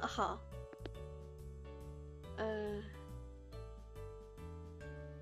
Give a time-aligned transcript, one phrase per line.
[0.00, 0.38] 好，
[2.38, 2.82] 嗯，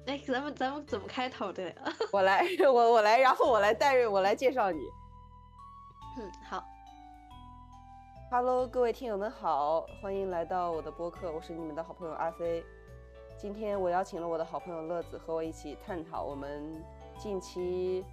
[0.06, 1.74] 哎，咱们咱们怎么开头的？
[2.12, 4.79] 我来，我我来，然后我来带，我来介绍你。
[6.19, 6.64] 嗯，好。
[8.30, 12.64] Hello，各位听友们好，欢迎来到我的播客，我是你们的好朋友阿飞。
[13.36, 16.80] 今天我邀请了我的好朋友乐子和我一起探讨我们
[17.18, 18.05] 近期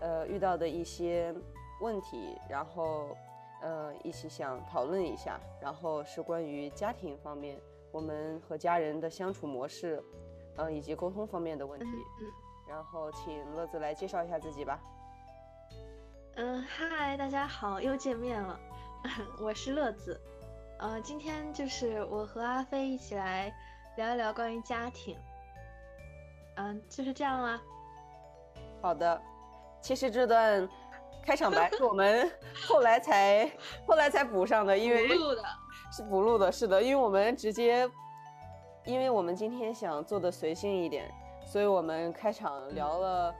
[0.00, 1.32] 呃遇到的一些
[1.80, 3.16] 问题，然后。
[3.64, 7.58] 呃，一起想讨论一下，然后是关于家庭方面，
[7.90, 10.04] 我们和家人的相处模式，
[10.58, 11.86] 嗯，以及沟通方面的问题。
[11.86, 12.30] 嗯。
[12.68, 14.78] 然后请乐子来介绍一下自己吧。
[16.36, 18.60] 嗯，嗨，大家好，又见面了，
[19.40, 20.20] 我是乐子。
[20.78, 23.50] 呃，今天就是我和阿飞一起来
[23.96, 25.16] 聊一聊关于家庭。
[26.56, 27.62] 嗯，就是这样啦。
[28.82, 29.22] 好的，
[29.80, 30.68] 其实这段。
[31.24, 32.30] 开场白是我们
[32.68, 33.50] 后来才
[33.86, 35.44] 后来才补上的，因为补录的
[35.90, 37.90] 是补录的，是的，因为我们直接，
[38.84, 41.10] 因为我们今天想做的随性一点，
[41.46, 43.34] 所以我们开场聊了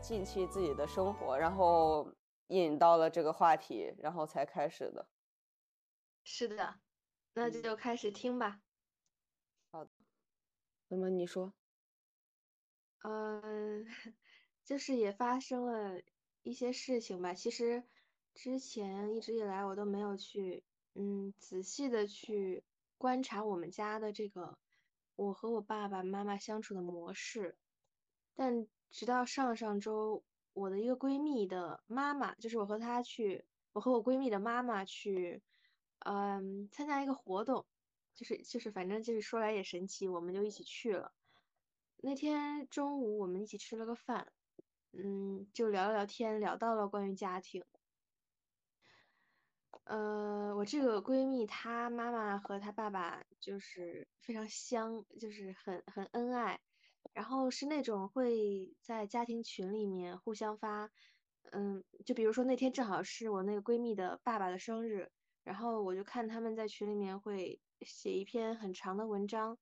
[0.00, 2.10] 近期自己的生活，然后
[2.48, 5.06] 引到了这个话题，然后才开始的。
[6.24, 6.76] 是的，
[7.34, 8.60] 那就开始听吧。
[9.70, 9.90] 好的，
[10.88, 11.52] 那么你说？
[13.02, 13.84] 嗯，
[14.64, 16.00] 就是也发生了。
[16.46, 17.82] 一些事情吧，其实
[18.32, 20.62] 之前一直以来我都没有去，
[20.94, 22.62] 嗯，仔细的去
[22.96, 24.56] 观察我们家的这个
[25.16, 27.58] 我和我爸爸妈妈相处的模式。
[28.36, 30.22] 但直到上上周，
[30.52, 35.42] 我的一个闺蜜的妈妈，就是我和她去，我和我闺蜜的妈妈去，
[35.98, 37.66] 嗯，参加一个活动，
[38.14, 41.12] 就是就是反正就是说来也神奇，我们就一起去了。
[41.96, 44.32] 那天中午我们一起吃了个饭。
[44.98, 47.64] 嗯，就聊了聊天，聊到了关于家庭。
[49.84, 56.60] 呃，我这个闺蜜她妈妈和她爸爸就是非常相，就是很很恩爱，
[57.12, 60.90] 然后是那种会在家庭群里面互相发，
[61.52, 65.10] 嗯，就比如说那天正好是我那个闺蜜的爸爸的生日，
[65.44, 69.58] 然后我就看他们在群里面会写一篇很长的文章，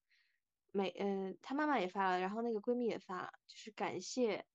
[0.71, 4.47] 每嗯，她妈妈也发了，然后那个闺蜜也发了，就是感谢。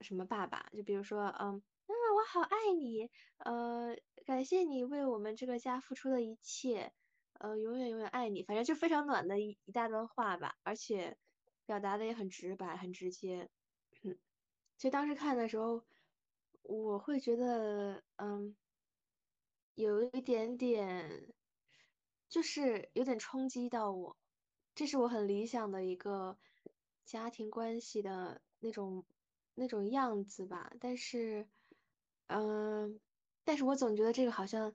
[0.00, 0.68] 什么爸爸？
[0.72, 6.92] 就比如说，嗯，啊，我好爱你，呃，感谢你为我们这个家付出的一切，
[7.34, 8.42] 呃，永远永远爱你。
[8.42, 11.18] 反正就非常暖的一一大段话吧，而且
[11.66, 13.50] 表达的也很直白，很直接。
[14.02, 14.18] 嗯，
[14.76, 15.84] 其实当时看的时候，
[16.62, 18.56] 我会觉得，嗯，
[19.74, 21.34] 有一点点，
[22.28, 24.16] 就是有点冲击到我。
[24.74, 26.38] 这是我很理想的一个
[27.04, 29.04] 家庭关系的那种。
[29.54, 31.48] 那种样子吧，但是，
[32.26, 33.00] 嗯，
[33.44, 34.74] 但是我总觉得这个好像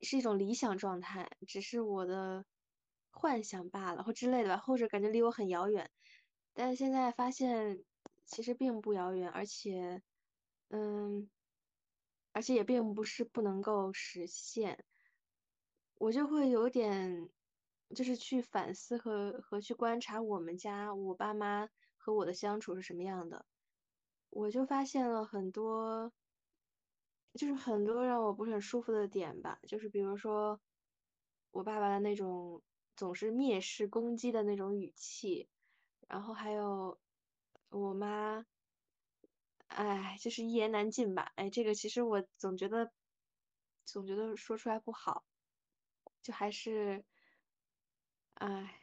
[0.00, 2.44] 是一种理想状态，只是我的
[3.10, 5.90] 幻想罢了，或之类的吧，或者感觉离我很遥远。
[6.54, 7.84] 但是现在发现
[8.24, 10.02] 其实并不遥远，而且，
[10.68, 11.30] 嗯，
[12.32, 14.84] 而且也并不是不能够实现。
[15.94, 17.30] 我就会有点，
[17.94, 23.46] 就是去反思和和去观察我们家我爸妈和我的相处是什么样的。
[24.32, 26.10] 我就发现了很多，
[27.34, 30.58] 就是很多让我不是很舒服的点吧，就是比如说
[31.50, 32.62] 我爸爸的那种
[32.96, 35.50] 总是蔑视、攻击的那种语气，
[36.08, 36.98] 然后还有
[37.68, 38.46] 我妈，
[39.68, 41.32] 哎，就是一言难尽吧。
[41.36, 42.90] 哎，这个其实我总觉得，
[43.84, 45.26] 总觉得说出来不好，
[46.22, 47.04] 就还是，
[48.32, 48.80] 哎，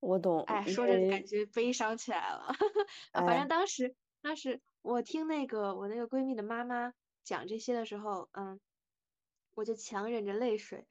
[0.00, 2.52] 我懂，哎，说着感觉悲伤起来了。
[3.12, 4.60] 反正当时，当时。
[4.82, 8.58] 我听那个我那个闺蜜的妈妈讲这些的时候，嗯，
[9.54, 10.86] 我就强忍着泪水，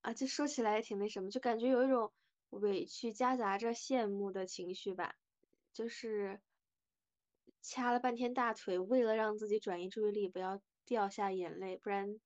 [0.00, 2.12] 啊，就说起来也挺那什么，就感觉有一种
[2.50, 5.14] 委屈夹杂着羡慕的情绪吧，
[5.72, 6.40] 就是
[7.60, 12.18] 掐了半天大腿，为了让自己转移注意力，不要掉下眼泪，不然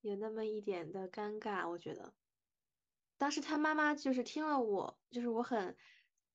[0.00, 2.14] 有那么一点的尴尬，我觉得。
[3.18, 5.76] 当时她妈妈就是听了我，就是我很。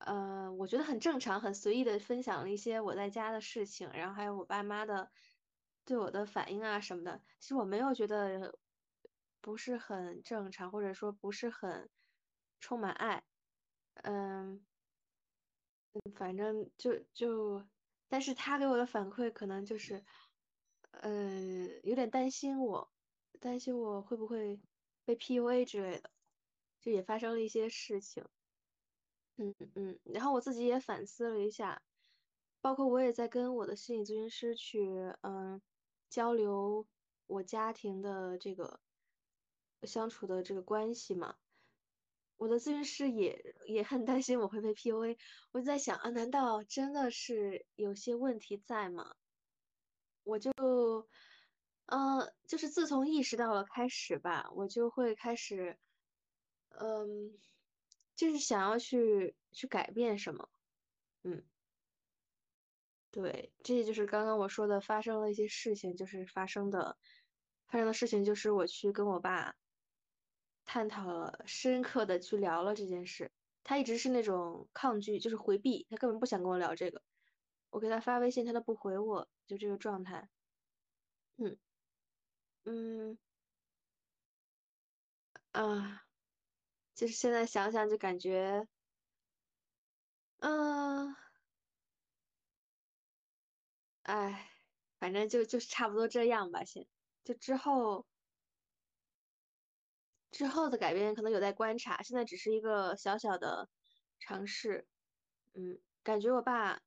[0.05, 5.11] 呃，我觉得很正常，很随意的分享了一些我在家的事情，然后还有我爸妈的
[5.85, 7.21] 对我的反应啊什么的。
[7.39, 8.57] 其实我没有觉得
[9.41, 11.89] 不是很正常，或者说不是很
[12.59, 13.23] 充满爱。
[14.03, 14.65] 嗯，
[16.15, 17.67] 反正就就，
[18.07, 20.03] 但是他给我的反馈可能就是，
[20.91, 22.91] 嗯，有点担心我，
[23.39, 24.59] 担心我会不会
[25.05, 26.11] 被 PUA 之类的，
[26.79, 28.25] 就也发生了一些事情。
[29.37, 31.81] 嗯嗯，然后我自己也反思了一下，
[32.61, 34.89] 包括我也在跟我的心理咨询师去
[35.21, 35.61] 嗯
[36.09, 36.87] 交流
[37.27, 38.79] 我家庭的这个
[39.83, 41.37] 相处的这个关系嘛，
[42.37, 45.17] 我的咨询师也也很担心我会被 PUA，
[45.51, 49.15] 我就在想啊，难道真的是有些问题在吗？
[50.23, 50.51] 我就，
[51.85, 55.79] 嗯，就是自从意识到了开始吧，我就会开始，
[56.69, 57.39] 嗯，
[58.21, 60.47] 就是想要去去改变什么，
[61.23, 61.43] 嗯，
[63.09, 66.99] 对，这就是刚刚我说的发生了一些事情，就是发生的
[67.67, 69.55] 发生的事情，就是我去跟我爸
[70.65, 73.31] 探讨了，深刻的去聊了这件事，
[73.63, 77.01] 他一直是那种抗拒，就是回避，他根本不想跟我聊这个，
[77.71, 80.29] 我给他发微信，他都不回我，就这个状态。
[81.37, 81.57] 嗯。
[82.65, 83.17] 嗯。
[85.51, 86.03] 啊，
[86.95, 88.67] 就是现在想想就感觉，
[90.39, 91.15] 嗯，
[94.03, 94.49] 哎，
[94.99, 96.87] 反正就就是差不多这样吧，先
[97.23, 98.05] 就之后
[100.31, 103.69] 之后的改变可能有待观察，现在只是一个小小的
[104.19, 104.87] 尝试。
[105.53, 106.81] 嗯，感觉我爸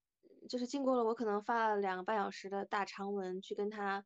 [0.49, 4.05] 就是经过了我可能发了两个半小时的大长文去跟他。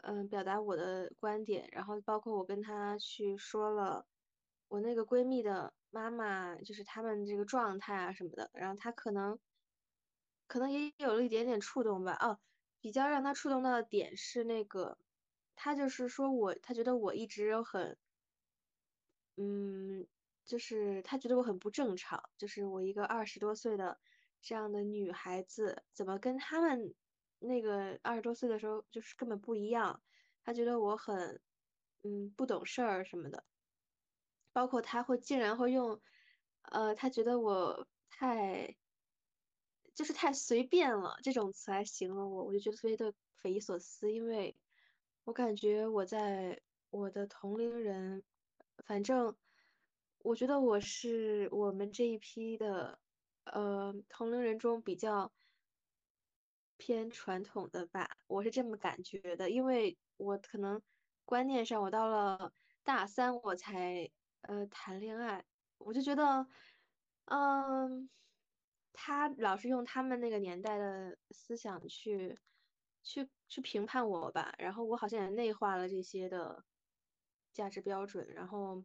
[0.00, 4.06] 嗯，表达我的观点，然后包括我跟他去说了
[4.68, 9.38] 我那个闺蜜的妈妈，就是他们这个状态啊什么的，然后她可能
[10.50, 12.16] 可能也有了一点点触动吧。
[12.20, 12.40] 哦，
[12.80, 14.98] 比较让她触动到的点是那个，
[15.54, 17.98] 她就是说我，她觉得我一直很，
[19.36, 20.06] 嗯，
[20.44, 23.98] 就是她觉得我很不正常，就是我一个二十多岁的
[24.40, 26.94] 这样的女孩子，怎么跟他们。
[27.40, 30.02] 那个二十多岁的时候，就是根本不一样。
[30.42, 31.40] 他觉得我很，
[32.02, 33.44] 嗯，不懂事儿什么的。
[34.58, 36.00] 包括他会竟然会用，
[36.62, 38.74] 呃，他觉得我太，
[39.94, 44.12] 就是太随便了这种词来形容我，我就觉得特别的匪夷所思。
[44.12, 44.56] 因为
[45.22, 46.60] 我感觉我在
[46.90, 48.24] 我的同龄人，
[48.84, 49.36] 反正
[50.24, 52.98] 我觉得我是我们这一批的，
[53.44, 55.32] 呃，同龄人中比较。
[56.80, 60.80] 偏传统的吧，我是这么感觉的，因为我可能
[61.24, 62.52] 观念上，我到了
[62.84, 64.10] 大三我才
[64.48, 65.44] 呃谈恋爱，
[65.76, 66.46] 我就觉得，
[67.26, 68.08] 嗯，
[68.94, 72.38] 他老是用他们那个年代的思想去
[73.02, 76.64] 去去评判我吧，然后我好像也内化了这些的
[77.52, 78.82] 价值标准，然后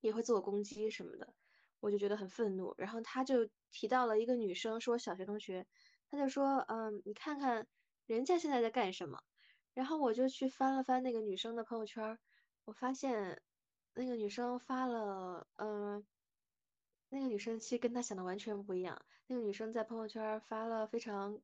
[0.00, 1.34] 也会自我攻击什么的，
[1.80, 5.66] 我就觉得很愤怒，然后他就提到了一个女生，是我小学同学。
[6.10, 7.66] 他就说，嗯，你看看
[8.06, 9.22] 人家现在在干什么，
[9.74, 12.18] 然后我就去翻了翻那个女生的朋友圈，
[12.64, 13.42] 我发现
[13.94, 16.06] 那个女生发了，嗯，
[17.10, 21.38] 那个女生其实跟她想的完全不一样，那个女生在朋友圈发了非常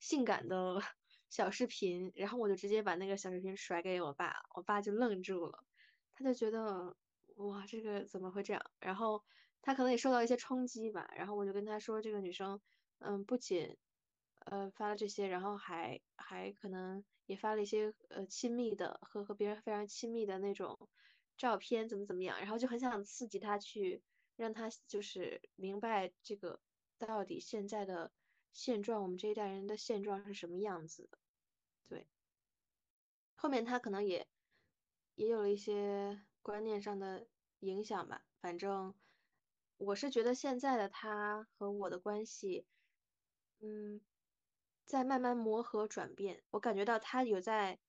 [0.00, 0.80] 性感的
[1.30, 5.64] 小视频，然后我就直接把那个小视频甩给我爸，我爸就愣住了，
[6.12, 6.96] 他就觉得，
[7.36, 8.62] 哇，这个怎么会这样？
[8.80, 9.22] 然后
[9.62, 12.60] 他可能也受到一些冲击吧，然后我就跟他说，这个女生，
[12.98, 13.76] 嗯，不仅
[14.40, 20.88] 呃，发了这些，然后还还可能也发了一些呃亲密的和和别人非常亲密的那种
[21.36, 24.02] 照片，怎么怎么样，然后就很想刺激他去
[24.36, 26.60] 让他就是明白这个
[26.98, 28.12] 到底现在的
[28.52, 31.18] 现状，我们这一代人的现状是什么样子的。
[31.88, 32.06] 对，
[33.34, 34.28] 后面他可能也
[35.14, 37.26] 也有了一些观念上的
[37.60, 38.94] 影响吧，反正
[39.76, 42.66] 我是觉得现在的他和我的关系，
[43.60, 44.00] 嗯。
[44.84, 47.80] 在慢慢磨合转变，我感觉到他有在，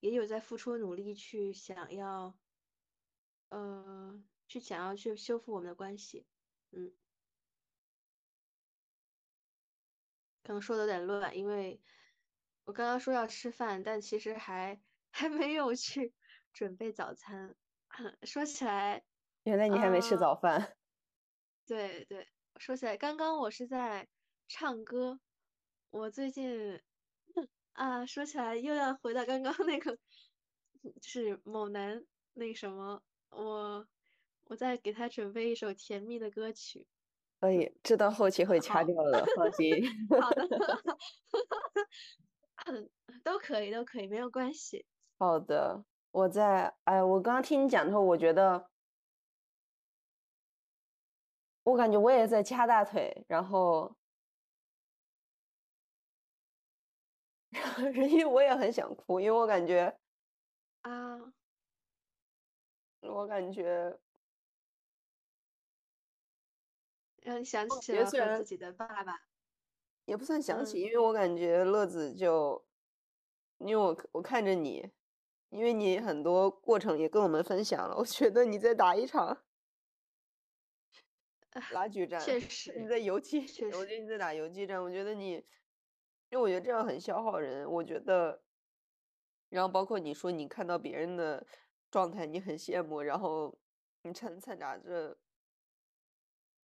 [0.00, 2.36] 也有在付出努力去想要，
[3.52, 4.18] 呃，
[4.48, 6.24] 去想要去修复我们的关系，
[6.70, 6.90] 嗯，
[10.42, 11.82] 可能说的有点乱，因为
[12.64, 14.80] 我刚刚说要吃饭，但其实还
[15.10, 16.14] 还没有去
[16.54, 17.54] 准备早餐。
[18.24, 19.04] 说起来，
[19.42, 20.74] 原来你还没吃早饭。
[21.66, 24.08] 对对，说起来，刚刚我是在
[24.48, 25.20] 唱歌。
[25.90, 26.80] 我最近
[27.74, 29.98] 啊，说起来又要回到刚刚那个，
[31.02, 33.02] 就是某男那什么，
[33.32, 33.86] 我
[34.44, 36.86] 我在给他准备一首甜蜜的歌曲。
[37.40, 39.68] 可以，这段后期会掐掉的，放心。
[40.20, 40.46] 好的，
[43.24, 44.86] 都可以，都可以，没有关系。
[45.18, 48.70] 好的，我在，哎，我刚刚听你讲的时候，我觉得，
[51.64, 53.96] 我感觉我也在掐大腿，然后。
[58.10, 59.94] 因为我也很想哭，因为我感觉
[60.82, 61.18] 啊，
[63.02, 63.98] 我感觉
[67.22, 68.04] 让你想起了
[68.38, 69.22] 自己的爸爸，
[70.04, 72.66] 也不算想起，因为我感觉乐子就，
[73.58, 74.90] 因为我我看着你，
[75.50, 79.44] 因为你很多过程也跟我们分享了，我觉得你在打一场。
[81.70, 84.16] 拉锯战， 确实你，在游击，确实，我觉得你在。
[84.16, 85.32] 打游击战，我觉得你，
[86.30, 88.42] 因为我觉得这样很消耗人，我觉得，
[89.50, 91.46] 然后包括你说你看到别人的
[91.92, 93.60] 状态，你很羡慕，然后
[94.02, 95.16] 你掺掺杂着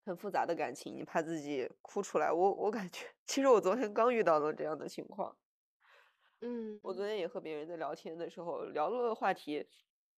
[0.07, 5.37] 很复杂的感情，你怕自己哭出来，我我感觉， 其实我昨天刚遇到了这样的情况，
[6.41, 9.69] 嗯我昨天也和别人在聊天的时候聊了话题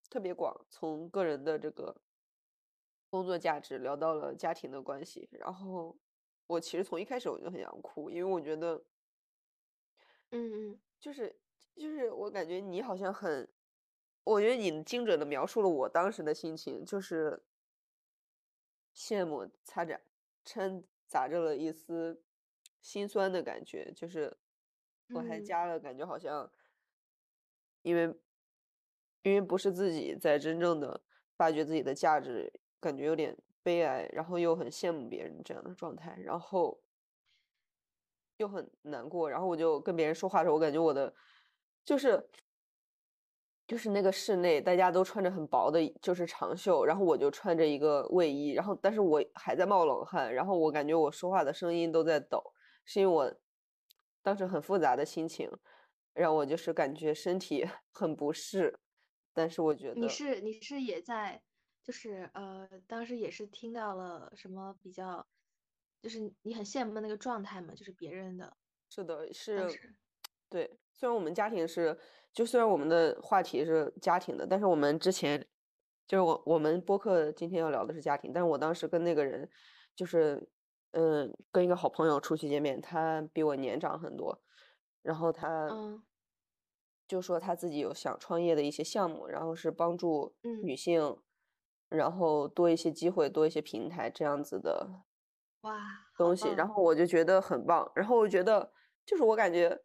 [0.09, 2.01] 特别广，从个人的这个
[3.13, 5.97] 工作价值聊到了家庭的关系，然后
[6.47, 8.85] 我其实从一开始我就很想哭，因为我觉得
[10.31, 10.81] 嗯嗯。
[10.99, 11.41] 就是
[11.75, 13.49] 就是我感觉你好像很，
[14.23, 17.41] 我觉得你精准的描述了我当时的心情，就是
[18.95, 19.99] 羡慕擦着
[20.45, 22.21] 掺杂着了一丝
[22.81, 24.37] 心酸的感觉，就是
[25.13, 26.51] 我还嗯，加了感觉好像
[27.81, 28.15] 因为
[29.23, 31.01] 因为不是自己在真正的
[31.35, 36.79] 发掘自己的价值，感觉有点悲哀，然后又很羡慕别人这样的状态，然后
[38.37, 41.13] 又很难过，然后我就跟别人说话的时候，我感觉我的
[41.83, 42.29] 就是
[43.69, 52.41] 就是那个室内大家都穿着很薄的就是长袖，然后我就穿着一个卫衣，然后但是我还在冒冷汗，然后我感觉我说话的声音都在抖，
[52.83, 53.31] 是因为我
[54.23, 55.47] 当时很复杂的心情，
[56.15, 58.79] 让我就是感觉身体 很不适，
[59.33, 61.39] 但是我觉得你是你是也在，
[61.83, 65.23] 就是呃，当时也是听到了什么比较，
[66.01, 68.57] 就是你很羡慕的那个状态嘛，就是别人的，
[68.89, 69.93] 是的，是，
[70.49, 70.79] 对。
[70.93, 71.97] 虽然我们家庭是，
[72.33, 75.39] 就虽然我们的话题是家庭的，但是我们之前
[76.07, 79.49] 就是我我们播客今天要聊的是家庭，但是我当时跟那个人
[79.95, 80.49] 就是
[80.91, 84.41] 嗯，跟一个好朋友出去见面，他比我年长很多，
[85.01, 86.03] 然后他嗯
[87.07, 91.17] 就说他自己有想创业的一些项目，然后是帮助嗯，女性，
[91.87, 94.87] 然后多一些机会，多一些平台这样子的
[95.61, 95.79] 哇，
[96.17, 98.71] 东西，然，后我就觉得很棒，然后我觉得
[99.05, 99.79] 就是我感觉，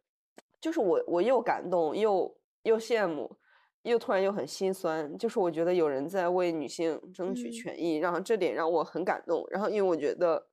[0.64, 3.36] 就是我我又感动又又羡慕，
[3.82, 7.52] 又突然又很心酸，就是我觉得有人在为女性争取嗯。
[7.52, 10.48] 权益，然后这点让我很感动，然后因为我觉得，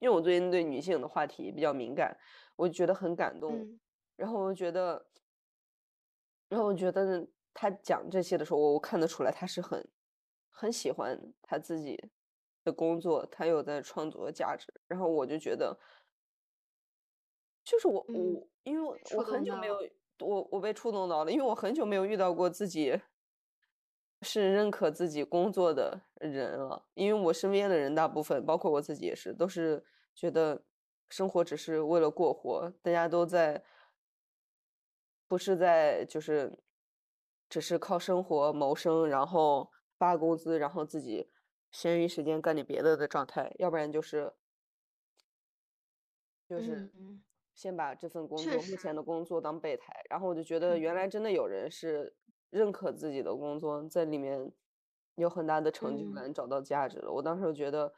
[0.00, 2.18] 因为我最近对女性的话题比较敏感，
[2.56, 3.78] 我就觉得很感动，嗯。
[4.16, 5.06] 然后我觉得，
[6.48, 9.88] 然后我觉得他讲这些的时候，我我看得出来他是很
[10.50, 11.96] 很喜欢他自己
[12.64, 15.78] 的工作，他有在创作价值，然后我就觉得，
[17.62, 19.76] 就是我嗯，我因为我我很久没有，
[20.20, 23.00] 我我被触动到了，因为我很久没有遇到过自己
[24.22, 29.84] 是认可自己工作的人了，因为我身边的人大部分，包括我自己也是，都是
[30.14, 30.62] 觉得
[31.08, 33.64] 生活只是为了过活，大家都在。
[35.30, 36.58] 不是在就是
[37.50, 41.30] 只是靠生活谋生，然后发工资，然后自己
[41.70, 44.32] 闲余时间干点别的的状态，要不然就是
[46.48, 46.90] 就是
[47.58, 52.14] 先把这份工作目，前的工作当备胎，然后我就觉得嗯原来真的有人是
[52.50, 54.52] 认可自己的工作，在里面
[55.16, 56.14] 有很大的成就嗯。
[56.14, 57.10] 感，找到价值了。
[57.12, 57.92] 我当时就觉得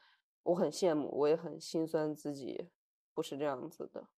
[0.44, 2.70] 我很羡慕，我也很心酸自己
[3.12, 4.08] 不是这样子的。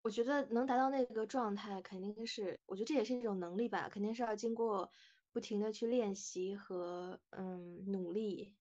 [0.00, 4.90] 我觉得能达到那个状态，肯定是，我觉得这也是一种能力吧，肯定是要经过
[5.32, 8.54] 不停的去练习和嗯努力。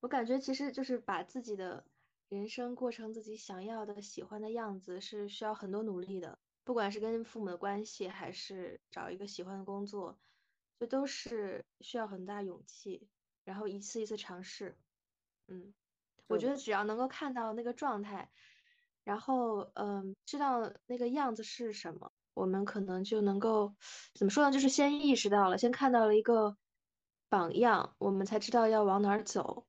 [0.00, 1.84] 我感觉其实就是把自己的
[2.28, 6.38] 人生过成自己想要的、喜欢的样子，是需要很多努力的。
[6.64, 10.18] 不管是跟父母的关系，还是找一个喜欢的工作，
[10.78, 13.08] 这都是需要很大勇气，
[13.44, 14.76] 然后一次一次尝试。
[15.46, 15.72] 嗯。
[16.26, 18.30] 我，觉得只要能够看到那个状态，
[19.02, 23.74] 然后嗯，知道那个样子是什么，我们可能就能够
[24.12, 24.52] 怎么说呢？
[24.52, 26.58] 就是先意识到了，先看到了一个
[27.30, 29.67] 榜样，我们才知道要往哪儿走。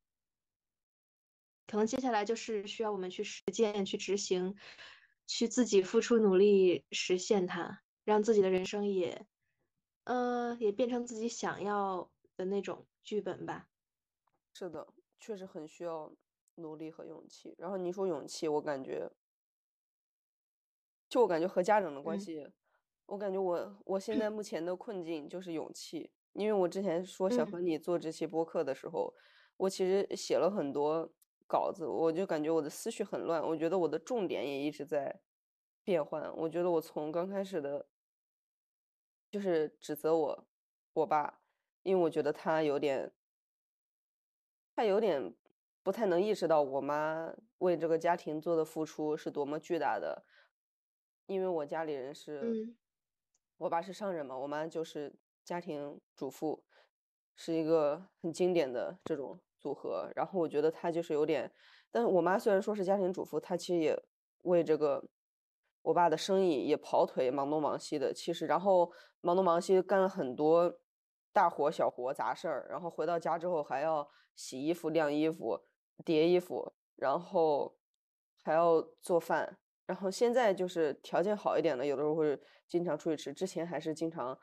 [1.70, 4.56] 可能接下来就是需要我们去实践、去执行、
[5.28, 9.28] 去自己付出努力实现它，让自己的人生也，
[10.06, 13.68] 呃、也变成自己想要的那种剧本吧。
[14.56, 14.88] 是的，
[15.20, 16.12] 确实很需要
[16.56, 17.54] 努力和勇气。
[17.60, 19.12] 然后你说勇气，我感觉。
[21.08, 22.52] 就我感觉和家长的关嗯系，
[23.06, 29.14] 我感觉我我现在目前的困境就是勇气，因为我之前说想和嗯你做这期播客的时候，
[29.58, 31.12] 我其实写了很多
[31.50, 35.20] 稿子，我就感觉我的思绪很乱，我觉得我的重点也一直在
[35.84, 37.88] 变换，我觉得我从刚开始的，
[39.32, 40.48] 就是指责我
[40.94, 41.42] 我爸，
[41.82, 43.12] 因为我觉得他有点
[44.76, 45.34] 他有点
[45.82, 50.24] 不太能意识到我妈为这个家庭做的付出是多么巨大的，
[51.26, 52.76] 因为我家里人是，嗯。
[53.58, 55.14] 我爸是商人嘛，我妈就是
[55.44, 56.64] 家庭主妇，
[57.36, 60.10] 是一个很经典的这种组合。
[60.16, 61.52] 然后我觉得他就是有点，
[61.92, 64.02] 但是我妈虽然说是家庭主妇，她其实也
[64.44, 65.04] 为这个
[65.82, 68.14] 我爸的生意也跑腿，忙东忙西的。
[68.14, 70.80] 其实，然后忙东忙西干了很多
[71.32, 75.60] 大活小活杂事儿，然后回到家之后还要洗衣服、晾衣服、
[76.04, 77.76] 叠衣服，然后
[78.44, 79.58] 还要做饭。
[79.86, 83.34] 然后现在就是条件好一点的，有的时候会经常出去吃。
[83.34, 84.38] 之前还是经常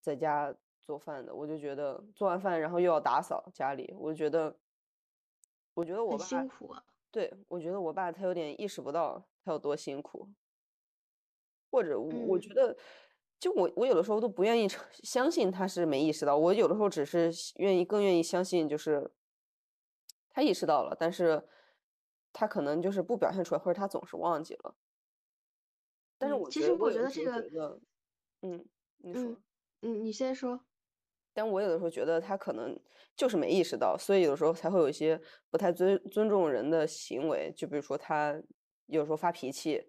[0.00, 1.34] 在家做饭的。
[1.34, 4.56] 我就觉得做完饭，然后又要打扫家里，我就觉得，
[5.74, 6.84] 我觉得我爸辛苦啊。
[7.10, 10.28] 对，我觉得我爸他有点意识不到他有多辛苦，
[11.70, 12.74] 或者我觉得，
[13.38, 14.66] 就我我有的时候都不愿意
[15.02, 16.36] 相信他是没意识到。
[16.36, 19.12] 我有的时候只是愿意更愿意相信，就是
[20.30, 21.46] 他意识到了，但是
[22.32, 24.74] 他可能就是不表现出来，或者他总是忘记了。
[26.16, 27.78] 但是我其实我觉得这个，
[28.40, 28.64] 嗯，
[28.98, 29.36] 你说，
[29.82, 30.64] 嗯，你先说。
[31.34, 32.78] 但我有的时候觉得他可能
[33.16, 35.20] 就是没意识到，所以有的时候才会有一些
[35.50, 37.52] 不太尊尊重人的行为。
[37.56, 38.40] 就比如说他
[38.86, 39.86] 有时候发脾气，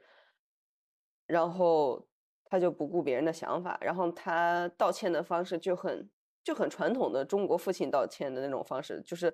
[1.26, 2.08] 然后
[2.46, 6.10] 他就不顾别人的想法，然后他道歉的方式就很
[6.44, 9.34] 就很传统的中国父亲道歉的那种方式，就是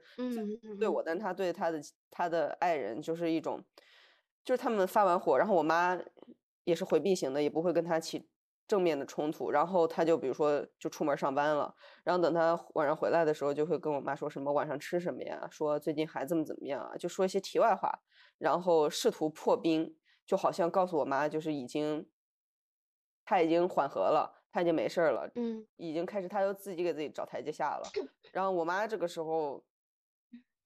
[0.80, 3.64] 对我，但他对他的他的爱人就是一种，
[4.44, 6.00] 就是他们发完火，然后我妈。
[6.66, 8.30] 也是回避型的，也不会跟他起
[8.70, 9.50] 正面的冲突。
[9.52, 15.48] 然后他就比如说就出门上班了，然后等他晚上回来的时候，就会跟我妈说什么晚上吃什么呀？
[15.52, 16.96] 说最近孩子们怎么样啊？
[16.96, 17.92] 就说一些题外话，
[18.38, 22.08] 然后试图破冰，就好像告诉我妈就是已经
[23.26, 27.84] 他已经缓和了，他已经没事了，嗯，已经开始他又自己给自己找台阶下了。
[28.32, 29.66] 然后我妈这个时候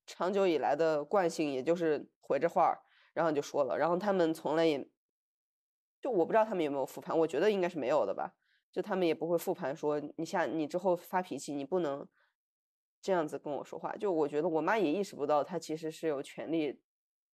[0.06, 2.78] 长久以来的惯性也就是回着话，
[3.14, 4.86] 然后就说了，然后他们从来也。
[6.04, 8.36] 就我不知道他们有没有复盘，我觉得应该是没有的吧。
[8.74, 12.06] 就他们也不会复盘说你下你之后发脾气，你不能
[13.00, 13.96] 这样子跟我说话。
[13.96, 16.82] 就我觉得我妈也意识不到，她其实是有权利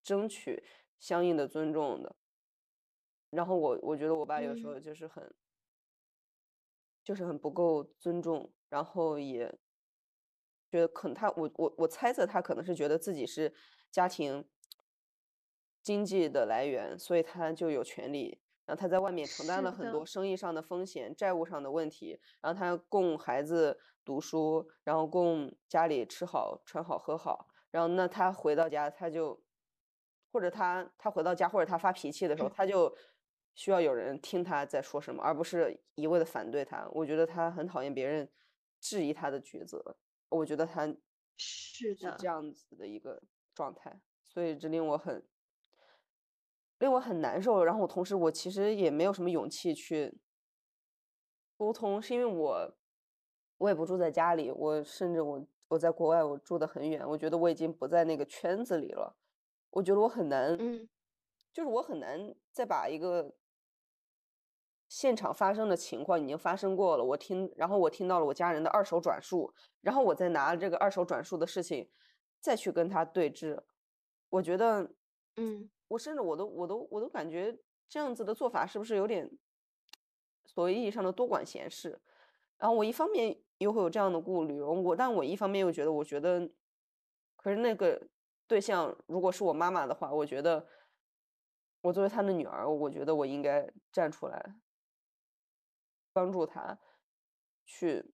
[0.02, 0.62] 争取
[0.98, 2.14] 相应的尊重的。
[3.30, 5.34] 然后我我觉得我爸有时候就是很，
[7.02, 9.48] 就是很不够尊重，然后也
[10.70, 13.54] 觉得可能他我我我猜测他可能是觉得自己是
[13.90, 14.46] 家庭
[15.82, 18.42] 经济的来源，所以他就有权利。
[18.68, 29.42] 然后他在外面承担了很多生意上的风险、债务上的问题，然后他供孩子读书，然后供家里吃好穿好喝好，然后那他回到家他就，
[30.30, 32.94] 或者他他回到家或者他发脾气的时候，他就
[33.54, 36.86] 需要有人听他在说什么，而不是一味的反对他。
[36.92, 38.30] 我觉得他很讨厌别人
[38.82, 39.96] 质疑他的抉择，
[40.28, 40.86] 我觉得他
[41.38, 43.22] 是的这样子的一个
[43.54, 45.26] 状态，所以这令我很。
[46.78, 50.20] 令我很难受，然后我同时我其实也没有什么勇气去
[51.56, 52.74] 沟通，是因为我
[53.56, 59.16] 我也不住在家里，我甚至我我在国外，我住的很远，我觉得我已经不在那个圈子里了，
[59.70, 60.88] 我觉得我很难，嗯，
[61.52, 63.34] 就是我很难再把一个
[64.88, 71.90] 现场发生的情况已经发生过了，我听，然后我听到了我家人的二手转述，然后我再拿这个二手转述的事情
[72.38, 73.64] 再去跟他对峙，
[74.28, 74.92] 我觉得，
[75.34, 75.68] 嗯。
[75.88, 79.30] 我甚至我都我都我都感觉这样子的做法是不是有点
[80.46, 82.00] 所谓意义上的多管闲事？
[82.56, 86.50] 然后我一方面又会有这样的顾虑，我但我一方面又觉得，我觉得，
[87.36, 88.08] 可是那个
[88.46, 90.66] 对象如果是我妈妈的话，我觉得
[91.82, 94.56] 我作为她的女儿，我觉得我应该站出来
[96.12, 96.78] 帮助她
[97.64, 98.12] 去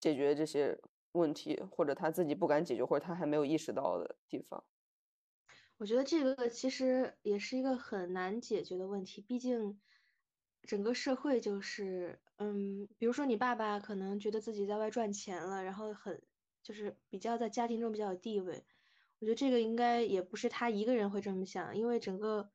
[0.00, 0.80] 解决这些
[1.12, 4.64] 问题，或者她自己不敢解决，或者她还没有意识到的地方。
[5.78, 9.80] 我觉得这个其实也是一个很难解决的问题，毕竟
[10.62, 16.26] 整个社会就是，嗯，比如说你爸爸可能觉得自己在外赚钱了，然后很
[16.64, 18.66] 就是比较在家庭中比较有地位，
[19.20, 22.50] 我觉得这个应该也不是他一个人会这么想，因为整个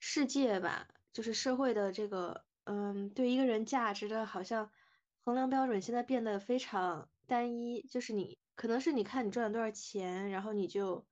[0.00, 4.72] 世界吧，就是社会的这个，嗯，对一个人价值的好像
[5.20, 11.07] 衡量标准现在变得非常单一，就是你可能是你看你赚了多少钱，然后你就。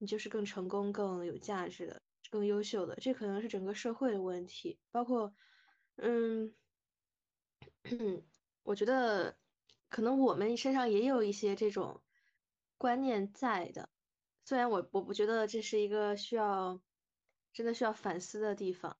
[0.00, 4.80] 你就是更成功、更有价值的、更优秀的，这可能是整个社会的问题。
[4.90, 5.34] 包括，
[5.96, 6.54] 嗯，
[8.64, 9.36] 我觉得
[9.90, 12.02] 可能我们身上也有一些这种
[12.78, 13.90] 观念在的，
[14.42, 16.80] 虽然我我不觉得这是一个需要
[17.52, 18.96] 真的需要反思的地方。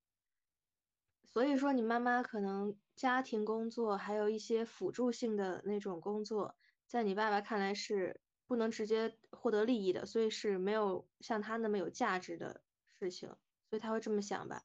[1.25, 8.21] 所以说，你妈妈可能家庭工作还有一些辅助性的那种工作，在你爸爸看来是。
[8.51, 12.65] 不能直接获得利益的，所以是没有像他那么有价值的
[12.99, 13.29] 事情，
[13.69, 14.65] 所以他会这么想吧。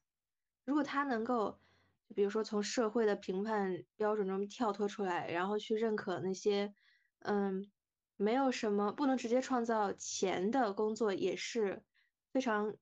[0.64, 1.60] 如果他能够，
[2.08, 6.74] 就比如说从社会的评判标准中跳脱出来，然后去认可那些，
[7.20, 7.70] 嗯，
[8.16, 11.84] 没有什么不能直接创造钱的工作，也是
[12.32, 12.74] 非常，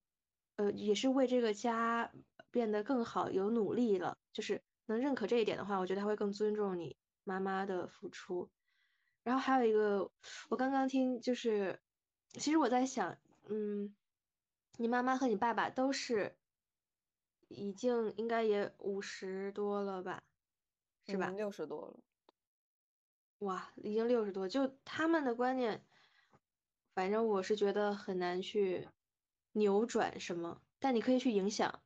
[0.57, 2.11] 呃，也是为这个家
[2.51, 4.17] 变得更好有努力了。
[4.33, 8.51] 就是能认可这一点的话，我觉得他会更尊重你妈妈的付出。
[9.25, 10.11] 然后还有一个，
[10.49, 11.81] 我刚刚听就是，
[12.35, 13.93] 其实我在想，嗯，
[14.77, 16.37] 你妈妈和你爸爸都是
[17.49, 20.23] 已经应该也五十多了吧，
[21.07, 21.31] 是吧？
[21.31, 22.01] 六十多了。
[23.39, 25.85] 哇，已经六十多，就他们的观念，
[26.95, 28.89] 反正我是觉得很难去
[29.53, 31.83] 扭转什么，但你可以去影响，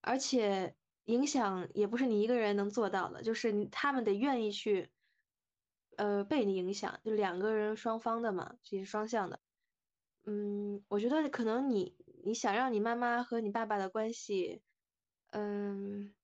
[0.00, 4.90] 而且影响也不是你一个人能做到的，就是他们得愿意去，
[5.98, 9.38] 呃，被你影响，就两个人双方的嘛，这是双向的。
[10.24, 14.62] 嗯，我觉得可能你你想让你妈妈和你爸爸的关系，
[15.30, 16.14] 嗯，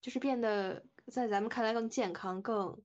[0.00, 2.82] 就是变得在咱们看来更健康、更。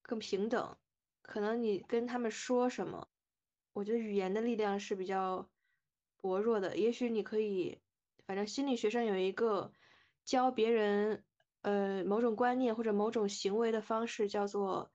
[0.00, 0.78] 更平等，
[1.20, 3.08] 可能你跟他们说什么，
[3.74, 5.50] 我觉得语言的力量是比较
[6.16, 6.78] 薄弱的。
[6.78, 7.78] 也许你可以，
[8.26, 9.70] 反正心理学上有一个
[10.24, 11.22] 教别人
[11.60, 14.90] 呃某种观念或者某种行为的方式，叫做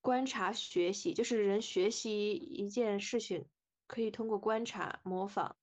[0.00, 3.46] 观察学习，就是人学习一件事情
[3.86, 5.56] 可以通过观察模仿。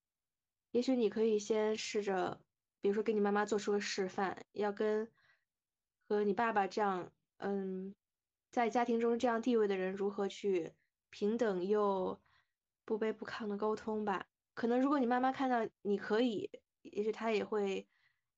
[0.72, 2.42] 也许你可以先试着，
[2.82, 5.12] 比如说给你妈妈做出个示范，要跟
[6.08, 7.96] 和你爸爸这样，嗯。
[8.50, 10.74] 在家庭中这样地位的人如何去
[11.10, 12.20] 平等又
[12.86, 14.26] 不卑不亢的沟通吧？
[14.54, 16.50] 可能如果你妈妈看到你可以，
[16.82, 17.86] 也许她也会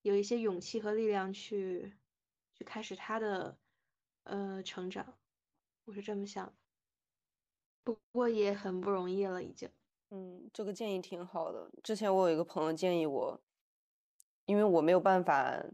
[0.02, 1.96] 有一些勇气和力量去
[2.56, 3.60] 去开始她的
[4.24, 5.19] 呃成长。
[5.90, 6.54] 我是这么想，
[7.84, 9.68] 不过也很不容易了，已经。
[10.12, 11.72] 嗯，这个建议挺好的。
[11.82, 13.42] 之前我有一个朋友建议我，
[14.46, 15.66] 因为我没有办法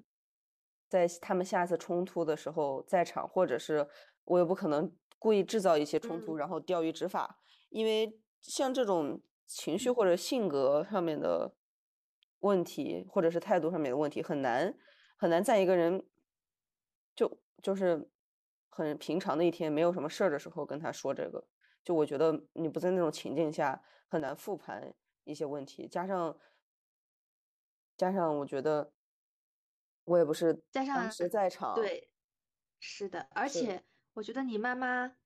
[0.88, 3.88] 在他们下次冲突的时候在场，或者是。
[4.28, 11.56] 我也不可能故意制造一些冲突，然后钓鱼执法，因为像这种情绪或者性格上面的
[12.40, 14.76] 问题，或者是态度上面的问题，很难
[15.16, 16.04] 很难在一个人
[17.16, 18.10] 就就是
[18.76, 21.48] 很平常的一天，没有什么事儿的时候跟他说这个。
[21.82, 26.38] 就我觉得你不在那种情境下，很难复盘一些问题，加上
[27.96, 28.92] 加上我觉得
[30.04, 32.12] 我也不是当时在场，对，
[32.82, 33.86] 是的，而且。
[34.16, 35.18] 我觉得你妈妈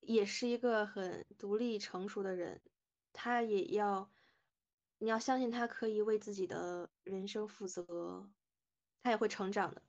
[0.00, 2.62] 也是一个很独立成熟的人，
[3.12, 4.10] 她也要，
[4.96, 8.30] 你要相信她可以为自己的人生负责，
[9.02, 9.82] 她也会成长的。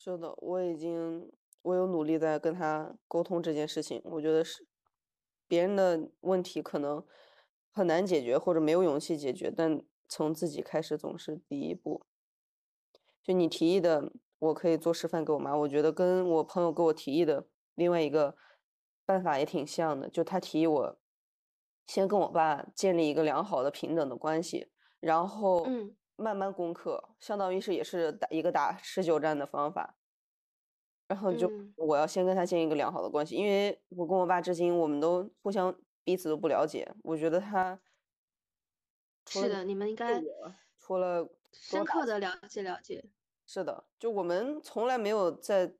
[0.00, 1.32] 是的，我已经，
[1.62, 4.00] 我有努力在跟他沟通这件事情。
[4.04, 4.66] 我觉得是
[5.46, 7.04] 别人的问题可能
[7.70, 12.06] 很难解决，或者没有勇气解决，但从自己开始总是第一步。
[13.22, 15.54] 就你提议的，我可以做示范给我妈。
[15.54, 17.46] 我觉得跟我朋友给我提议的。
[17.74, 18.36] 另外一个
[19.06, 21.00] 办法也挺像的，就他提议我
[21.86, 25.66] 先跟我爸建立一个良好的平等的关系，然后
[26.16, 29.96] 慢慢攻克，相当于是也是打一个打持久战的方法。
[31.10, 36.88] 然后就我要先跟他建一个良好的关系，因为我跟我爸至今我们都互相彼此都不了解。
[37.02, 37.76] 我觉得他
[39.26, 40.22] 是的，你们应该
[40.78, 43.04] 除了深刻的了解了解。
[43.44, 45.74] 是的，就我们从来没有在。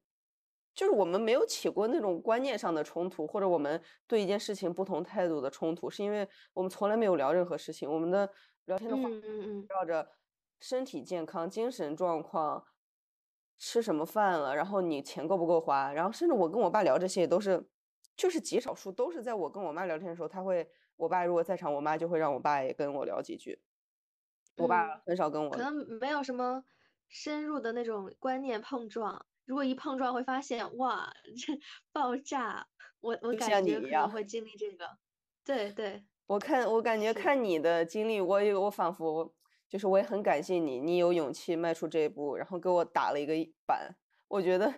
[0.72, 7.92] 就是我们没有起过那种观念上的冲突，或者我们对一件事情不同态度的冲突，是因为我们从来没有聊任何事情。
[7.92, 8.28] 我们的
[8.66, 10.08] 聊天的话围绕着
[10.60, 12.64] 身体健康、精神状况、
[13.60, 17.62] 吃什么饭了，然后你钱够不够花，然后甚至我跟我爸聊这些也都是，
[18.16, 23.60] 就是极少数都是在我跟我妈聊天的时候，他会，我爸如果在场，我妈就会让我爸也跟我聊几句。
[24.56, 26.64] 我爸很少跟我，可能没有什么
[27.08, 29.26] 深入的那种观念碰撞。
[29.44, 31.52] 如果一碰撞会发现哇，这
[31.92, 32.66] 爆炸！
[33.00, 34.86] 我我感觉可能会经历这个。
[35.44, 39.34] 对对，我看我感觉看你的经历，我有我仿佛
[39.70, 43.32] 就是我也很感谢你，你有勇气迈出这一步，然后给我打了一个
[43.64, 43.96] 板。
[44.28, 44.74] 我觉得，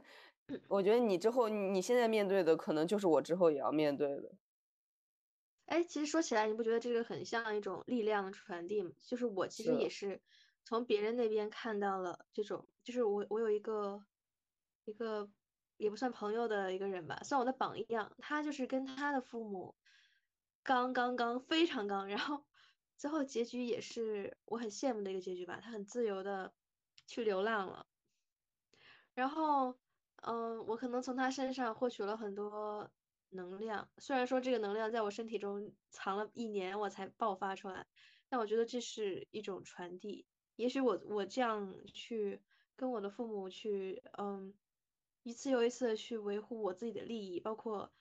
[0.68, 4.36] 我觉得你之后你现在面对的可能就是我之后也要面对的。
[5.66, 8.92] 哎，其实说起来，你不觉得这个很像一种力量的传递吗？
[9.00, 10.20] 就是我其实也是
[10.64, 14.04] 从别人那边看到了这种，就是我我有一个。
[14.84, 15.30] 一个
[15.76, 18.12] 也不算朋友的一个人吧，算我的榜样。
[18.18, 19.76] 他就是跟他的父母
[20.64, 22.44] 刚刚刚非常刚，然后
[23.02, 25.58] 最后结局也是我很羡慕的一个结局吧。
[25.60, 26.54] 他很自由的
[27.08, 27.84] 去流浪了，
[29.12, 29.76] 然后
[30.22, 32.88] 嗯，我可能从他身上获取了很多
[33.30, 33.90] 能量。
[33.98, 37.88] 虽然说这个能量在我身体中藏了一年我才爆发出来，
[38.28, 40.24] 但我觉得这是一种传递。
[40.54, 42.40] 也许我我这样去
[42.76, 44.54] 跟我的父母去嗯。
[45.24, 47.92] 一次又一次的去维护我自己的利益，包括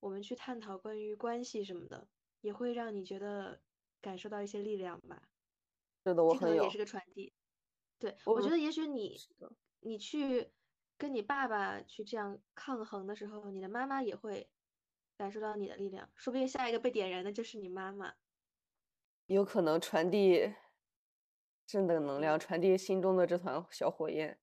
[0.00, 2.08] 我们去探讨关于关系什么的，
[2.40, 3.60] 也会让你觉得
[4.00, 5.28] 感受到一些力量吧。
[6.04, 6.56] 是的，我很有。
[6.56, 7.32] 这可能也是个传递。
[7.98, 9.16] 对，我觉得也许你
[9.80, 10.52] 你去
[10.96, 14.48] 跟你爸爸去这样抗衡的时候，你的妈妈也会
[15.16, 18.14] 感受到你的力量，说不定下一个被点燃的就是你妈妈。
[19.26, 20.54] 有可能传递
[21.66, 24.38] 正的能量，传递心中的这团小火焰。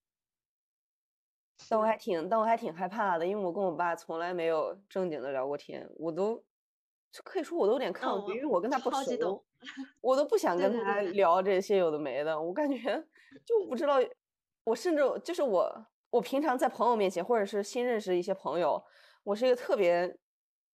[1.70, 6.46] 但我还挺，但我还挺害怕的，因为我跟我爸从来没有正经的聊过天，我都
[7.24, 9.44] 可以说我都有点抗拒，因为我跟他不熟，
[10.02, 12.78] 我都不想跟他聊这些有的没的，我感觉
[13.46, 13.98] 就不知道，
[14.64, 18.84] 我甚至就是我，我平常在朋友面前或者是新认识一些朋友，
[19.24, 20.18] 我是一个特别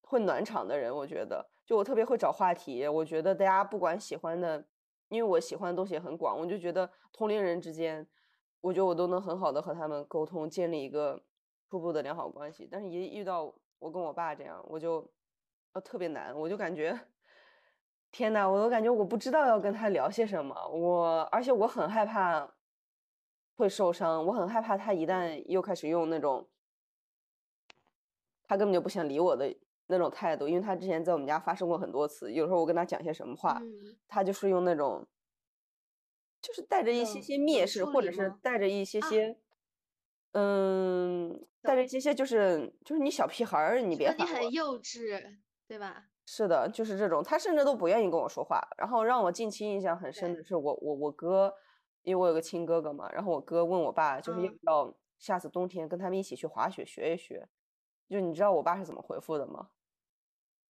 [0.02, 4.66] 会暖场的人，我觉得，就我特别会找话题，我觉得大家不管喜欢的，
[5.10, 8.08] 因为我喜欢的东西也很广，我就觉得同龄人之间。
[8.64, 11.20] 我觉得我都能很好的和他们沟通，建立一个
[11.68, 12.68] 初步的良好关系。
[12.72, 15.12] 但是，一遇到我跟我爸这样，我就
[15.74, 16.38] 呃特别难。
[16.38, 17.00] 我就感觉，
[18.12, 20.56] 天呐，我都感觉我不知道要跟他聊些什么。
[20.70, 22.54] 我而且我很害怕
[23.56, 26.48] 会受伤，我很害怕他一旦又开始用那种
[28.44, 29.56] 他根本就不想理我的
[29.88, 32.32] 那种态度，因为他之前在我们家发生过很多次。
[32.34, 33.62] 有时候我跟他讲些什么话，
[34.08, 35.08] 他就是用那种。
[36.42, 39.38] 就是带着一些些蔑视，或者是带着一些些，
[40.32, 45.38] 嗯，带着一些些，就是就是你小屁孩儿，你别你很幼稚，
[45.72, 46.04] 对吧？
[46.26, 48.62] 是的，就是这种，他甚至都不愿意跟我说话。
[48.78, 51.56] 然后让我近期印象很深的是，我我我哥，
[52.02, 57.48] 因为我有个亲哥哥嘛，然后我哥问我爸，就是要不要下次冬天跟他们一起去滑雪学一学。
[58.10, 59.70] 就你知道我爸是怎么回复的吗？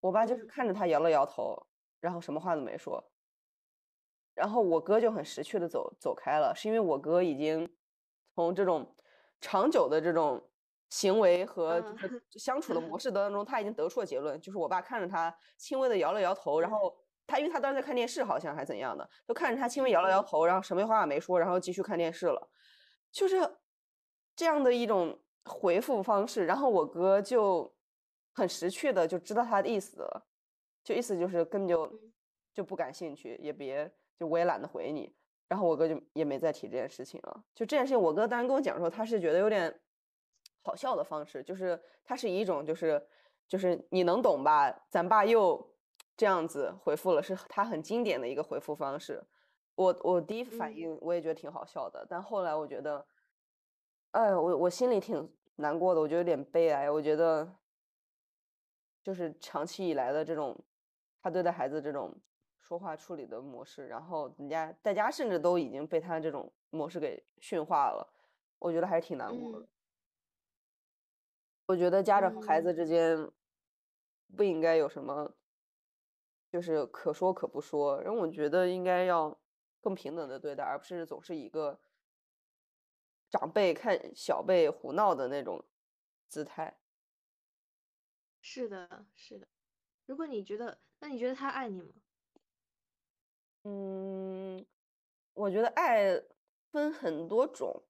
[0.01, 1.65] 我爸就是看着他摇了摇头，
[1.99, 3.03] 然后什么话都没说。
[4.35, 7.67] 然后我哥就很识趣的走走开了，是因为我哥已经
[8.35, 8.95] 从这种
[9.39, 10.47] 长久的这种
[10.91, 11.83] 行为和
[12.37, 22.49] 相处的模式当中，他已经得出了结论，就是我爸看着他轻微的摇了摇头，然后他因为他当时在看电视，好像还怎样的，就看着他轻微摇了摇头，然后什么话也没说，然后继续看电视了，
[23.11, 23.37] 就是
[24.35, 26.45] 这样的一种回复方式。
[26.45, 27.73] 然后我哥就
[28.35, 30.27] 很识趣的就知道他的意思了，
[30.83, 31.99] 就意思就是根本就
[32.53, 33.91] 就不感兴趣，也别。
[34.19, 35.11] 就我也懒得回你，
[35.47, 37.43] 然后我哥就也没再提这件事情了。
[37.55, 39.81] 就这件事情，我哥当时跟我讲说，他是觉得有点
[40.61, 43.05] 好笑的方式，就是他是一种就是
[43.47, 44.71] 就是你能懂吧？
[44.89, 45.73] 咱爸又
[46.15, 49.23] 这样子回复了，是他很经典的一个回复方式。
[49.75, 53.05] 我我第一反应我也觉得挺好笑的，但后来我觉得，
[54.11, 56.89] 哎，我我心里挺难过的，我觉得有点悲哀。
[56.89, 57.55] 我觉得
[59.03, 60.57] 就是长期以来的这种
[61.21, 62.15] 他对待孩子这种。
[62.63, 68.07] 说话处理的模式，然后人家大家甚至都已经被他这种模式给驯化了，
[68.59, 69.67] 我觉得还是挺难过的。
[71.71, 73.31] 我觉得家长和孩子之间
[74.35, 75.33] 不应该有什么，
[76.51, 79.39] 就是可说可不说，然后我觉得应该要
[79.79, 81.79] 更平等的对待，而不是总是一个
[83.29, 85.63] 长辈看小辈胡闹的那种
[86.27, 86.77] 姿态。
[88.41, 89.47] 是的，是的。
[90.05, 91.93] 如果你觉得，那你觉得他爱你吗？
[93.63, 94.65] 嗯，
[95.33, 96.21] 我觉得爱
[96.69, 97.81] 分很多种，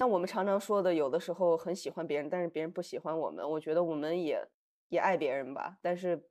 [0.00, 3.46] 像我们常常说的，有的时候很喜欢别人，但是别人不喜欢我们。
[3.46, 4.42] 我觉得我们也
[4.88, 6.26] 也爱别人吧，但是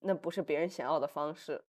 [0.00, 1.64] 那不是别人想要的方式。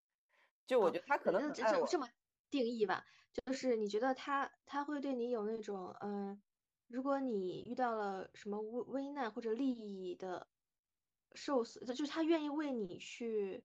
[0.66, 1.88] 就我觉得他可能很爱我。
[1.88, 2.06] 这么
[2.50, 6.38] 定义吧，就是你觉得他他会对你有那种嗯，
[6.90, 10.50] 如果你遇到了什么危危难或者利益的
[11.32, 13.64] 受损，就是他愿意为你去。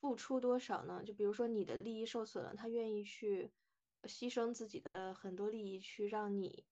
[0.00, 1.00] 付出多少呢？
[1.04, 3.52] 就比如说你的利益受损了，他愿意去
[4.02, 6.64] 牺牲自己的很多利益去让你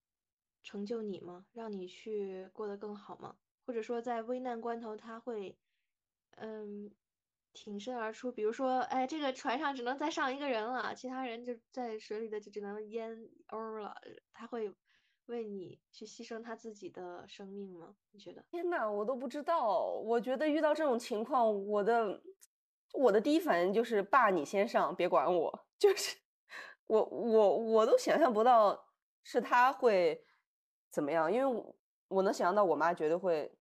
[0.63, 1.45] 成就你吗？
[1.53, 3.35] 让你去过得更好吗？
[3.65, 5.57] 或者说在危难关头他会
[6.37, 6.91] 嗯
[7.53, 8.31] 挺身而出？
[8.31, 13.95] 比如说，哎，这个船上只能再上一个人了，其他人就在水里的就只能淹欧了，
[14.33, 14.73] 他会
[15.27, 17.95] 为你去牺牲他自己的生命吗？
[18.11, 18.43] 你觉得？
[18.51, 19.85] 天呐，我都不知道。
[19.85, 22.21] 我觉得遇到这种情况，我的。
[22.93, 25.65] 我的第一反应就是爸，你先上，别管我。
[25.79, 26.17] 就是
[26.87, 28.89] 我我我都想象不到
[29.23, 30.25] 是他会
[30.91, 31.75] 怎么样，因为我
[32.09, 33.51] 我能想象到我妈绝对会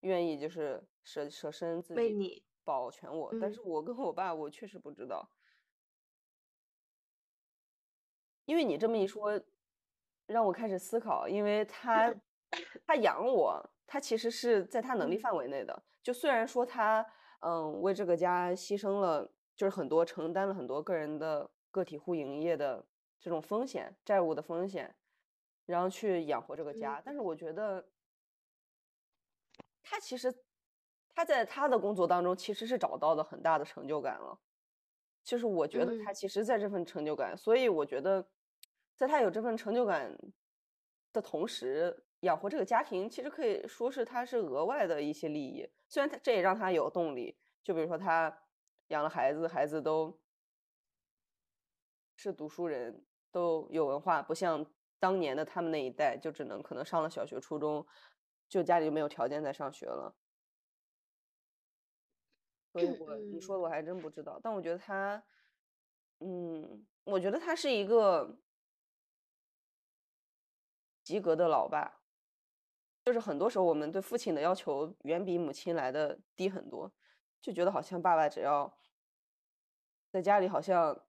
[0.00, 5.30] 愿意就是舍舍身自己保全我，但是我跟我爸我确实不知道，
[8.44, 9.40] 因为你这么一说，
[10.26, 12.14] 让我开始思考，因为他
[12.84, 17.06] 他养我，他其实是在他能力范围内的，就虽然说他。
[17.44, 22.86] 嗯，为这个家牺牲了，就是很多承担了很多个人的个体户营业的
[23.18, 24.94] 这种风险、债务的风险，
[25.66, 27.00] 然后去养活这个家。
[27.04, 27.86] 但是我觉得，
[29.82, 30.32] 他其实
[31.14, 34.40] 他他在他的工作当中其实是找到了很大的成就感了。
[35.22, 38.28] 就是我觉得他嗯其实在这份成就感，所以我觉得，
[38.96, 40.12] 在他有这份成就感
[41.12, 45.70] 的同时，养活这个家庭，其实可以说是他是额外的一些利益。
[45.88, 48.36] 虽然他这也让他有动力，就比如说他
[48.88, 50.18] 养了孩子，孩子都
[52.16, 54.66] 是读书人，都有文化，不像
[55.02, 57.84] 当年的他们那一代，就只能可能上了小学、初中，
[58.48, 60.14] 就家里就没有条件再上学了。
[62.72, 65.20] 所以我你说的嗯我还真不知道，但我觉得他，
[66.20, 68.38] 嗯，我觉得他是一个
[71.02, 72.00] 及格的老爸。
[73.04, 76.92] 就是很多时候我们对父亲的要求远比母亲来的低很多，
[77.40, 78.72] 就觉得好像爸爸只要
[80.12, 81.04] 在家里好像，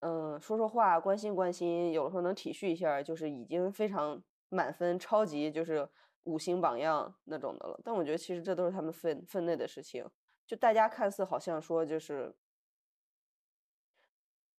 [0.00, 5.88] 嗯，说说话，关心关心，有的时候能体恤一下，就是已经非常满分，超级就是
[6.24, 7.78] 五星榜样那种的了。
[7.84, 10.06] 但我觉得其实这都是他们分分内的事情。
[10.46, 12.34] 就大家看似好像说就是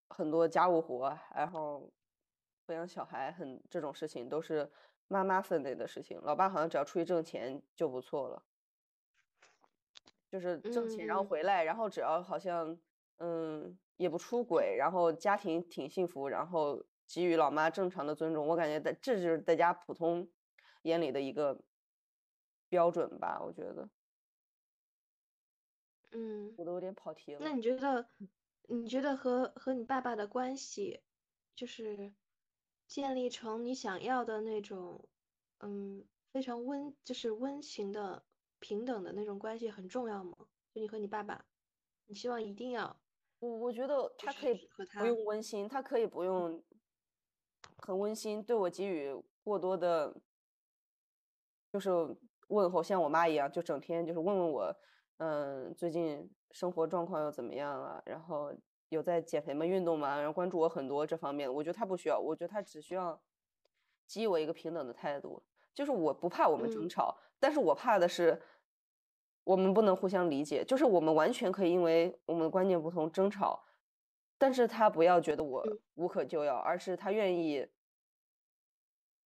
[0.08, 1.90] 很多家务活，然后
[2.66, 4.70] 抚养小孩很这种事情都是
[5.08, 8.42] 妈妈分内的事情，老爸好像只要出去挣钱就不错了，
[10.30, 12.78] 就是挣钱然后嗯回来，然后只要好像
[13.24, 20.28] 嗯也不出轨，然后家庭挺幸福，然后给予老妈正常的尊重，我感觉在这就是大家普通
[20.82, 21.62] 眼里的一个
[22.68, 23.88] 标准吧，我觉得
[26.10, 27.52] 嗯，我都有点跑题了那。
[27.52, 28.08] 你觉得，
[28.68, 31.00] 你觉得和和你爸爸的关系，
[31.54, 32.12] 就是
[32.88, 35.08] 建立成你想要的那种，
[35.58, 38.24] 嗯，非常温，就是温情的、
[38.58, 40.36] 平等的那种关系很重要吗？
[40.74, 41.46] 就你和你爸爸，
[42.06, 43.00] 你希望一定要
[43.42, 44.68] 我我觉得就他可以
[45.00, 46.62] 不用温馨，他可以不用
[47.78, 50.14] 很温馨，对我给予过多的，
[51.72, 51.90] 就是
[52.46, 54.76] 问候，像我妈一样，就整天就是问问我，
[55.16, 58.54] 嗯，最近生活状况又怎么样啊，然后
[58.90, 59.66] 有在减肥吗？
[59.66, 60.16] 运动吗？
[60.16, 63.20] 然后关注我很多这方面，我觉得他不需要，我觉得他只需要
[64.06, 65.42] 给予我一个平等的态度，
[65.74, 68.40] 就是我不怕我们争嗯吵，但是我怕的是
[69.44, 73.64] 我们不能互相理解，就是我们完全可以因为我们的观念不同争吵，
[74.38, 77.66] 但是他不要觉得我嗯无可救药，而是他愿意，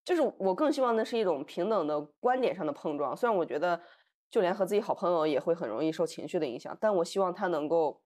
[0.05, 3.17] 就是我更希望的是一种平等的观点上的碰撞。
[3.17, 3.81] 虽然我觉得
[4.31, 8.03] 就连和自己好朋友也会很容易受情绪的影响，但我希望他能够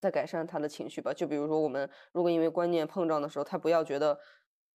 [0.00, 1.12] 再改善他的情绪吧。
[1.12, 4.18] 就比如说我们如果因为观念碰撞的时候，他不要觉得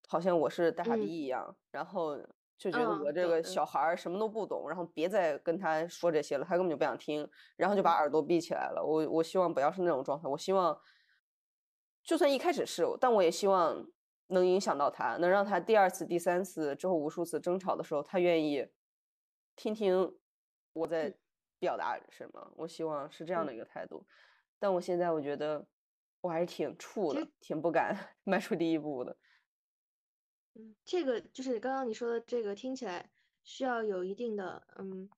[0.07, 2.17] 好像我是大傻逼嗯一样，然后
[2.63, 8.81] 就觉得嗯，我这，个小孩儿什么都不懂，然后别再跟他说这些了，他根本就不想听，然后就把嗯耳朵闭起来了。
[8.81, 10.79] 我我希望不要是那种状态，我希望
[12.03, 13.85] 就算一开始是，但我也希望
[14.27, 18.65] 能影响到他，能让他第二次、第三次之后无数次争吵的时候，他愿意
[19.57, 20.15] 听听
[20.71, 21.17] 我在嗯
[21.59, 22.53] 表达什么。
[22.55, 24.05] 我希望是这样嗯，的一个态度，
[24.57, 25.65] 但我现在我觉得
[26.21, 29.17] 我还是挺怵的，挺不敢 迈出第一步的。
[30.55, 33.09] 嗯，这个就是刚刚你说的这个，听起来
[33.43, 35.09] 需要有一定的，嗯，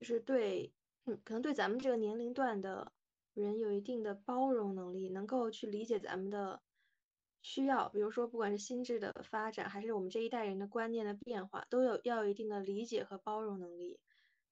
[0.00, 0.72] 就是对，
[1.04, 2.92] 嗯，可能对咱们这个年龄段的
[3.32, 6.60] 人有一定的包容能力，能够去理解咱们的
[7.42, 14.00] 需要，比如说不管是心智的发展，还是我们这一代人的观念的变化，都有要有一定的理解和包容能力，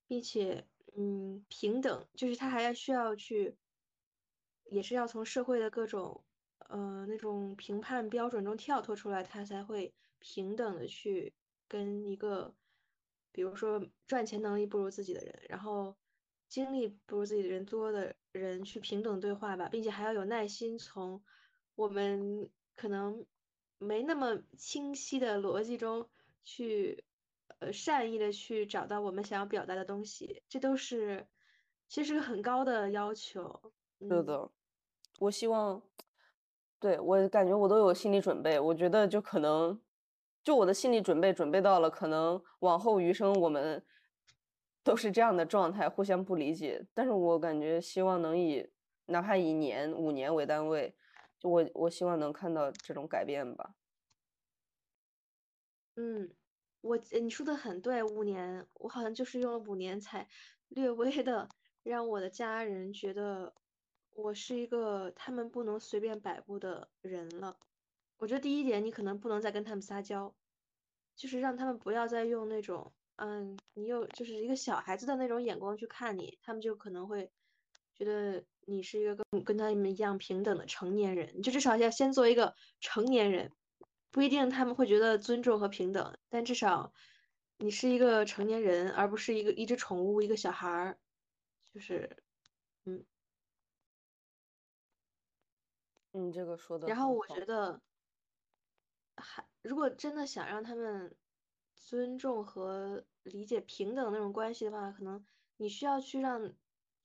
[0.06, 0.64] 并且，
[0.96, 3.56] 嗯，平等，就是他还要需要去，
[4.70, 6.24] 也是要从社会的各种。
[6.68, 11.34] 呃那种评判标准中跳脱出来，他才会平等的去
[11.66, 12.54] 跟一个，
[13.32, 15.96] 比如说赚钱能力不如自己的人，然后
[16.48, 21.22] 精力不如自己的人多的人去平等对话吧，并且还要有耐心从
[21.74, 23.26] 我们可能
[23.78, 26.08] 没那么清晰的逻辑中
[26.44, 27.04] 去，
[27.58, 31.26] 呃，善意的去找到我们想要表达的东西，这都是
[31.88, 34.50] 其实是个很高的要求，嗯是的，
[35.18, 35.82] 我希望，
[36.78, 38.58] 对，我感觉我都有心理准备。
[38.58, 39.80] 我觉得就可能，
[40.42, 43.84] 就我的心理准备准备到了，可能往后余生我们
[44.82, 46.86] 都是这样的状态，互相不理解。
[46.94, 48.70] 但是我感觉希望能以
[49.06, 50.96] 哪怕以年、五年为单位，
[51.38, 53.74] 就我我希望能看到这种改变吧。
[55.96, 56.34] 嗯，
[56.80, 60.26] 我你说的很对，五年，我好像就是用了五年才
[60.68, 61.48] 略微的
[61.82, 63.54] 让我的家人觉得
[64.14, 67.58] 我是一个他们不能随便摆布的人了。
[68.20, 70.34] 我觉得第一点，你可能不能再跟他们撒娇，
[71.16, 77.30] 就是让他们不要再用那种，嗯，你又就是一个小孩子的那种眼光去看你，他们就可能会
[77.94, 83.50] 觉得你是一个跟跟他们一样平等的成年人，你就至少要先做一个成年人。
[84.10, 86.92] 不一定他们会觉得尊重和平等，但至少
[87.56, 90.98] 你是一个成年人，而不是一个一只宠物，一个小孩儿。
[91.72, 92.22] 就是，
[92.84, 93.06] 嗯，
[96.12, 97.24] 你，这个说的然后我。
[97.28, 97.80] 觉得，
[99.16, 101.16] 还如果真的想让他们
[101.74, 105.24] 尊重和理解平等那种关系的话，可能
[105.56, 106.54] 你需要去让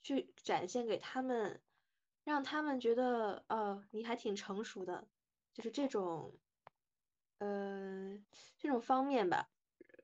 [0.02, 1.62] 去展现给他们，
[2.24, 5.08] 让他们觉得，哦，你还挺成熟的，
[5.54, 6.38] 就是这种，
[7.40, 8.18] 呃，
[8.58, 9.50] 这种方面吧。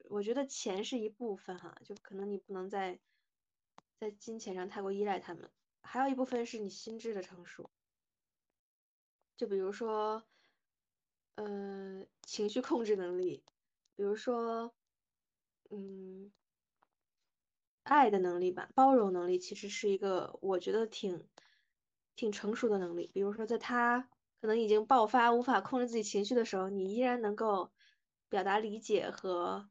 [0.09, 2.99] 我觉得钱是一部分哈，就可能你不能在
[3.97, 5.49] 在金钱上太过依赖他们，
[5.81, 7.69] 还有一部分是你心智的成熟。
[9.37, 10.23] 就比如说，
[11.37, 13.43] 呃，情绪控制能力，
[13.95, 14.75] 比如说，
[15.69, 16.31] 嗯，
[17.83, 21.27] 爱的能力吧，包容能力，其实是一个我觉得挺
[22.15, 23.09] 挺成熟的能力。
[23.13, 24.09] 比如说，在他
[24.41, 27.71] 可能已经爆发、无法控制自己情绪的时候，你依然能够
[28.29, 29.69] 表达理解和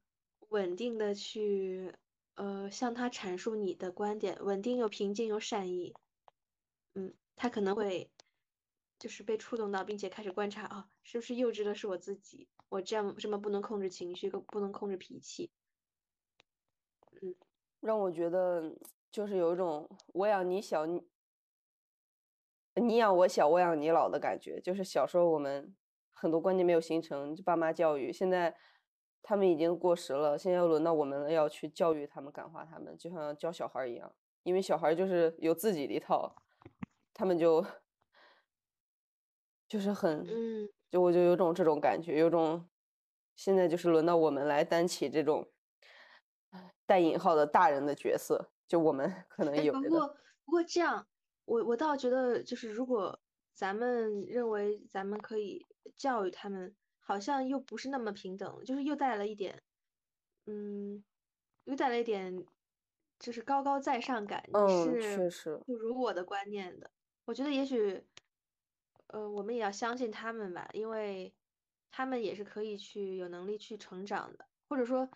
[0.48, 1.94] 稳定的去，
[2.34, 5.94] 呃，向他阐述你的观点，稳定又平静又善意。
[6.94, 8.10] 嗯，他可能会
[9.00, 12.46] 就是被触动到，并且开始观察啊，是不是幼稚的是我自己？
[12.68, 15.50] 我这样这么不能控制情绪，更不能控制脾气。
[17.22, 17.34] 嗯，
[17.80, 18.76] 让我觉得
[19.10, 20.84] 就是有一种我养你小，
[22.74, 24.60] 你养我小，我养你老的感觉。
[24.60, 25.74] 就是小时候我们
[26.12, 28.54] 很多观念没有形成，就爸妈教育，现在
[29.22, 34.14] 他们已经过时了，现在又轮到我们了，要去教育他们、感化他们，就像教小孩一样。
[34.42, 36.36] 因为小孩就是有自己的一套，
[37.14, 37.64] 他们就
[39.70, 42.68] 就是很，嗯，就我就有种这种感觉，有种
[43.36, 45.48] 现在就是轮到我们来担起这种
[46.84, 50.08] 带引号的大人的角色，就我们 可能哎，有这个，不过
[50.44, 51.06] 不过这样，
[51.44, 53.20] 我我倒觉得就是如果
[53.54, 55.64] 咱们认为咱们可以
[55.96, 59.62] 教育他们，好像又不是那么平等，就是又带了一点，
[60.46, 61.04] 嗯，
[61.64, 62.44] 又带了一点，
[63.20, 66.90] 就是高高在上感，你嗯，是确实，不如我的观念的。
[67.26, 68.04] 我觉得也许，
[69.12, 71.34] 呃，我们也要相信他们吧，因为
[71.90, 75.08] 他们也是可以去有能力去成长的，或者说，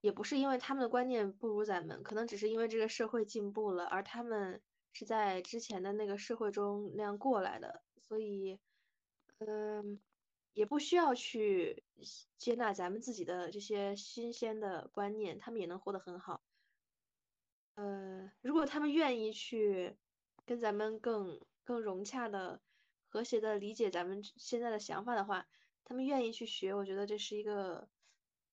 [0.00, 8.58] 也不是因为他们的观念不如咱们，可能只是因为这个社会进步了，而他们是在之前的那个社会中那样过来的，所以，
[9.38, 10.00] 嗯，
[10.52, 11.84] 也不需要去
[12.38, 16.42] 接纳咱们自己的这些新鲜的观念，他们也能活得很好。
[17.74, 19.96] 呃，如果他们愿意去
[20.46, 22.60] 跟咱们更更融洽的、
[23.14, 25.46] 和谐的理解咱们现在的想法的话，
[25.84, 27.88] 他们愿意去学，我觉得这是一个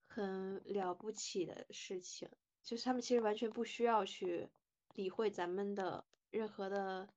[0.05, 2.29] 很了不起的事情。
[2.61, 4.47] 就是他们其实完全不需要去
[4.93, 7.09] 理会咱们的任何的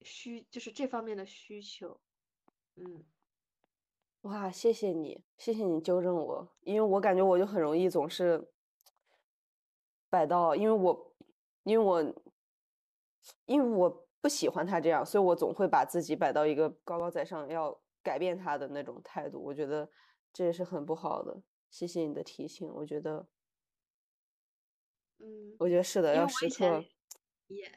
[0.00, 2.00] 需，就是这方面的需求。
[2.74, 3.04] 嗯
[4.22, 8.50] 哇，谢谢你，谢谢你纠正我，因为我感觉我就很容易总是
[10.08, 11.14] 摆到，因为我，
[11.62, 12.02] 因为我，
[13.46, 19.42] 因为我不喜欢他这样，所以我总会把自己摆到一个高高在上，要改变他的那种态度。
[19.42, 19.90] 我觉得
[20.32, 21.42] 这也是很不好的。
[21.70, 23.28] 谢谢你的提醒，我觉得，
[25.18, 26.84] 嗯，我觉得是的，要时刻，
[27.46, 27.70] 也，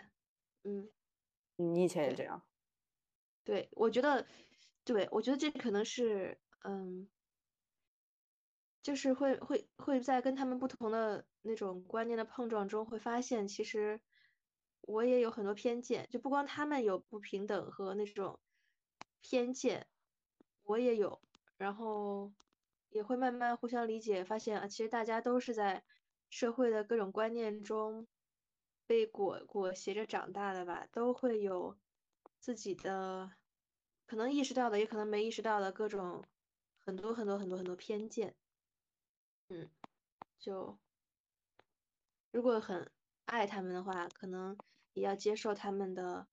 [0.63, 0.89] 嗯。
[1.55, 2.41] 你以前也这样，
[3.43, 4.25] 对，我觉得，
[4.83, 7.07] 对，我觉得这可能是，嗯，
[8.81, 14.01] 就是会会会在跟他们不同的那种观念的碰撞中，会发现其实
[14.86, 18.39] 我也有很多偏见，就不光他们有不平等和那种
[19.21, 19.88] 偏见，
[20.63, 21.21] 我也有，
[21.57, 22.34] 然后
[22.89, 25.84] 也会慢慢互相理解，发现啊，其实大家都是在
[26.29, 28.07] 社会的各种观念中
[28.86, 31.77] 被裹裹挟着长大的吧，都会有
[32.39, 33.31] 自己的
[34.05, 36.25] 可能意识到的，也可能没意识到的各种
[36.86, 38.36] 很多很多很多很多偏见。
[39.47, 39.69] 嗯，
[40.39, 40.77] 就
[42.31, 42.91] 如果很
[43.26, 44.57] 爱他们的话，可能
[44.93, 46.28] 也要接受他们的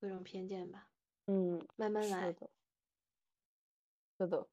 [0.00, 0.88] 各种偏见吧，
[1.26, 2.26] 嗯，慢慢来。
[2.26, 2.50] 是的，
[4.18, 4.48] 是的，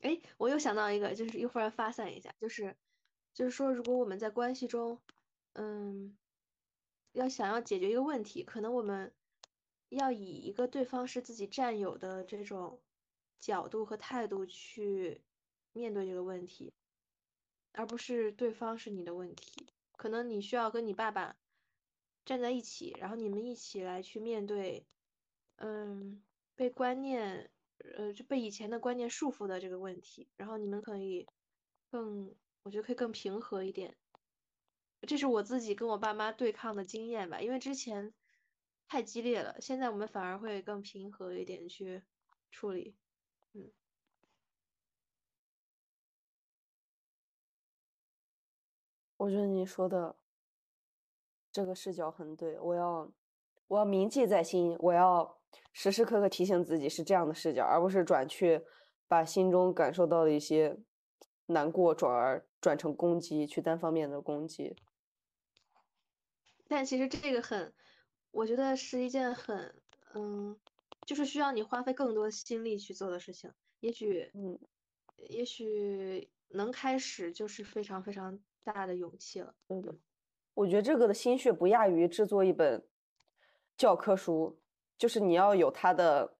[0.00, 2.76] 哎，我又想到一个，就是又忽然发散一下，就是
[3.32, 5.00] 就是说，如果我们在关系中，
[5.54, 6.16] 嗯，
[7.12, 9.14] 要想要解决一个问题，可能我们
[9.88, 12.82] 要以一个对方是自己占有的这种
[13.40, 15.22] 角度和态度去
[15.72, 16.72] 面对这个问题，
[17.74, 19.66] 而不是对方是你的问题。
[19.96, 21.36] 可能你需要跟你爸爸
[22.24, 24.86] 站在一起，然后你们一起来去面对，
[25.56, 26.22] 嗯，
[26.54, 31.26] 被观念，呃，就被以前的观念束缚的这个问题，然后你们可以
[31.90, 33.96] 更，我觉得可以更平和一点。
[35.06, 38.14] 这是我自己跟我爸妈对抗的经验吧，因为之前
[38.88, 42.02] 太激烈了，现在我们反而会更平和一点去
[42.50, 42.96] 处理。
[43.52, 43.70] 嗯，
[49.16, 50.16] 我觉得你说的
[51.52, 53.12] 这个视角很对，我要
[53.68, 55.38] 我要铭记在心，我要
[55.72, 58.64] 时时刻刻提醒自己是这样的视角，而不是转去
[59.06, 60.78] 把心中感受到的一些
[61.46, 64.76] 难过转而转成攻击，去单方面的攻击。
[66.66, 67.72] 但其实这个很，
[68.30, 69.74] 我觉得是一件很，
[70.14, 70.58] 嗯，
[71.06, 73.52] 就是需要你花费更多心力去做的事情。
[73.80, 74.58] 也许，嗯，
[75.16, 79.54] 也许能开始就是非常非常大的勇气了。
[79.68, 79.94] 对的，
[80.54, 82.84] 我觉得这个的心血不亚于制作一本
[83.76, 84.58] 教科书，
[84.98, 86.36] 就是你要有它的，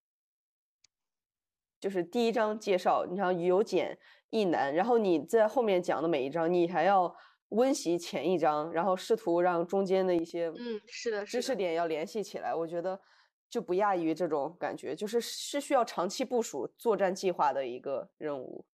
[1.79, 3.99] 就是第一章介绍，你像由简
[4.31, 7.15] 易难，然后你在后面讲的每一章，你还要。
[7.51, 13.01] 温习前一章，然后试图让中间的一些嗯是的知识点要联系起来，我觉得
[13.49, 18.65] 就不亚于这种感觉，就是是需要长期部署作战计划的一个任务。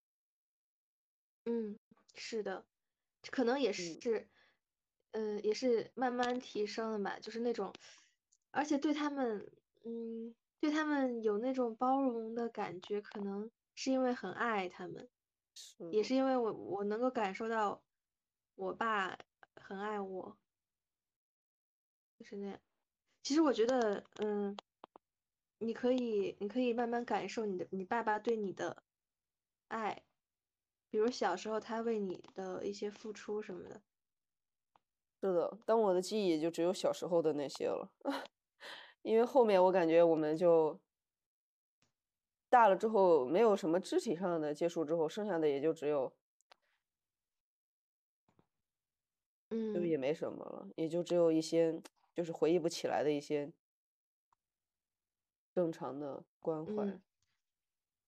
[1.44, 1.78] 嗯，
[2.14, 2.64] 是的，
[3.30, 4.28] 可能也是，
[5.12, 7.72] 嗯，也是慢慢提升的吧，就是那种，
[8.50, 9.50] 而且对他们，
[9.84, 15.08] 嗯，对他们有那种包容的感觉，可能是因为很爱他们，
[15.92, 17.82] 也是因为我我能够感受到。
[18.56, 19.16] 我爸
[19.54, 20.36] 很爱我，
[22.18, 22.60] 就是那样。
[23.22, 24.54] 其实我觉得，嗯，
[25.60, 28.82] 你可以，你可以慢慢感受你的，你爸爸对你的
[29.68, 30.02] 爱，
[30.91, 33.80] 比如小时候他为你的一些付出什么的。
[35.22, 37.91] 是的，但我的记忆就只有小时候的那些了，
[39.03, 40.78] 因为后面我感觉我们就
[42.49, 46.12] 大了之后，没有什么肢体上的接触之后，剩下的也就只有。
[49.51, 51.82] 就也没什么了，也就只有一些
[52.14, 53.53] 就是回忆不起来的一些
[55.53, 57.01] 正常的关怀。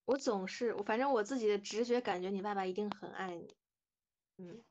[0.04, 3.54] 我总是我，反正我自己的直觉感觉你爸爸一定很爱你。
[4.38, 4.62] 嗯，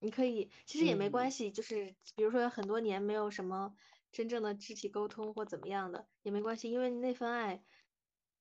[0.00, 3.74] 你可以，其实也没关系，就是比如说很多年没有什么
[4.10, 7.64] 真正的肢体沟通或怎么样的也没关系，因为那份爱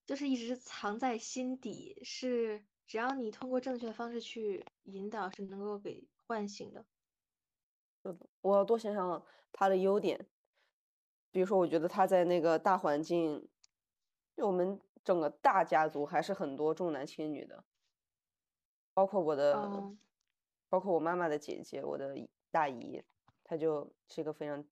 [0.06, 6.86] 就是一直藏在心底，是只要你通过正确的方式去引导，是能够给唤醒的。
[8.42, 10.28] 我要多想想他的优点，
[11.30, 13.48] 比如说，我觉得他在那个大环境，
[14.36, 17.64] 就我们整个大家族还是很多重男轻女的，
[18.94, 19.54] 包括我的，
[20.70, 22.16] 包括我妈妈的姐姐，我的
[22.50, 23.04] 大姨，
[23.44, 24.64] 她就是一个非常，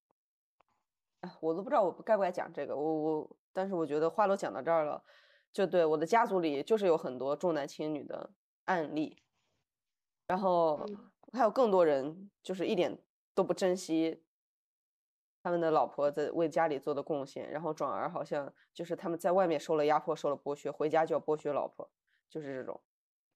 [1.39, 5.03] 我都不知道我该不该讲这个，我我，但是我觉得话都讲到这儿了，
[5.51, 8.30] 就对我的家族里就是有很多重男轻女的
[8.65, 9.21] 案例，
[10.27, 10.86] 然后
[11.34, 12.97] 还有更多人就是一点。
[13.36, 14.21] 都不珍惜
[15.41, 21.89] 他们的老婆在为家里做的贡献，然后转而好像就是他们在外面受了压迫、受了剥削，回家就要剥削老婆，
[22.29, 22.81] 就是这种。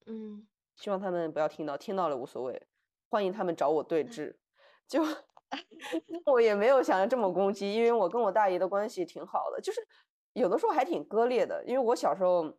[0.05, 0.45] 嗯，
[0.75, 2.67] 希望他们不要听到，听到了无所谓，
[3.09, 4.35] 欢迎他们找我对峙。
[4.87, 5.01] 就
[6.25, 9.79] 我也没有想要这么攻击，因为我跟我大姨的关系挺好的，就是
[10.33, 11.63] 有的时候还挺割裂的。
[11.65, 12.53] 因为我小时候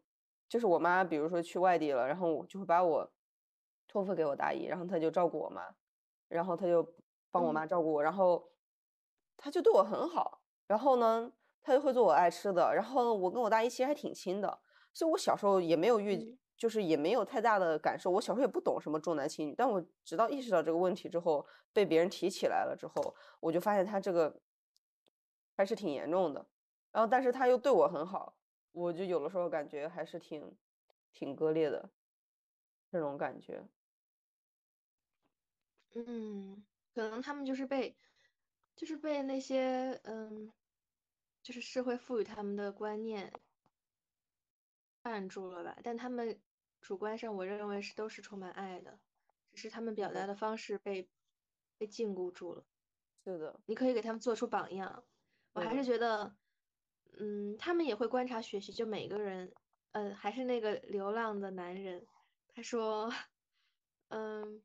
[0.49, 3.13] 就是我妈，比如说去外地了，然后我就会把我
[3.87, 5.63] 托付给我大姨，然后她就照顾我妈，
[6.29, 6.95] 然后她就。
[7.35, 8.49] 帮我妈照顾我，然后
[9.37, 11.33] 他就对我很好，然后呢，
[11.63, 14.61] 他就会做我爱吃的，然后我跟我大姨其实还挺亲的，
[14.93, 18.11] 所以我小时候也没有遇，就是也没有太大的感受。
[18.11, 24.41] 我小时候也不懂什么重男轻女，但我直到意识到这个问题之后，被别人提起来了之后，我就发现他这个
[25.57, 26.47] 还是挺严重的。
[26.93, 28.37] 然后，但是他又对我很好，
[28.73, 30.57] 我就有的时候感觉还是挺
[31.13, 31.91] 挺割裂的
[32.91, 33.69] 这种感觉。
[35.95, 36.65] 嗯。
[36.95, 37.99] 可能他们就是被，
[38.77, 40.53] 就是被那些嗯，
[41.43, 43.33] 就是社会赋予他们的观念
[45.03, 45.79] 绊住了吧？
[45.83, 46.41] 但他们
[46.81, 48.99] 主观上，我认为是都是充满爱的，
[49.53, 51.09] 只是他们表达的方式被
[51.79, 52.65] 被禁锢住了。
[53.25, 55.05] 是的，你可以给他们做出榜样。
[55.53, 56.37] 我还是觉得，
[57.19, 58.73] 嗯，他们也会观察学习。
[58.73, 59.55] 就每个人，
[59.93, 62.07] 嗯，还是那个流浪的男人，
[62.49, 63.13] 他说，
[64.09, 64.63] 嗯。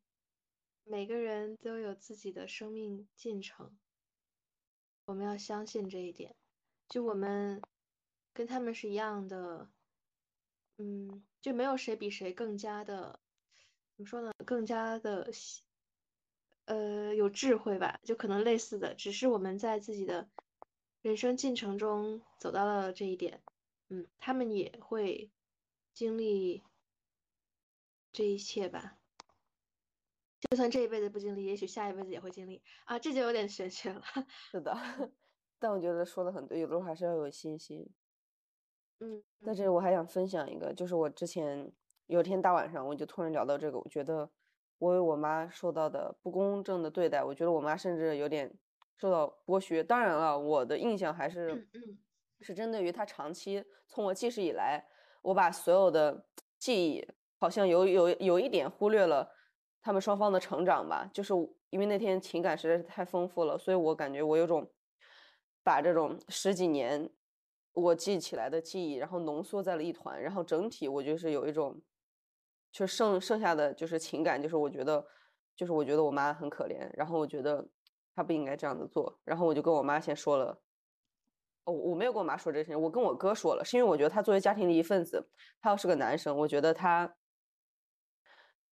[0.85, 3.77] 每个人都有自己的生命进程，
[5.09, 6.35] 我们要相信这一点。
[6.87, 7.63] 就我们
[8.31, 9.67] 跟他们是一样的，
[10.77, 13.19] 嗯，就没有谁比谁更加的，
[13.95, 14.31] 怎么说呢？
[14.45, 15.31] 更加的，
[16.65, 17.99] 呃，有智慧吧？
[18.03, 20.29] 就可能类似的，只是我们在自己的
[21.01, 23.41] 人生进程中走到了这一点，
[23.87, 25.31] 嗯，他们也会
[25.95, 26.61] 经历
[28.11, 28.98] 这一切吧。
[30.39, 34.01] 就算这一辈子不经历，也许下一辈子也会经历啊，这就有点玄学了。
[34.51, 34.73] 是的，
[35.59, 37.85] 但我觉得说的很对，有的时候还是要有信心。
[38.99, 41.71] 嗯，在这里我还想分享一个，就是我之前
[42.07, 44.29] 有一天大晚上，我就突然聊到这个，我觉得
[44.77, 48.53] 我为我妈受到的不公正的对待，我觉得我妈甚至有点
[48.97, 49.83] 受到剥削。
[49.83, 51.99] 当然了，我的印象还是嗯嗯
[52.41, 54.85] 是针对于她长期从我记事以来，
[55.21, 56.25] 我把所有的
[56.57, 57.05] 记忆
[57.37, 59.29] 好像有有有一点忽略了
[59.81, 61.33] 他们双方的成长吧，就是
[61.69, 64.69] 因为那天情感实在是太丰富了，所以我感觉我有种
[65.63, 67.09] 把这种十几年
[67.73, 71.81] 我记起来的记忆，然后浓缩在了一团，然后整体我就是有一种，
[72.71, 75.05] 就剩剩下的就是情感，就是我觉得，
[75.55, 77.67] 就是我觉得我妈很可怜，然后我觉得
[78.15, 80.61] 她不应该这样子做，然后我就跟我妈先说了，
[81.63, 85.29] 哦，我没有跟我妈说这些，我跟我哥说了，是因为我觉得他作为家庭的一份子，
[85.61, 87.15] 他要是个男生，我觉得他，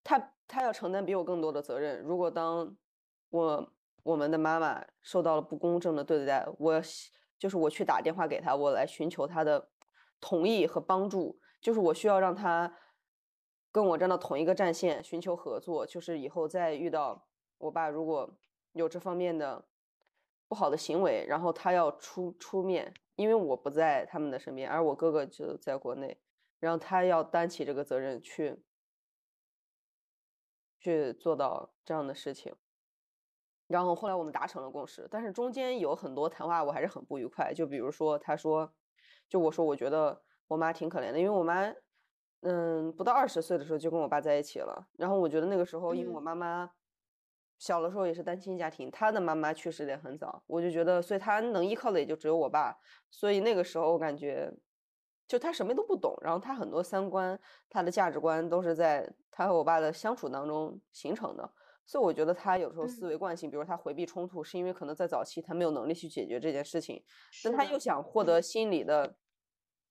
[0.08, 2.00] 他他要承担比我更多的责任。
[2.00, 2.74] 如果当
[3.28, 6.80] 我我们的妈妈受到了不公正的对待，我
[7.38, 9.68] 就是我去打电话给他，我来寻求他的
[10.18, 12.74] 同意和帮助，就是我需要让他
[13.70, 15.84] 跟我站到同一个战线，寻求合作。
[15.84, 17.28] 就是以后再遇到
[17.58, 18.34] 我爸如果
[18.72, 19.62] 有这方面的
[20.48, 26.18] 不好的行为，然后他要出出面，因为我不在他们的身边，而我哥哥就在国内，
[26.60, 28.58] 然后他要担起这个责任去
[30.78, 32.54] 去做到这样的事情。
[33.66, 37.52] 然后后来我们达成了共识，但是中间有很多谈话我还是很不愉快。
[37.52, 38.72] 就比如说，他说，
[39.28, 41.70] 就我说我觉得我妈挺可怜的，因为我妈，
[42.40, 44.88] 嗯，不到二十岁的时候就跟我爸在一起了。
[44.96, 46.70] 然后我觉得那个时候，因为我嗯妈妈
[47.58, 52.74] 小的时候也是单亲家庭，她的妈妈去世的也很早，我就觉得，所以她能依靠的也就只有我爸。
[53.10, 54.50] 所以那个时候我感觉，
[55.28, 61.48] 就他什么都不懂，然后他很多三观、他的价值观都是在他和我爸的相处当中形成的。
[61.86, 67.02] 所以我觉得他有时候思嗯，维惯性，比如他回避冲突，是因为可能在早期他没有能力去解决这件事情，
[67.44, 69.16] 但他又，想获得嗯心理的，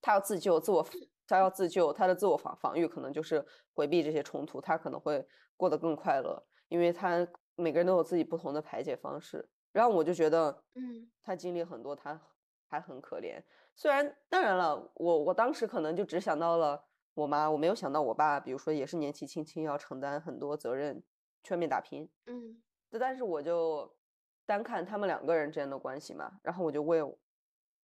[0.00, 0.86] 他要自救，自我
[1.26, 5.26] 他要自救，他的自我防防御可能就是回避这些冲突，他可能会
[5.56, 7.26] 过得更快乐，因为他
[7.56, 9.48] 每个人都有自己不同的排解方式。
[9.72, 12.20] 然后我就觉得，嗯他经历很多，他
[12.68, 13.42] 还很可怜。
[13.80, 21.00] 虽然当然了，我我当时可能就只想到了我妈，我没有想到我爸，比如说也是年纪轻轻要承担很多责任，
[21.44, 22.10] 去外面打拼。
[22.26, 22.60] 嗯
[22.90, 23.96] 这但是我就
[24.44, 27.18] 单看他们两个人之间的关系嘛，然后我就为我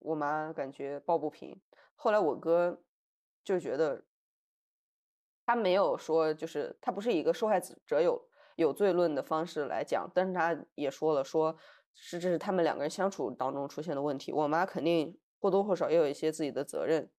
[0.01, 1.57] 我妈感觉抱不平。
[1.95, 2.83] 后来我哥
[3.45, 4.05] 就觉得
[5.47, 8.21] 他没有说，就是他不是以一个受害者有
[8.57, 11.57] 有罪论的方式来讲，但是他也说了，说
[11.95, 14.33] 是这是他们两个人相处当中出现的问题。
[14.33, 17.11] 我妈肯定或多或少也有一些自己的责任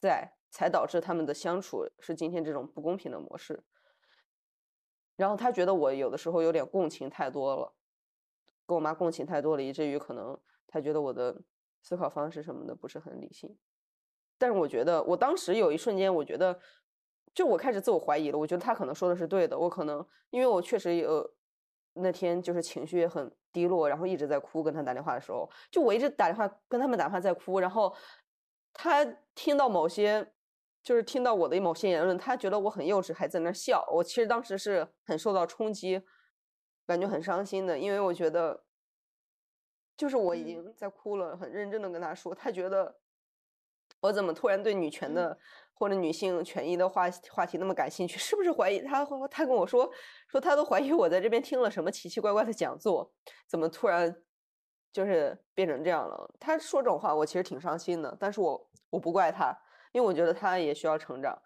[0.00, 3.62] 在，才导致他们的相处是今天这种不公平的模式。
[5.16, 7.74] 然后他觉得我有的时候有点共情太多了，
[8.64, 11.42] 跟我妈共情太多了，以至于可能他觉得我的
[11.82, 13.54] 思考方式什么的不是很理性。
[14.38, 16.58] 但是我觉得，我当时有一瞬间，我觉得，
[17.34, 18.38] 就我开始自我怀疑了。
[18.38, 21.34] 我觉得他可能说的是对的，我可能因为我确实有
[22.00, 24.62] 那天就是情绪也很低落，然后一直在哭。
[24.62, 27.94] 跟他打电话的时候，就我一直打电话跟他们打电话在哭，然后
[28.72, 30.32] 他听到某些，
[30.82, 33.86] 就是听到我的某些言论，他觉得我很幼稚，还在那笑。
[33.92, 36.02] 我其实当时是很受到冲击，
[36.86, 38.64] 感觉很伤心的，因为我觉得，
[39.96, 42.98] 就是我已嗯经在哭了，很认真的跟他说，他觉得
[44.00, 45.38] 我怎么突然对女权嗯的
[45.74, 48.18] 或者女性权益的话话题那么感兴趣？
[48.18, 49.06] 是不是怀疑他？
[49.30, 49.90] 他跟我说
[50.28, 53.12] 说他都怀疑我在这边听了什么奇奇怪怪的讲座，
[53.48, 54.22] 怎么突然
[54.92, 56.34] 就是变成这样了？
[56.40, 59.56] 他说这种话，我其实挺伤心的，但是我我不怪他，
[59.92, 61.40] 因为我觉得他也需要成长。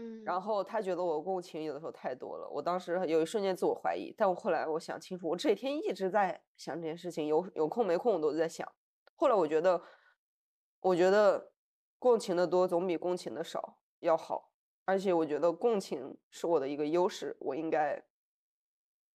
[0.00, 8.70] 嗯然嗯后他觉得我共情有的时候太多了，我当时有一瞬间自我怀疑，但我后来我想清楚，我这几天一直在想这件事情，有有空没空我都在想。
[9.16, 9.82] 后来我觉得，
[10.80, 11.52] 我觉得
[11.98, 14.52] 共情的多总比共情的少要好，
[14.84, 18.04] 而且我觉得共情是我的一个优势，我应该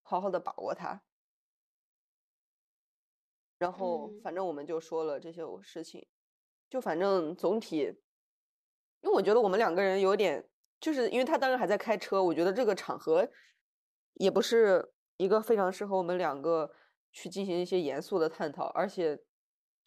[0.01, 1.01] 好好的把握它。
[3.57, 6.05] 然后嗯反正我们就说了这些事情，
[6.69, 7.77] 就反正总体，
[9.01, 10.49] 因为我觉得我们两个人有点，
[10.81, 13.25] 就是因为他当时还在开车，我觉得这个场合
[14.15, 16.73] 也不是一个非常适合我们两个
[17.13, 19.17] 去进行一些严肃的探讨，而且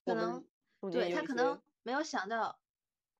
[0.04, 0.48] 我们
[0.80, 2.58] 可能对他可能没有想到，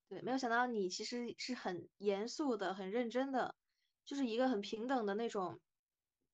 [0.09, 3.55] 对，没有想到你其实是很严肃的、很认真的，
[4.05, 5.61] 就是一个很平等的那种，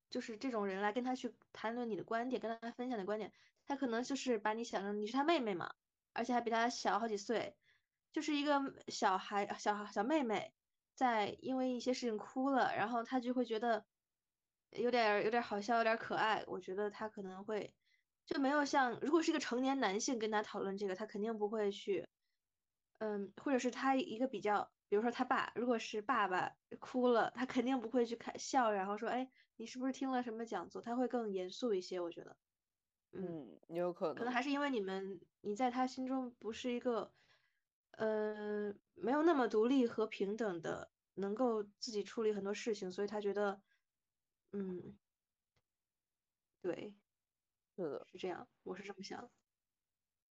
[0.09, 3.35] 就是这种人来跟他去谈论你的观点，跟他分享你的观点，
[3.66, 5.74] 他可能就是把你想成你是他妹妹嘛，
[6.14, 7.55] 而且还比他小好几岁，
[8.12, 10.55] 就是一个小孩、小孩小妹妹，
[10.95, 13.85] 在因为一些事情哭了，然后他就会觉得
[14.70, 17.74] 有点儿有点儿好笑，有点儿可爱，我觉得他可能会。
[18.24, 22.09] 就没有像如果是一个成年男性跟他讨论这个，他肯定不会去，
[23.03, 30.80] 嗯，或者是他一个比较，比如说他爸，如果是爸爸哭了，他肯定不会去看笑，然后说，哎，你是不是听了什么讲座？
[30.80, 32.36] 他会更严肃一些，我觉得。
[33.11, 37.12] 嗯，有可能，可能还是因为你们你在他心中不是一个，
[37.90, 43.61] 呃，没有那么独立和平等的，能够自己处理很多事情，所以他觉得，
[44.53, 44.96] 嗯，
[46.62, 46.94] 对，
[47.76, 49.28] 是的，是这样，我是这么想。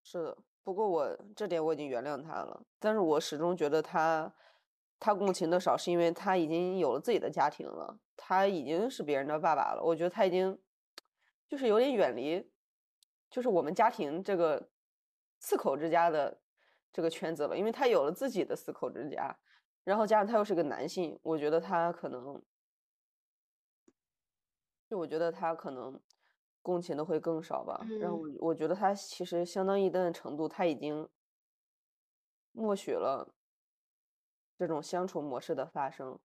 [0.03, 4.31] 是的，不过我这点我已经原谅他了，但是我始终觉得他，
[4.99, 9.81] 他共情的少，是因为他已经有了自己的家庭了，他已经是别人的爸爸了。
[9.83, 10.57] 我觉得他已经，
[11.47, 12.47] 就是有点远离，
[13.29, 14.69] 就是我们家庭这个
[15.39, 16.39] 四口之家的
[16.93, 19.35] 这个圈子了，因为他有了自己的四口之家，
[19.83, 22.39] 然后加上他又是个男性，我觉得他可能，
[24.87, 25.99] 就我觉得他可能。
[26.61, 31.09] 共情的会更少吧，然后我我觉得他其实相当一定的程度，他已经
[32.51, 33.33] 默许了
[34.57, 36.19] 这种相处模式的发生。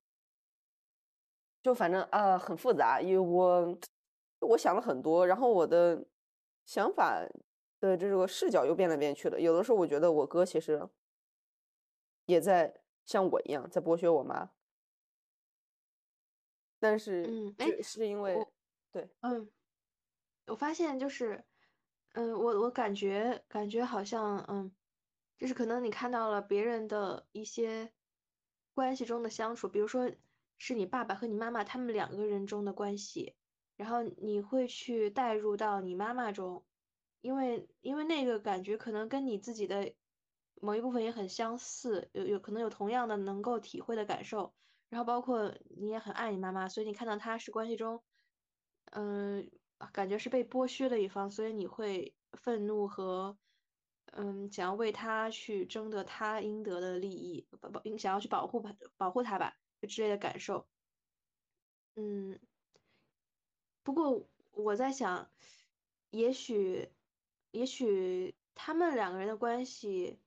[1.63, 3.79] 就反正啊，很复杂，因为我
[4.41, 6.07] 我想了很多，然后我的
[6.65, 7.27] 想法
[7.81, 9.41] 的这个视角又变来变去的。
[9.41, 10.89] 有的时候我觉得我哥其实
[12.27, 14.51] 也在像我一样在剥削我妈，
[16.79, 18.47] 但是嗯，是因为
[18.93, 19.51] 对，嗯。
[20.47, 21.45] 我发现就是，
[22.13, 24.73] 嗯，我我感觉感觉好像，嗯，
[25.39, 27.93] 就是可能你看到了别人的一些
[28.73, 30.13] 关系中的相处，比如说
[30.57, 33.35] 是你爸爸和你妈妈他们两个人中的关系，
[33.77, 36.65] 然后你会去带入到你妈妈中，
[37.23, 39.95] 因为因为那个感觉可能跟你自己的
[40.61, 44.55] 某一部分也很相似，有有可能有同样的能够体会的感受，
[44.91, 48.05] 然后包括你也很爱你妈妈，所以你看到她是关系中，
[48.93, 49.51] 嗯。
[49.93, 53.39] 感觉是被剥削的一方，所以你会愤怒和，
[54.13, 59.57] 嗯，想要为他去争得他应得的利益，保保想要去保护他保护他吧，
[59.89, 60.69] 之类的感受。
[61.95, 62.39] 嗯，
[63.83, 65.31] 不过我在想，
[66.11, 66.91] 也许，
[67.51, 70.21] 也许他们两个人的关系，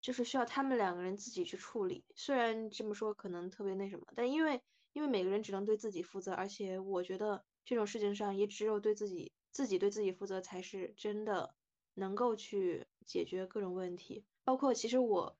[0.00, 2.04] 就是需要他们两个人自己去处理。
[2.14, 4.62] 虽然这么说可能特别那什么，但因为
[4.92, 7.44] 因为每个人只能对自己负责，而且我觉得。
[7.68, 11.54] 这种事情上，也只有对自己自己对自己负责，才是真的
[11.92, 14.24] 能够去解决各种问题。
[14.42, 15.36] 包括其实我，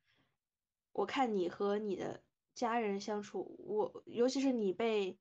[0.93, 2.23] 我看你和你的
[2.55, 5.17] 家人相处，我尤其是你被，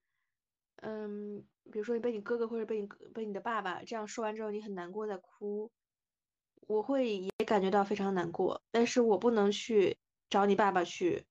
[0.81, 5.71] 嗯，比如说你被你哥哥或者被你被你的爸爸这样说完之后，你很难过在哭，
[6.59, 8.61] 我会也感觉到非常难过。
[8.69, 9.95] 但是我不能去
[10.29, 11.23] 找你爸爸去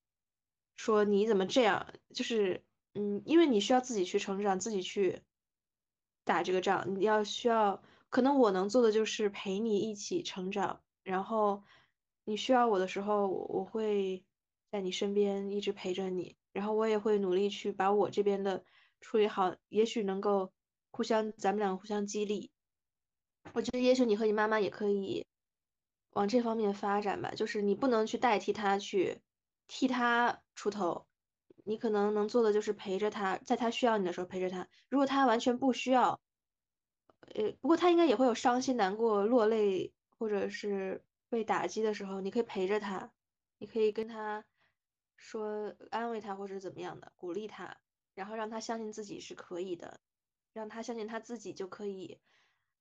[0.74, 2.64] 说你怎么这样，就是
[2.95, 5.20] 嗯，因为你需要自己去成长，自己去。
[6.27, 11.62] 打这个仗，你要需要，可能我能做的就是陪你一起成长，然后
[12.24, 14.24] 你需要我的时候，我会
[14.72, 18.64] 在你身边一直陪着你，然后我也会努力去把我这边的
[19.01, 20.53] 处理好，也许能够
[20.91, 22.51] 互相，咱们两个互相激励。
[23.53, 25.24] 我觉得也许你和你妈妈也可以
[26.14, 29.20] 往这方面发展吧，就是你不能去代替他去
[29.68, 31.07] 替他出头。
[31.68, 34.68] 你可能能做的就是陪着他，在他需要你的时候陪着他。
[34.88, 36.20] 如果他完全不需要，
[37.34, 43.12] 呃，不过他应该也会有伤心、难过、落泪，或者是被打击的时候，你可以陪着他，
[43.58, 44.44] 你可以跟他
[45.16, 47.78] 说安慰他或者怎么样的，鼓励他，
[48.14, 49.98] 然后让他相信自己是可以的，
[50.52, 52.20] 让他相信他自己就可以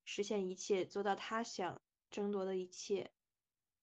[0.03, 1.81] 实现一切，做到他想
[2.11, 3.09] 争夺的一切，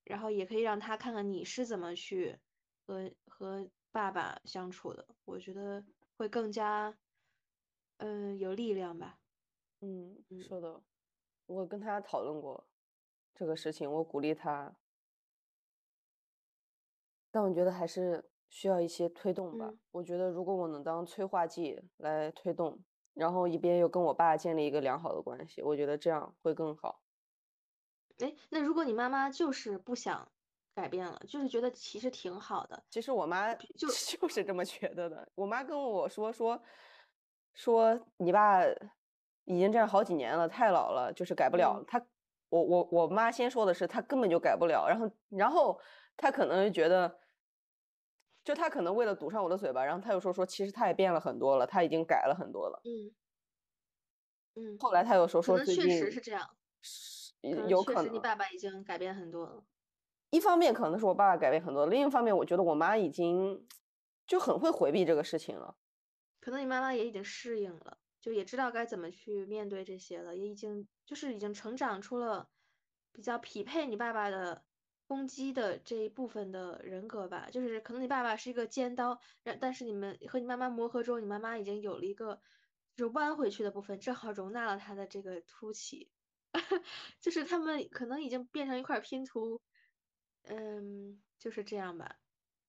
[0.05, 2.39] 然后也可以让他看看你是怎么去
[2.87, 3.69] 和和。
[3.93, 5.85] 爸爸相处的，我觉得
[6.17, 6.97] 会更加，
[7.99, 9.19] 嗯，有力量吧。
[9.81, 10.83] 嗯，是的，
[11.45, 12.67] 我跟他讨论过
[13.35, 14.75] 这个事情，我鼓励他，
[17.31, 19.75] 但我觉得还是需要一些推动吧。
[19.91, 22.83] 我觉得如果我能当催化剂来推动，
[23.13, 27.03] 然后一边又跟我爸建立一个良好的关系，我觉得这样会更好。
[28.21, 30.33] 哎，那如果你妈妈就是不想。
[30.75, 32.83] 改变了，就是觉得其实挺好的。
[32.91, 35.29] 其实我妈 就就是这么觉得的。
[35.35, 36.61] 我妈跟我说说
[37.55, 38.63] 说你爸
[39.45, 41.83] 已经这样好几年了，太老了，就是改不了。
[41.87, 42.05] 他
[42.49, 45.79] 我我我妈先说的是他根本就改不了，然后然后
[46.17, 47.19] 他可能觉得，
[48.45, 52.81] 就他可能为了堵上我的嘴巴，然后他又说说其实他也变了很多了，他已经改了很多了。
[52.85, 53.15] 嗯
[54.55, 54.79] 嗯。
[54.79, 56.57] 后来他又说说最近确实是这样，
[57.69, 59.65] 有可能你爸爸已经改变很多了。
[60.33, 63.69] 一方面可能是我爸爸改变很多，另一方面我觉得我妈已经
[64.27, 65.77] 就很会回避这个事情了。
[66.41, 72.49] 可能你妈妈也已经适应了，就也知道该怎么去面对这些了，也已经就是已经成长出了
[73.13, 74.65] 比较匹配你爸爸的
[75.07, 77.51] 攻击的这一部分的人格吧。
[77.53, 82.41] 就是可能你爸爸是一个尖刀，但但是你们和你妈妈磨合之后，你妈妈已经有了一个
[82.97, 86.11] 就是弯回去的部分，正好容纳了他的这个凸起。
[87.21, 89.63] 就是他们可能已经变成一块拼图，
[90.45, 92.17] 嗯，就是这样吧。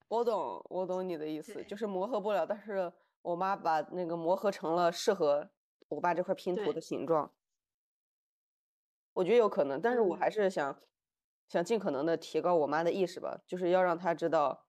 [0.08, 5.50] 我懂，我懂你的意思，就是磨合不了，但是我妈把那个磨合成了适合
[5.88, 7.32] 我爸这块拼图的形状。
[9.14, 10.80] 我觉得有可能，但是我嗯还是想
[11.48, 14.66] 想尽可能的提高我妈的意识吧，就是要让她知道，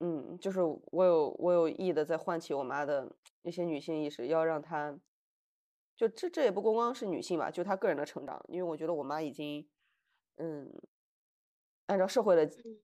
[0.00, 4.98] 嗯，就是我有我有意的在唤起我妈的一些女性意识，要让她，
[5.96, 9.68] 就这这也不光光是女性吧，就她个人的成长，因为我觉得我妈已经，
[10.36, 10.72] 嗯，
[11.86, 12.78] 按照社会的嗯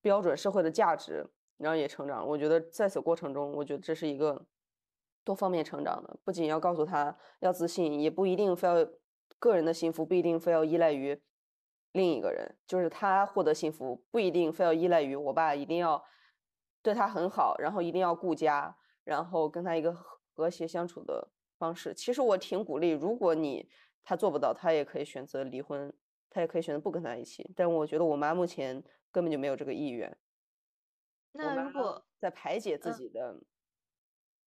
[0.00, 2.26] 标准、社会的价值，然后也成长了。
[2.26, 4.46] 我觉得在此过程中，我觉得这是一个
[5.24, 8.86] 多方面成长的，不仅要告诉他要自信，也不一定非要
[9.38, 11.22] 个人的幸福不一定非要依赖于
[11.92, 16.04] 另一个人，就是他获得幸福不一定非要依赖于我爸一定要
[16.82, 21.94] 对他很好，然后一定要顾家，然后跟他一个和和谐相处的方式。
[21.94, 23.70] 其实我挺鼓励，如果你
[24.02, 25.94] 他做不到，他也可以选择离婚，
[26.34, 27.48] 他也可以选择不跟他一起。
[27.54, 28.82] 但我觉得我妈目前
[29.12, 30.18] 根本就没有这个意愿。
[31.32, 33.40] 那如果在排解自嗯己的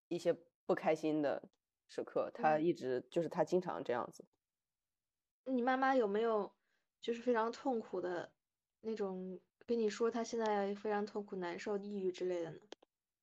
[0.10, 1.50] 一些不开心的
[1.88, 4.26] 时刻，她嗯一直就是她经常这样子。
[5.46, 6.52] 你妈妈有没有
[7.02, 8.34] 就是非常痛苦的
[8.82, 12.60] 那种跟你说她现在非常痛苦、难受、抑郁之类的呢？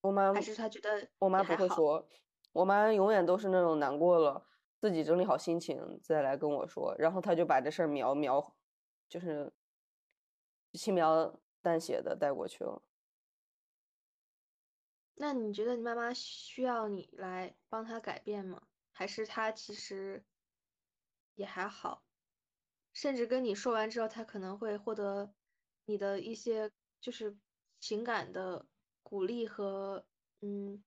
[0.00, 1.54] 我妈还是她觉得我妈不？
[1.56, 2.06] 会说，
[2.52, 4.46] 我妈永远都是那种难过了，
[4.78, 8.53] 自己整理好心情再来跟我说，然后她就把这事儿描描，
[9.14, 9.52] 就是
[10.72, 12.82] 轻描淡写的带过去了。
[15.14, 18.66] 那你觉得你妈妈需要你来帮她改变吗？
[18.90, 20.24] 还是她其实
[21.36, 22.04] 也还好？
[22.92, 25.32] 甚至跟你说完之后，她可能会获得
[25.84, 27.38] 你的一些就是
[27.78, 28.66] 情感的
[29.04, 30.04] 鼓励和
[30.40, 30.82] 嗯，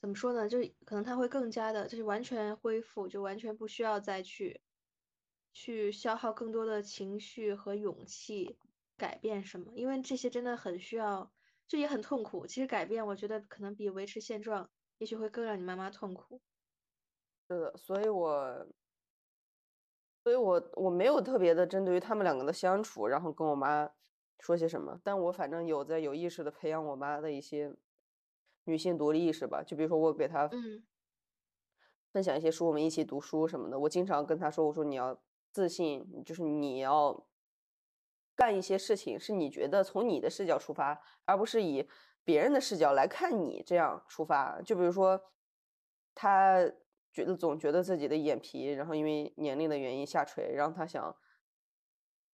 [0.00, 0.48] 怎么说呢？
[0.48, 4.62] 就是可能她会更加的，就是完全恢复，就完全不需要再去
[5.58, 8.58] 去消耗更多的情绪和勇气
[8.94, 11.32] 改变什么，因为这些真的很需要。
[11.66, 12.46] 这也很痛苦。
[12.46, 16.42] 其实改变，我觉得可能比维持现状，也许会更让你妈妈痛苦。
[17.48, 18.66] 是的，所以我，
[20.22, 23.90] 所以我我没有特别的针对于他们两个的相处，然后跟我妈
[24.40, 27.74] 说些什么，但我反正有在有意识的培养我妈的一些
[28.64, 29.62] 女性独立意识吧。
[29.66, 30.84] 就比如说我给她嗯
[32.12, 33.78] 分享一些书，我们一起读书什么的。
[33.80, 35.20] 我经常跟她说，我说你要
[35.56, 37.26] 自信，就是你要
[38.34, 41.88] 干一些事情，是你觉得从你的视角出发，而不是以
[42.24, 44.60] 别人的视角来看你这样出发。
[44.60, 45.18] 就比如说，
[46.14, 46.70] 他
[47.10, 51.16] 觉得总觉得自己的眼皮，然后因为年龄的原因下垂，然后他想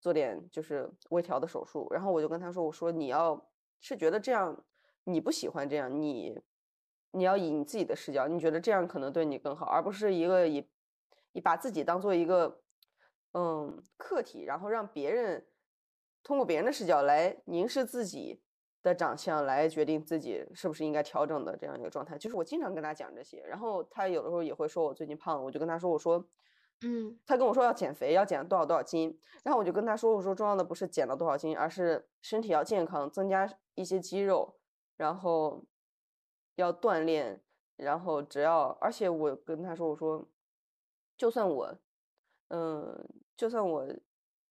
[0.01, 3.49] 做点就是微调的手术，然后我就跟他说，我说你要
[3.79, 4.65] 是觉得这样
[5.05, 6.43] 你不喜欢这样，你
[7.13, 10.69] 你要以你自己的视角，你觉得这样可能对你更好，而不是一个以
[11.31, 12.62] 以把自己当做一个
[13.33, 15.47] 嗯客体，然后让别人
[16.23, 18.43] 通过别人的视角来凝视自己
[18.83, 22.17] 的长相，来决定自己是不是应该调整的这样一个状态。
[22.19, 26.27] 就是我经常跟他讲这些，然后他有的时候也会说我最近胖了，我就跟他说，我说。
[26.85, 34.57] 嗯他跟我说要减肥，要减多少多少斤，然后我就跟他说，我说重要的不是减了多少斤，而是身体要健康，增加一些肌肉，
[34.97, 35.65] 然后
[36.57, 37.41] 要锻炼，
[37.77, 40.29] 然后只要，而且我跟他说，我说，
[41.17, 41.79] 就算我，
[42.49, 43.09] 嗯，
[43.43, 43.85] 就算我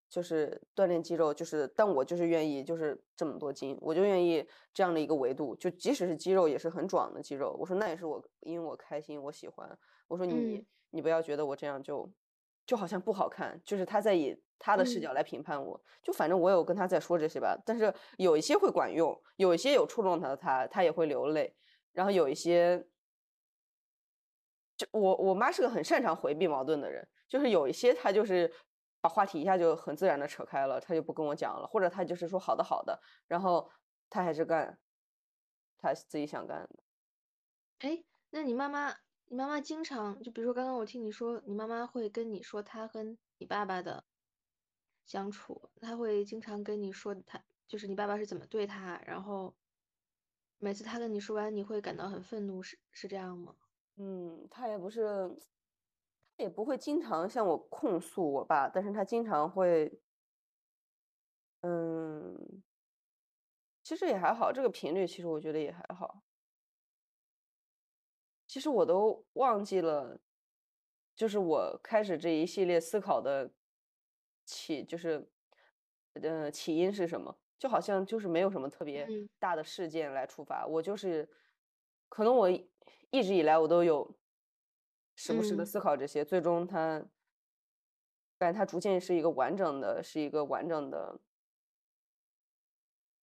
[0.10, 9.80] 就是锻炼肌肉，就是，但我就是愿意就是这么多斤，我就愿意这样的一个维度，就即使是肌肉也是很壮的肌肉，我说那也是我因为我开心，我喜欢，
[10.10, 10.66] 我说你嗯。
[10.90, 12.12] 你不要觉得我这样就
[12.66, 15.04] 就好像不好看，就是他在以他的视嗯。
[15.04, 21.56] 角来评判我，就反正我有跟他在说这些吧，但是有一些会管用，有一些有触动他的他他也会流泪，
[21.94, 22.86] 然后有一些。
[24.76, 28.52] 就我我妈是个很擅长回避矛盾的人，就是有一些她就是
[29.02, 33.70] 把话题一下就很自然的扯开了，他就不跟我讲了，或者他就是说好的好的，然后
[34.10, 34.80] 他还是干
[35.78, 36.84] 他自己想干的。
[37.80, 38.96] 哎，那你妈妈，
[39.26, 44.06] 你妈妈经常就比如说刚刚我听你说，你妈妈会跟你说她跟你爸爸的
[45.04, 49.56] 相处，她会经常跟你说她就是你爸爸是怎么对她，然后
[50.60, 53.56] 每次她跟你说完，你会感到很愤怒，是是这样吗？
[53.96, 55.36] 嗯，她也不是，她
[56.42, 60.02] 也不会经常向我控诉我爸，但是他经常会，
[61.62, 62.62] 嗯，
[63.84, 66.22] 其实也还好，这个频率其实我觉得也还好。
[68.48, 70.20] 其实我都忘记了，
[71.16, 73.50] 就是我开始这一系列思考的
[74.46, 75.30] 起，就是
[76.14, 77.38] 呃起因是什么？
[77.58, 81.30] 就好像就是没有什么特别嗯大的事件来触发，我就是
[82.10, 82.70] 可能我一
[83.12, 84.18] 一直以来我都有
[85.24, 87.06] 时不时的嗯思考这些，最终他
[88.40, 91.20] 感觉他逐渐是一个完整的，是一个完整的，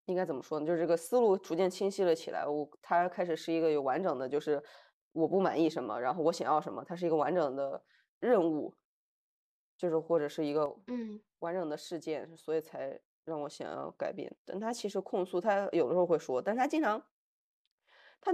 [0.05, 0.65] 应该怎么说呢？
[0.65, 2.47] 就是这个思路逐渐清晰了起来。
[2.47, 4.63] 我他开始是一个有完整的，就是
[5.11, 7.83] 我不满意什么，然后我想要什么，它是一个完整的
[8.21, 8.73] 任务，
[9.77, 14.33] 就是或者是一个嗯完整的事件，所以才让我想要改变。
[14.45, 17.05] 但他其实控诉，他有的时候会说，但他经常，
[18.21, 18.31] 他，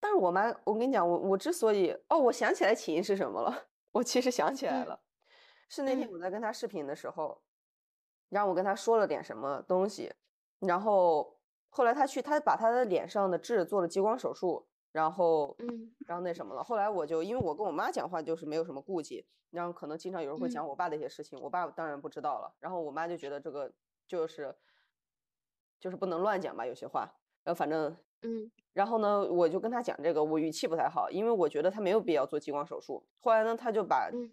[0.00, 5.00] 但是我妈，我跟你讲，我我之所以，哦，我想起来起因是什么了，我其实想起来嗯了，
[5.68, 7.42] 是那天嗯我在跟她视频的时候，
[8.28, 10.12] 然后我跟她说了点什么东西，
[10.60, 11.38] 然后
[11.68, 16.62] 后来她去，她把她的脸上的痣做了激光手术，然后，嗯然后那什么了。
[16.62, 22.54] 后来我就因为我跟我妈讲话就是没有什么顾忌，然后可能经常有人会嗯讲我爸的一些事情，我爸当然不知道了。
[22.60, 23.72] 然后我妈就觉得这个
[24.06, 24.56] 就是
[25.80, 27.12] 就是不能乱讲吧，有些话。
[27.44, 33.04] 然后反正，嗯然后呢，我就跟他讲这个，我语气不太好，因为我觉得他没有必要做激光手术。
[33.20, 34.30] 后来呢，他就把嗯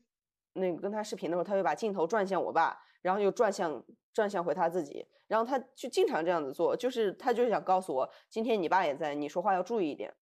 [0.54, 3.84] 那个跟他视频的时候，他就把镜头转向我爸，然后又转向
[4.14, 10.14] 转向回他自己，然后他就经常这样子做，就是他就是想告诉我，今天你爸也在，你说话要注意一点。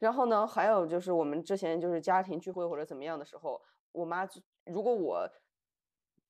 [0.00, 3.60] 然后呢，还有就是我们之前就是家庭聚会或者怎么样的时候，
[3.92, 5.28] 我妈就如果我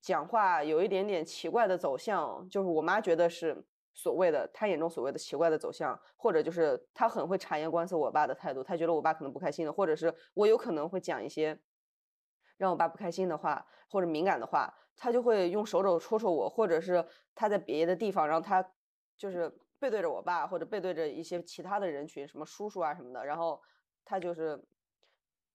[0.01, 3.65] 讲话有一点点奇怪的走向，就是我妈觉得是
[3.95, 11.59] 所谓的他眼中所谓的奇怪的走向，或者就是他很会察言观色我爸的态度，他觉得我爸可能不开心的，或者是我有可能会讲一些
[12.57, 18.65] 让我爸不开心的话或者敏感的话，他就会用手肘戳戳我，或者是他在别的地方，然后他
[19.17, 23.61] 就是背对着我爸或者背对着一些其他的人群，什么叔叔啊什么的，然后
[24.05, 24.63] 他就是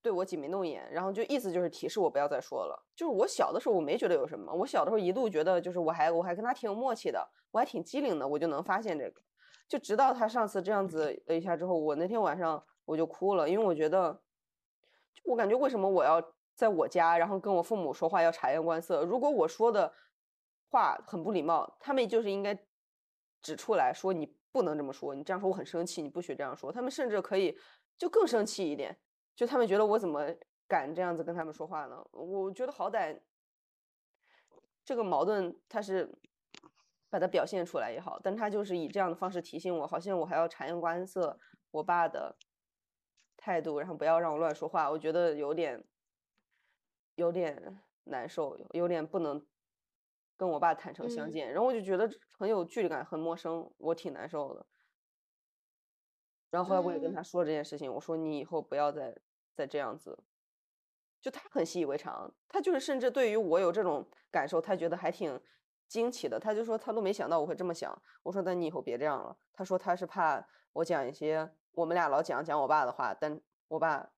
[0.03, 2.85] 对我挤眉弄眼，然后就意思就是提示我不要再说了。
[2.93, 9.21] 就是我小的时候我没觉得有什么，我小的时候一度觉得就是我还我还跟他挺有默契的，我还挺机灵的，我就能发现这个。
[9.65, 14.11] 就直到他上次这样子了一下之后，我那天晚上我就哭了，因为我觉得，
[15.13, 16.21] 就我感觉为什么我要
[16.53, 19.03] 在我家，然后跟我父母说话要察言观色？
[19.05, 19.91] 如果我说的
[20.69, 22.53] 话很不礼貌，他们就是应该
[23.41, 26.71] 指出来说你不能这么说，你这样说我很生气，你不许这样说。
[26.71, 27.57] 他们甚至可以
[27.97, 28.95] 就更生气一点，
[29.35, 30.33] 就他们觉得我怎么
[30.67, 32.05] 敢这样子跟他们说话呢？
[32.11, 33.19] 我觉得好歹
[34.85, 36.13] 这个矛盾他是
[37.09, 41.39] 把它表现出来也好，但他就是以这样的方式提醒我，好像我还要察言观色
[41.71, 42.35] 我爸的
[43.37, 45.83] 态度，然后不要让我乱说话，我觉得有点
[47.15, 49.45] 有点难受，有有点不能
[50.35, 54.65] 跟我爸坦诚相嗯见，然后我就觉得很有距离感，很陌生，我挺难受的。
[56.53, 59.17] 然后后来我也跟嗯他说这件事情，我说你以后不要再
[59.55, 60.15] 再这样子。
[61.19, 65.41] 就他很习以为常，他就是甚至对于我有这种感受，他觉得还挺
[65.87, 66.39] 惊奇的。
[66.39, 67.99] 他就说他都没想到我会这么想。
[68.21, 69.35] 我说那你以后别这样了。
[69.51, 74.11] 他说他是怕我讲一些我们俩老讲讲我爸的话，但我爸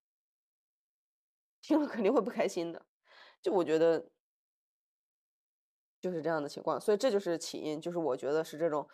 [1.61, 2.85] 听了肯定会不开心的。
[3.41, 4.09] 就我觉得
[6.01, 8.85] 就是这样的情况，所以这就是起因，就是我觉得是这种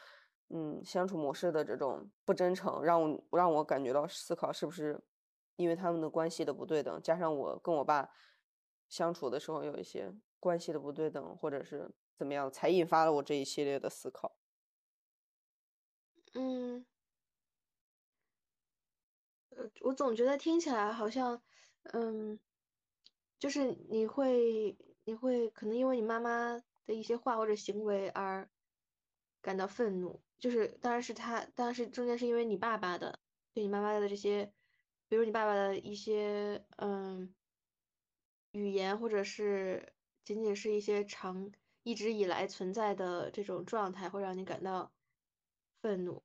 [0.54, 5.02] 嗯相处模式的这种不真诚，让我让我感觉到思考是不是
[5.56, 8.10] 因为他们的关系的不对等，加上我跟我爸
[8.90, 14.36] 相处的时候有一些关系的不对等，或者是怎么样，才引发了我这一系列的思考。
[16.34, 16.86] 嗯，
[19.82, 21.42] 我总觉得听起来好像，
[21.94, 22.40] 嗯，
[23.40, 28.50] 就是你会你会可能因为你妈妈的一些话或者行为而
[29.42, 33.20] 感到愤怒，就是当然是他，当然是中间是因为你爸爸的
[33.54, 34.52] 对你妈妈的这些，
[35.08, 37.34] 比如你爸爸的一些嗯
[38.52, 39.94] 语言，或者是
[40.26, 41.52] 仅仅是一些长
[41.84, 44.92] 一直以来存在的这种状态，会让你感到
[45.80, 46.24] 愤怒。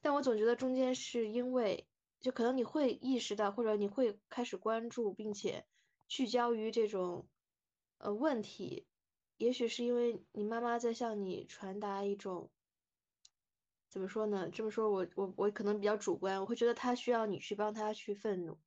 [0.00, 1.88] 但我总觉得中间是因为，
[2.20, 5.66] 就可能你会意识到，或者你会开始关注，并且
[6.06, 7.26] 聚焦于这种
[7.98, 8.86] 呃问题，
[9.38, 12.48] 也许是因为你妈妈在向你传达一种，
[13.88, 14.48] 怎么说呢？
[14.50, 18.60] 这么说我我我可能比较主观，我会觉得他需要你去帮他去愤怒，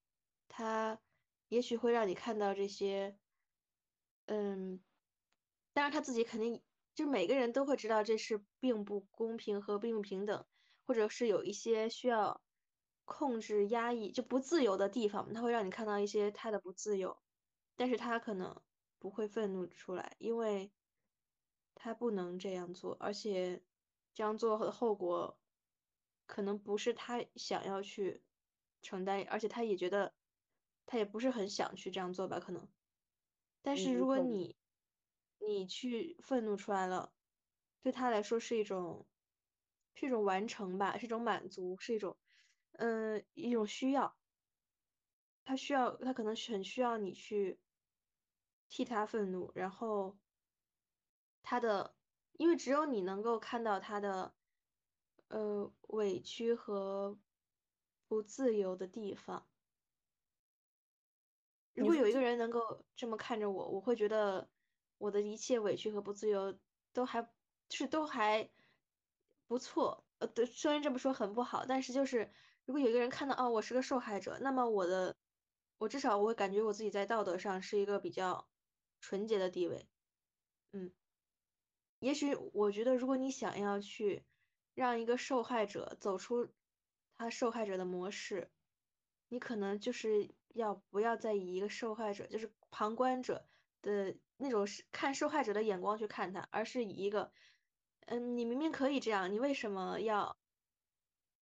[0.47, 0.99] 他
[1.47, 3.19] 也许会让你看到这些，
[4.25, 4.83] 嗯，
[5.73, 6.63] 当然他自己肯定
[6.95, 10.45] 就每个人都会知道这是并不公平和并不平等。
[10.83, 12.43] 或者是有一些需要
[13.05, 17.17] 控制、压抑就不自由的地方，他会让你看到一些他的不自由，
[17.77, 18.61] 但是他可能
[18.99, 20.73] 不会愤怒出来，因为
[21.75, 23.63] 他不能这样做，而且
[24.13, 25.39] 这样做的后果
[26.25, 28.23] 可能不是他想要去
[28.81, 30.15] 承担，而且他也觉得
[30.85, 32.67] 他也不是很想去这样做吧，可能。
[33.61, 34.57] 但是嗯，如果你
[35.39, 37.13] 你去愤怒出来了，
[37.81, 39.07] 对他来说是一种
[39.93, 42.17] 是一种完成吧，是一种满足，是一种
[42.73, 44.17] 嗯一种需要。
[45.43, 47.59] 他需要，他可能很需要你去
[48.69, 50.17] 替他愤怒，然后
[51.41, 51.95] 他的，
[52.41, 54.35] 因为只有你能够看到他的，
[55.27, 57.21] 呃，委屈和
[58.07, 59.47] 不自由的地方。
[61.75, 64.49] 如果有一个人能够这么看着我，我会觉得
[64.97, 66.59] 我的一切委屈和不自由
[66.91, 67.21] 都还
[67.69, 68.51] 就是都还
[69.45, 70.07] 不错。
[70.17, 72.33] 呃，对，虽然这么说很不好，但是就是
[72.65, 75.15] 如果有一个人看到哦，我是个受害者，那么我的
[75.77, 78.49] 我至少我会感觉我自己在道德上是一个比较
[78.99, 79.91] 纯洁的地位。
[80.73, 80.93] 嗯，
[82.01, 84.23] 也许我觉得如果你想要去
[84.73, 86.49] 让一个受害者走出
[87.15, 88.49] 他受害者的模式，
[89.29, 93.45] 你可能就是要不要再以一个受害者，就是旁观者
[93.83, 97.31] 的那种是看受害者的眼光去看他，而是以一个，
[98.07, 100.35] 嗯，你明明可以这样，你为什么要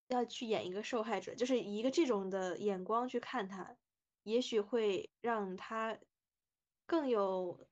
[0.09, 1.33] 要去演一个受害者？
[1.35, 3.77] 就是以一个这种的眼光去看他，
[4.23, 5.97] 也许会让他
[6.85, 7.68] 更有，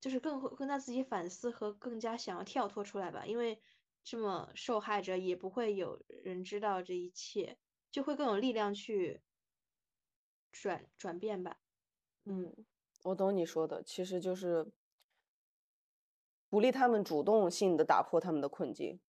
[0.00, 3.26] 就是更会更加自己反思和更加想要跳脱出来吧。
[3.26, 3.60] 因为
[4.02, 7.58] 这么受害者也不会有人知道这一切，
[7.90, 9.22] 就会更有力量去。
[10.52, 11.60] 转转变吧，
[12.24, 12.66] 嗯，
[13.04, 14.72] 我懂你说的，其实就是
[16.48, 19.00] 鼓励他们主动性的打破他们的困境。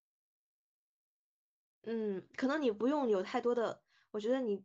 [1.82, 3.82] 嗯，可能你不用有太多的，
[4.12, 4.64] 我觉得你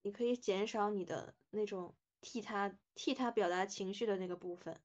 [0.00, 4.80] 你可以减少你的那种替他替他表达情绪的那个部分，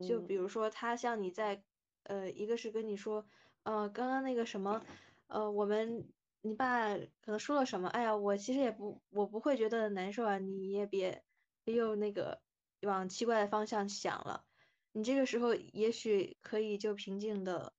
[0.00, 1.62] 就比如说他像你在
[2.04, 3.26] 呃，一个是跟你说，
[3.62, 4.82] 呃，刚刚那个什么，
[5.28, 6.08] 呃，我们。
[6.46, 7.88] 你爸可能说了什么？
[7.88, 10.36] 哎呀，我其实也不，我不会觉得难受啊。
[10.36, 11.24] 你也别
[11.64, 12.42] 别又那个
[12.82, 14.44] 往奇怪的方向想了。
[14.92, 17.72] 你这个时候也许可以就平静的，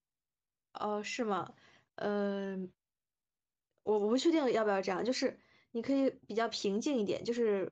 [0.74, 1.54] 哦，是吗？
[1.98, 2.74] 嗯，
[3.84, 5.40] 我我不确定要不要这样，就是
[5.70, 7.72] 你可以比较平静一点，就是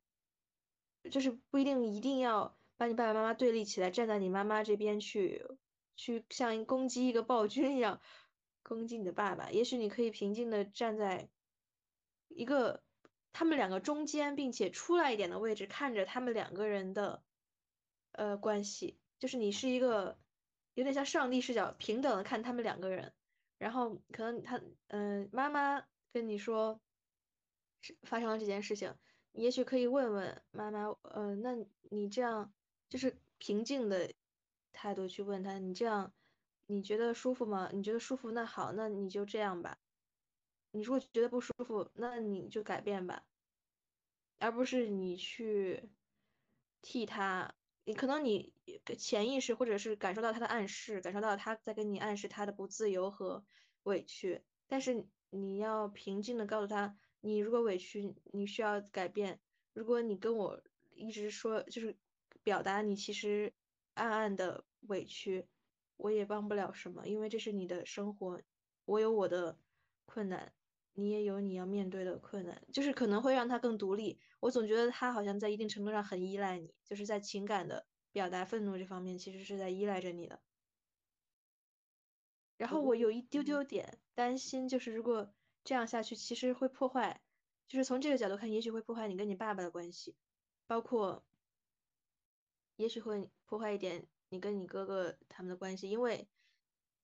[1.10, 5.46] 就是不一定一定要把你爸爸妈妈对立起来，站在你妈妈这边去
[5.96, 8.02] 去像攻击一个暴君一样。
[8.66, 11.28] 攻击你的爸爸，也许你可以平静的站在
[12.30, 12.82] 一个
[13.34, 17.22] 他们两个中间，并且出来一点的位置，看着他们两个人的
[18.14, 20.18] 呃关系，就是你是一个
[20.76, 23.14] 有点像上帝视角，平等的看他们两个人。
[23.58, 26.80] 然后可能他嗯妈妈跟你说
[28.04, 28.96] 发生了这件事情，
[29.34, 31.54] 也许可以问问妈妈，呃，那
[31.92, 32.54] 你这样
[32.94, 34.14] 就是平静的
[34.72, 36.14] 态度去问他，你这样。
[36.68, 37.72] 你觉得舒服吗？
[37.74, 39.80] 你觉得舒服，那好，那你就这样吧。
[40.70, 43.26] 你如果觉得不舒服，那你就改变吧，
[44.38, 45.90] 而不是你去
[46.84, 47.56] 替他。
[47.84, 48.54] 你可能你
[49.00, 53.44] 潜意识或者是感受到他的暗示，感受到他在跟你暗示他的不自由和
[53.82, 59.42] 委屈，但是你要平静的告诉他，你如果委屈，你需要改变。
[59.74, 60.62] 如果你跟我
[60.94, 61.98] 一直说，就是
[62.44, 63.54] 表达你其实
[63.94, 65.48] 暗暗的委屈。
[65.96, 68.42] 我也帮不了什么，因为这是你的生活，
[68.86, 69.58] 我有我的
[70.06, 70.52] 困难，
[70.94, 74.20] 你也有你要面对的困难，就是可能会让他更独立。
[74.40, 80.42] 我总觉得他好像在一定程度上很依赖你，就是在情感的表达愤怒这方面，其实是在依赖着你的。
[82.58, 85.34] 然后我有一丢丢点担心，就是如果
[85.64, 87.22] 这样下去，其实会破坏，
[87.68, 90.16] 就是从这个角度看，也许会破坏你跟你爸爸的关系，
[90.68, 91.24] 包括，
[92.84, 94.08] 也许会破坏一点。
[94.30, 96.28] 你跟你哥哥他们的关系，因为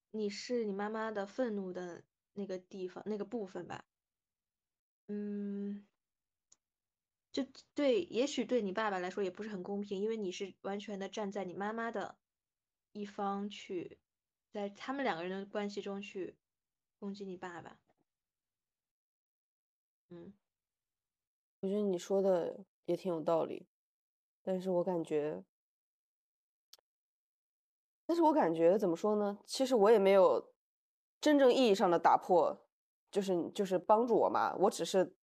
[0.10, 2.04] 你是你妈妈的愤怒的
[2.34, 3.86] 那个地方那个部分吧，
[5.06, 5.86] 嗯，
[7.32, 7.46] 就
[7.76, 12.18] 对，也许对你爸爸来说也不是很公平，因为你是完全的站在你妈妈的
[12.94, 14.00] 一方去，
[14.50, 16.36] 在他们两个人的关系中去
[16.98, 17.80] 攻击你爸爸，
[20.10, 20.34] 嗯，
[21.60, 23.68] 我觉得你说的也挺有道理，
[24.42, 25.46] 但是我感觉。
[28.10, 29.38] 但是我感觉怎么说呢？
[29.46, 30.44] 其实我也没有
[31.22, 32.60] 真正意义上的打破，
[33.12, 34.56] 就是就是帮助我妈。
[34.56, 35.16] 我只是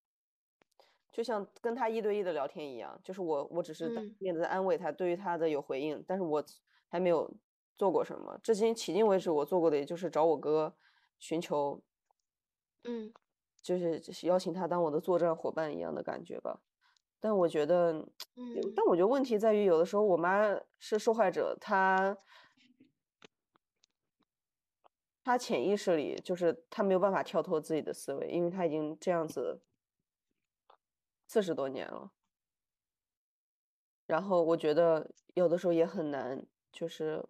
[1.11, 3.89] 就像跟她一对一的聊天一样，就是我我只是
[4.19, 6.41] 面子在安慰他，对于她的有回应，但是我
[6.87, 7.29] 还没有
[7.77, 8.39] 做过什么。
[8.41, 10.73] 至今迄今为止，我做过的也就是找我哥
[11.19, 11.81] 寻求，
[12.85, 13.13] 嗯，
[13.61, 16.61] 就是邀请他当我的作战伙伴一样的感觉吧。
[17.19, 17.91] 但我觉得，
[18.37, 22.17] 嗯，但我觉得问题在于，有的时候我妈是受害者，她。
[25.27, 29.61] 他潜意识里就是他没有办法跳脱自己的思维，因为他已经这样子
[31.27, 32.13] 四十多年了。
[34.05, 37.27] 然后我觉得有的时候也很难，就是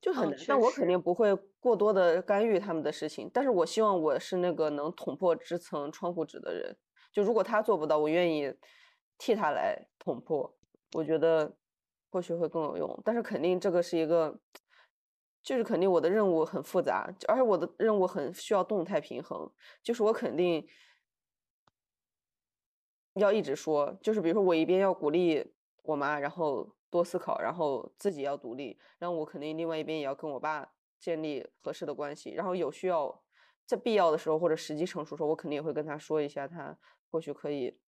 [0.00, 0.36] 就很难。
[0.48, 3.30] 但我肯定不会过多的干预他们的事情。
[3.32, 6.76] 但是我希望我是那个能捅破这层窗户纸的人。
[7.12, 8.52] 就如果他做不到，我愿意
[9.18, 10.52] 替他来捅破，
[10.94, 11.56] 我觉得
[12.10, 13.02] 或许会更有用。
[13.04, 14.36] 但是肯定这个是一个，
[15.44, 19.48] 就是肯定我的任务很复杂，而且我的任务很需要动态平衡。
[19.82, 20.66] 就是我肯定
[23.14, 33.22] 要一直说，就是比如说我一边要鼓励我妈，然后多思考，然后自己要独立，然后我肯定另外一边也要跟我爸建立合适的关系，然后有需要。
[33.66, 36.78] 在必要的时候或者时机成熟时候，我肯定也会跟他说一下，他
[37.10, 37.80] 或许可以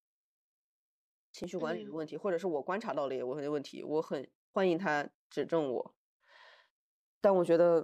[1.32, 5.94] 情绪管理的问题，或者是我观察到了一些问题，我很欢迎他指正我。
[7.20, 7.82] 但我觉得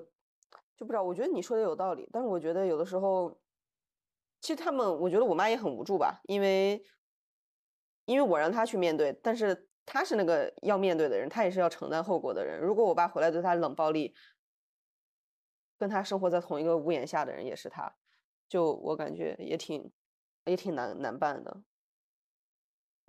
[0.77, 3.41] 就不知道，我觉得你说的有道理，但是我觉得有的时候，
[4.41, 6.85] 其实他们，我觉得我妈也很无助吧，因为
[8.05, 12.61] 因为我让他去面对，但是他是那个要面对的人，他也是要承担后果的人。
[12.61, 14.15] 如果我爸回来对他冷暴力，
[15.79, 17.97] 跟他生活在同一个屋檐下的人也是他，
[18.49, 19.93] 就我感觉也挺
[20.45, 21.63] 也挺难难办的。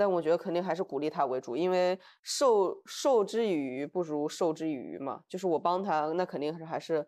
[0.04, 5.24] 但我觉得肯定还是鼓励他为主，因为授授之以鱼不如授之以渔嘛。
[5.30, 7.08] 就是我帮他，那肯定是还是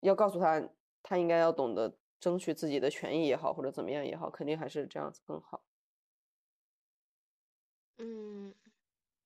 [0.00, 0.66] 要告诉他，
[1.02, 5.62] 他应该要懂得争取自己的权益也好，或者怎么样也好，肯定还是这样子更好。
[7.98, 8.54] 嗯，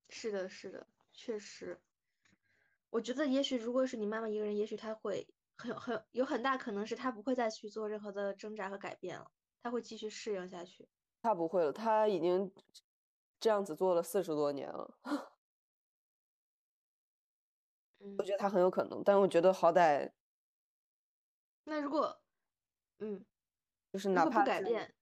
[0.09, 1.81] 是的，是的，确实。
[2.91, 9.31] 我觉得也许如果是你妈妈一个人，也许她会很很有很大可能是她不会再去做任何的挣扎和改变了，
[9.63, 10.89] 她会继续适应下去。
[11.25, 12.53] 她不会了，他已经
[13.41, 14.99] 这样子做了四十多年了。
[17.99, 20.13] 嗯，我觉得他很有可能，但我觉得好歹，
[21.65, 22.21] 那如果，
[22.99, 23.25] 嗯，
[23.91, 24.95] 就是哪怕不改变，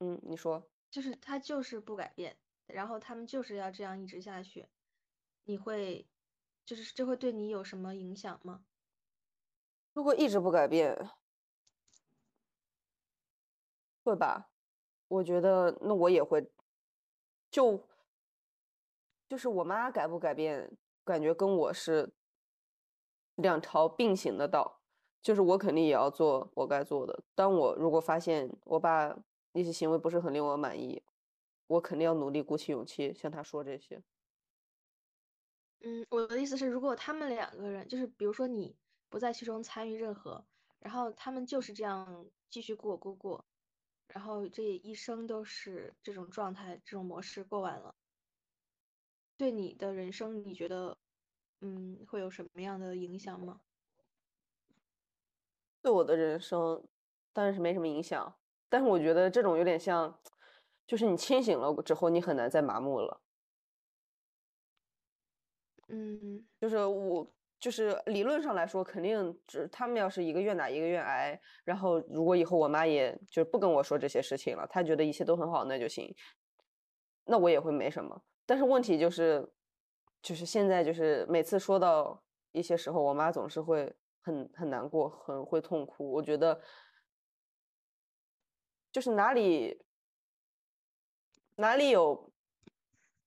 [0.00, 2.36] 嗯，你说，就是他就是不改变，
[2.66, 4.68] 然后他们就是要这样一直下去，
[5.44, 6.08] 你会？
[6.66, 8.64] 就是这会对你有什么影响吗？
[9.92, 11.10] 如果一直不改变，
[14.04, 14.47] 会吧？
[15.08, 16.46] 我觉得那我也会，
[17.50, 17.82] 就
[19.28, 22.14] 就是我妈改不改变，感觉跟我是
[23.34, 24.76] 两条并行的道。
[25.20, 27.24] 就是我肯定也要做我该做的。
[27.34, 29.18] 当我如果发现我爸
[29.52, 31.02] 一些行为不是很令我满意，
[31.66, 34.00] 我肯定要努力鼓起勇气向他说这些。
[35.80, 38.76] 嗯，我的意思是，如果他们两个人，就是比如说你
[39.08, 40.46] 不在其中参与任何，
[40.78, 43.44] 然后他们就是这样继续过过过，
[44.08, 47.94] 然后这一生都是这种状态、这种模式过完了，
[49.38, 50.98] 对你的人生，你觉得，
[51.60, 53.60] 嗯，会有什么样的影响吗？
[55.84, 56.88] 对我的人生
[57.32, 58.34] 当然是没什么影响，
[58.68, 60.20] 但是我觉得这种有点像，
[60.86, 63.20] 就是你清醒了之后，你很难再麻木了。
[65.88, 76.14] 嗯，就是我，就是理论上来说，肯定只他们要是一个愿打一个愿挨，然后如果以后我妈也就不跟我说这些事情了，她觉得一切都很好，那就行，
[77.24, 78.22] 那我也会没什么。
[78.46, 79.52] 但是问题就是，
[80.22, 82.22] 就是现在就是每次说到
[82.52, 86.12] 一些时候，我妈总是会很很难过，很会痛哭。
[86.12, 86.60] 我觉得，
[88.92, 89.82] 就是哪里
[91.56, 92.32] 哪里有。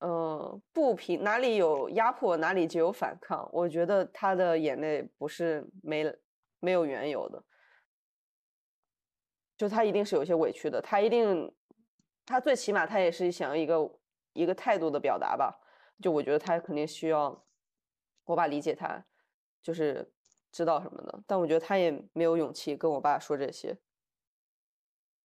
[0.03, 3.47] 嗯，不平哪里有压迫，哪里就有反抗。
[3.53, 6.11] 我觉得他的眼泪不是没
[6.59, 7.43] 没有缘由的，
[9.55, 10.81] 就他一定是有些委屈的。
[10.81, 11.53] 他一定，
[12.25, 13.99] 他最起码他也是想要一个
[14.33, 15.59] 一个态度的表达吧。
[16.01, 17.45] 就我觉得他肯定需要
[18.25, 19.05] 我爸理解他，
[19.61, 20.11] 就是
[20.51, 21.23] 知道什么的。
[21.27, 23.77] 但我觉得他也没有勇气跟我爸说这些。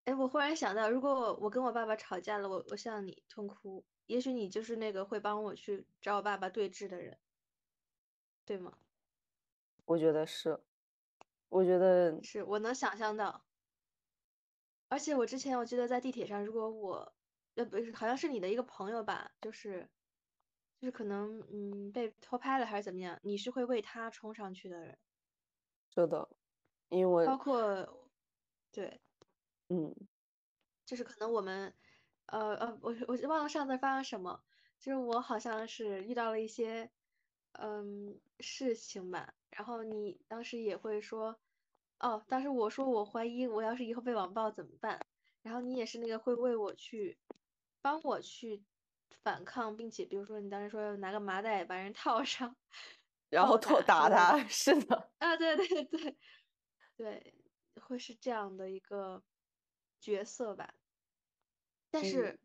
[0.04, 3.82] 哎，我忽然想到，如果我跟我爸爸吵架了，我我向你痛哭。
[4.06, 7.18] 也许你就是那个会帮我去找我爸爸对峙的人，
[8.44, 8.78] 对吗？
[9.84, 10.60] 我觉得是，
[11.48, 13.44] 我觉得是我能想象到。
[14.88, 17.16] 而且我之前我记得在地铁上，如果我
[17.54, 19.88] 呃不是好像是你的一个朋友吧，就是
[20.80, 24.96] 就是可能嗯被偷拍了还是怎么样，你是会为他冲上去的人。
[25.92, 26.28] 是的，
[26.88, 28.08] 因为包括
[28.70, 29.00] 对，
[29.68, 29.92] 嗯，
[30.84, 31.74] 就是可能我们。
[32.26, 34.42] 呃呃，我我忘了上次发生什么，
[34.78, 36.90] 就是我好像是遇到了一些
[37.52, 41.38] 嗯事情吧，然后你当时也会说，
[42.00, 45.06] 哦，当时我说我怀疑我要是以后被网暴怎么办，
[45.42, 47.18] 然后你也是那个会为我去
[47.80, 48.64] 帮我去
[49.22, 52.56] 反抗，并且比如说你当时说要拿个麻袋把人套上，
[53.30, 56.18] 然后拖打他，是的，啊对对对
[56.96, 57.34] 对，
[57.80, 59.22] 会是这样的一个
[60.00, 60.74] 角色吧。
[61.96, 62.38] 但是，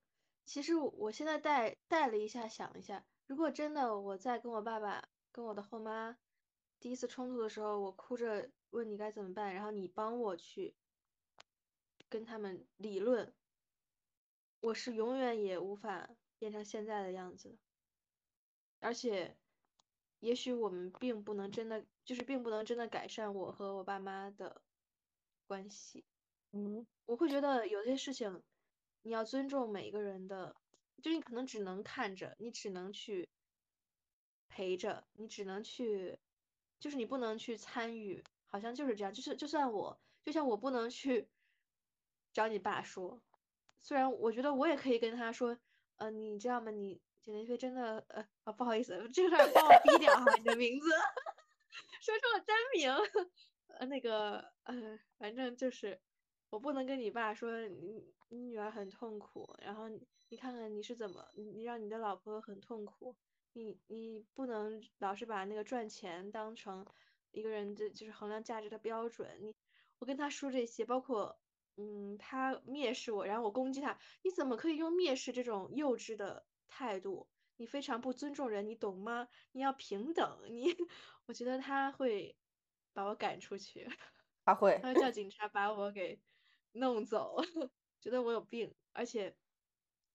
[0.46, 6.18] 其实我现在带带了一下，想一下，如果真的我在跟我爸爸、跟我的后妈
[6.80, 10.74] 第一次冲突的时候，我哭着问你该怎么办，然后你帮我去
[12.08, 13.34] 跟他们理论，
[14.62, 16.10] 我是永远也无法
[16.40, 17.58] 变成现在的样子，
[18.80, 19.38] 而且，
[20.22, 24.62] 也许我们并不能真的，就是并不能真的改善我和我爸妈的
[25.46, 26.06] 关系。
[26.54, 28.42] 嗯，我会觉得有些事情，
[29.04, 30.56] 你要尊重每一个人的，
[31.02, 33.30] 就你可能只能看着，你只能去
[34.48, 36.20] 陪着，你只能去，
[36.80, 39.14] 就是你不能去参与，好像就是这样。
[39.14, 41.30] 就是就算我，就像我不能去
[42.34, 43.22] 找你爸说。
[43.82, 45.58] 虽然我觉得我也可以跟他说，
[45.96, 46.70] 呃，你知道吗？
[46.70, 50.88] 你简林飞真的，呃，啊，不好意思，这块帮我逼掉哈，你的名字，
[52.02, 52.92] 说出了真名，
[53.80, 56.00] 呃，那个，呃，反正就是
[56.52, 59.90] 我不能跟你爸说，你你女儿很痛苦，然后
[60.30, 63.18] 你看看你是怎么，你让你的老婆很痛苦，
[63.54, 66.86] 你你不能老是把那个赚钱当成
[67.32, 69.54] 一个人的就是衡量价值的标准，你
[70.00, 71.40] 我跟他说这些，包括。
[71.78, 77.30] 嗯，他蔑视我，然后我攻击他，你怎么可以用蔑视这种幼稚的态度？
[77.56, 79.30] 你非常不尊重人，你懂吗？
[79.54, 80.66] 你要平等，你，
[81.26, 82.38] 我觉得他会
[82.94, 83.88] 把我赶出去，
[84.46, 86.22] 他会， 他会叫警察把我给
[86.74, 87.38] 弄走，
[88.02, 89.34] 觉得我有病，而且，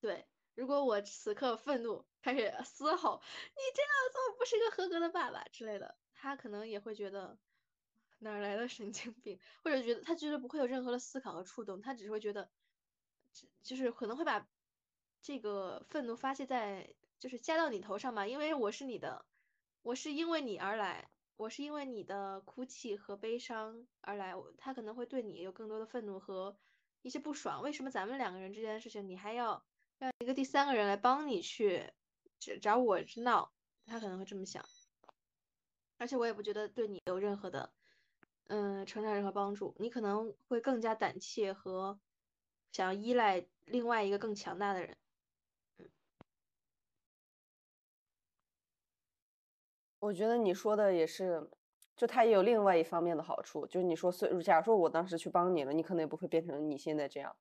[0.00, 7.38] 对，如果我此刻愤怒开始嘶吼，你这样做不是一个合格的爸爸之类的，他可能也会觉得。
[8.18, 9.38] 哪来的神经病？
[9.62, 12.48] 或者觉得他觉得不会有任何的思考和触动，他只是会觉得，
[13.62, 14.48] 就是可能会把
[15.20, 19.26] 这个愤怒发泄在，就是加到你头上嘛，因为我是你的，
[19.82, 26.56] 我是因为你而来，我是因为你的哭泣和悲伤而来，他可能会对你有更多的愤怒和
[27.06, 27.62] 一些不爽。
[27.62, 29.64] 为什么咱们两个人之间的事情，你还要
[29.98, 31.92] 让一个第三个人来帮你去
[32.40, 33.52] 找找我闹？
[33.86, 34.68] 他可能会这么想，
[35.98, 37.72] 而且我也不觉得对你有任何的。
[38.48, 42.00] 嗯，成长任何帮助，你可能会更加胆怯和
[42.72, 44.96] 想要依赖另外一个更强大的人。
[50.00, 51.48] 我觉得你说的也是，
[51.96, 57.34] 就他也有另外一方面的好处，就是你说，虽假如说我当时去帮你了，你可能也不会变成你现在这样。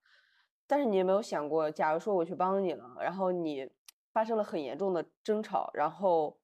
[0.65, 3.69] 但是你有没有想过，假如说我去帮你了，然后你
[4.11, 6.37] 发生了很严重的争吵，然后。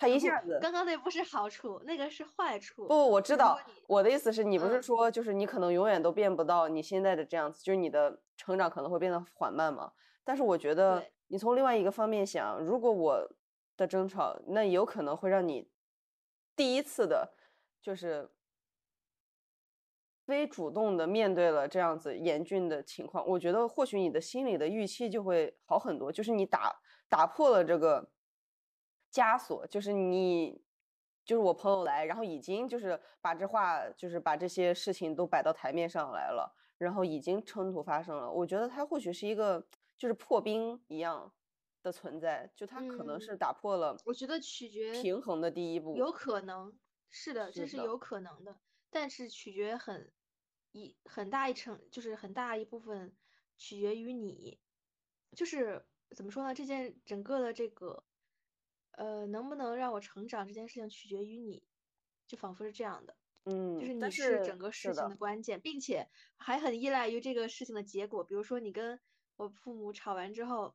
[0.00, 2.86] 他一下子，刚刚那不是好处，那个是坏处。
[2.86, 3.58] 不，我知道，
[3.88, 9.90] 我的意思是你不是说，就是你可能永远都变不到你现在的这样子，就是你的成长可能会变得缓慢嘛。
[10.22, 13.28] 但是我觉得，你从另外一个方面想，如果我
[13.76, 15.68] 的争吵，那有可能会让你
[16.58, 17.32] 第一次的，
[17.80, 18.30] 就是
[20.26, 28.10] 非主动的面对了这样子严峻的情况，我觉得或许你的心里的预期就会好很多，就是你打打破了这个。
[29.10, 30.62] 枷锁就是你，
[31.24, 38.30] 就是我朋友来，然后已经就是把这话，就是把这些事情都摆到台面上来了，然后已经冲突发生了。
[38.30, 39.66] 我觉得他或许是一个
[39.96, 41.32] 就是破冰一样
[41.88, 43.96] 的存在，就它可能是打破了。
[44.04, 46.78] 我觉得取决平衡的第一步，有可能
[47.10, 48.60] 是的，这是有可能的，
[48.90, 50.12] 但是取决很
[50.72, 53.16] 一很大一成，就是很大一部分
[53.56, 54.60] 取决于你，
[55.34, 55.84] 就是
[56.14, 56.54] 怎么说呢？
[56.54, 58.04] 这件整个的这个。
[58.92, 61.62] 呃，能不能让我成长这件事情取决于你，
[62.26, 68.24] 就仿佛是这样的，嗯，就是你是整个事情的关键，并且还很依赖于这个事情的结果。
[68.24, 68.98] 比如说你跟
[69.36, 70.74] 我父母吵完之后，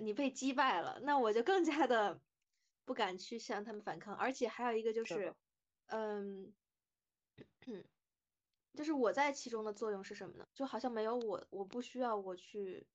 [0.00, 2.20] 你被击败了，那我就更加的
[2.84, 4.14] 不敢去向他们反抗。
[4.14, 5.34] 而且还有一个就是，
[5.86, 6.52] 嗯，
[8.74, 10.48] 就是我在其中的作用是什么呢？
[10.54, 12.86] 就好像没有我，我不需要我去，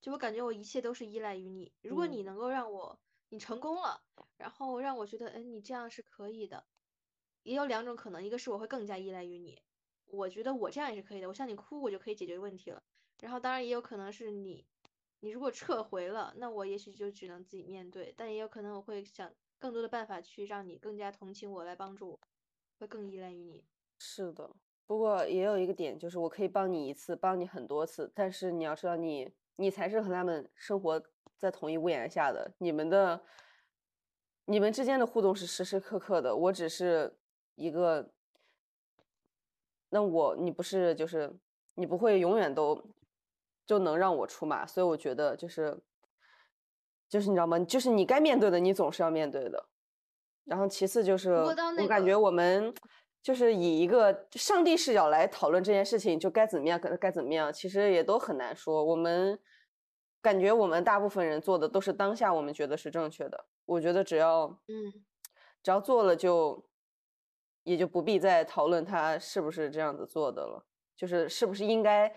[0.00, 1.72] 就我感觉我一切都是依赖于你。
[1.82, 3.00] 如果你能够让我。
[3.32, 4.02] 你成功了，
[4.38, 6.66] 然后让我觉得，哎，你这样是可以的。
[7.44, 9.62] 也有两种可能，一个是我会更加依赖于你，
[10.06, 12.82] 我觉得我这样也是可以的，我向你哭，我就可以解决问题了。
[13.20, 14.66] 然后当然也有可能是你，
[15.20, 18.12] 你如果撤回了，那我也许就只能自己面对。
[18.16, 22.20] 但也有可能我会想更多的办法去让你更加同情我，来帮助我，
[22.78, 23.64] 会更依赖于你。
[23.98, 24.50] 是的，
[24.86, 31.02] 不过也有一个点，就是我可以帮你一次，帮你很多次，但是你要知道，你你才是和他们生活。
[31.40, 33.24] 在同一屋檐下的你们的，
[34.44, 36.36] 你们之间的互动是时时刻刻的。
[36.36, 37.16] 我只是
[37.54, 38.12] 一个，
[39.88, 41.34] 那我你不是就是
[41.76, 42.84] 你不会永远都
[43.70, 45.80] 就能让我出马，所以我觉得就是
[47.08, 47.56] 就是你知道吗？
[47.60, 49.64] 就是你该面对的，你总是要面对的。
[50.44, 52.74] 然后其次就是，我感觉我们
[53.22, 58.84] 就是以一个上帝视角来讨论这件事情，就该怎么样该该怎么样，其实也都很难说。
[58.84, 59.38] 我们。
[60.22, 63.46] 感觉我们大部分人做的都是当下我们觉得是正确的。
[63.64, 64.92] 我觉得只要嗯，
[65.62, 66.62] 只要做了就
[67.62, 70.62] 也就不必再讨论他是不是这样子做的了，
[70.94, 72.14] 就是是不是应该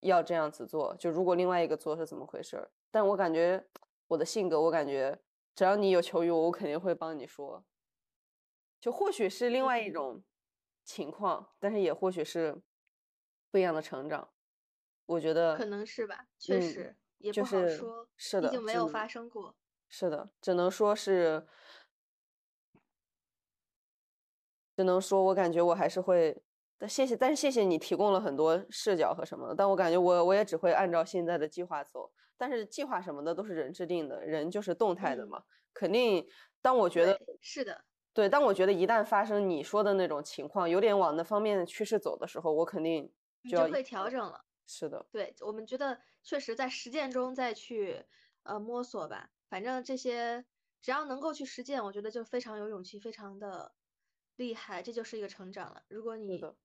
[0.00, 2.70] 要这样子做，就如果另外一个做是怎么回事儿？
[2.90, 3.64] 但我感觉
[4.06, 5.18] 我的性格，我感觉
[5.54, 7.64] 只要你有求于我，我肯定会帮你说。
[8.80, 10.22] 就或许是另外一种
[10.84, 12.62] 情况，但是也或许是
[13.50, 14.32] 不一样的成长。
[15.06, 19.56] 我觉得可能是吧，确嗯实也不好就是说，是的毕竟没有发生过。
[19.88, 21.46] 是的，只能说是，
[24.76, 26.40] 只能说我感觉我还是会，
[26.78, 35.28] 但谢谢，但是谢谢你提供了很多视角和什么的，但我感觉我我也只会按照现在的计划走，但是计划什么的都是人制定的，人就是动态的嗯。
[35.28, 35.42] 嘛，
[35.74, 36.24] 肯定
[36.62, 37.84] 当我觉得，是的，
[38.14, 43.12] 对，当我觉得一旦发生你说的那种情况，有点往那方面的趋势走的时候，我肯定
[43.44, 44.44] 就会调整了。
[44.66, 48.04] 是的，对，我们觉得确实在实践中再去
[48.44, 50.44] 呃摸索吧，反正这些
[50.82, 53.74] 只要能够去实践，我觉得就非常有勇气，非常的
[54.36, 55.82] 厉害，这就是一个成长了。
[55.88, 56.56] 如果你的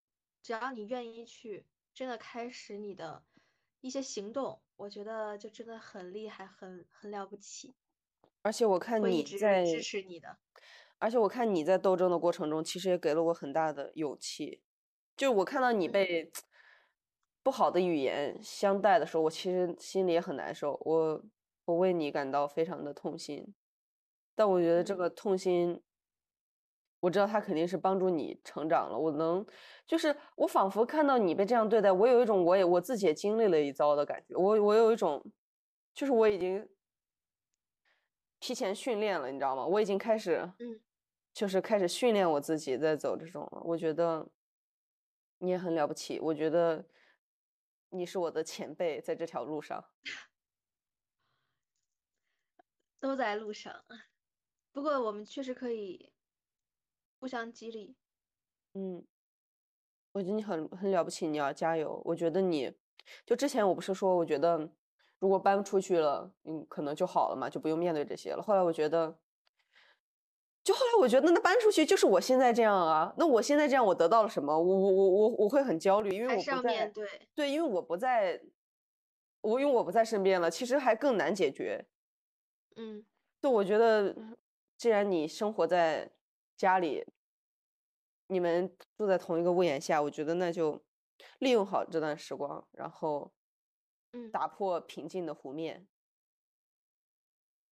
[0.44, 3.24] 只要你愿意去真的开始你的
[3.80, 7.74] 一些行动，我觉得就真的很厉害，很很了不起，
[8.42, 10.38] 而且我看会一直你在支持你的。
[11.00, 14.62] 而且我看你在斗争的过程中，其实也给了我很大的勇气。
[15.18, 16.32] 就我看到你嗯被
[17.42, 20.78] 不好的语言相待的时候，我其实心里也很难受。
[20.86, 21.24] 我
[21.66, 23.54] 我为你感到非常的痛心，
[24.34, 25.82] 但我觉得这嗯个痛心，
[27.04, 28.98] 我知道他肯定是帮助你成长了。
[28.98, 29.46] 我能，
[29.86, 34.34] 就是我仿佛看到你被这样对待，我有一种我也我自己也经历了一遭的感觉。
[34.38, 35.22] 我我有一种，
[35.94, 36.66] 就是我已经
[38.40, 39.66] 提前训练了，你知道吗？
[39.66, 40.80] 我已经开始，嗯，
[41.34, 43.62] 就是开始训练我自己在走这种了。
[43.66, 44.26] 我觉得
[45.40, 46.86] 你也很了不起，我觉得
[47.90, 49.84] 你是我的前辈，在这条路上。
[53.02, 53.84] 都在路上。
[54.72, 56.14] 不过我们确实可以
[57.24, 57.96] 互相激励。
[58.74, 59.02] 嗯，
[60.12, 62.02] 我觉得你很很了不起，你要加油。
[62.04, 62.70] 我觉得你，
[63.26, 64.70] 就之前我不是说，我觉得
[65.20, 68.44] 如果搬出去了，嗯，可能就好了嘛，就不用面对这些了。
[68.44, 69.18] 后来我觉得，
[70.66, 74.52] 就后来我觉得，那搬出去就是我现在这样啊，那我现在这样，我得到了什么？
[74.54, 78.42] 我我我我我会很焦虑，因为我不在对，对，因为我不在，
[79.40, 81.86] 我因为我不在身边了，其实还更难解决。
[82.76, 83.06] 嗯，
[83.40, 84.14] 对，我觉得，
[84.78, 86.12] 既然你生活在
[86.56, 87.06] 家里，
[88.28, 90.84] 你们住在同一个屋檐下，我觉得那就
[91.40, 93.34] 利用好这段时光，然后
[94.12, 95.88] 嗯打破平静的湖面。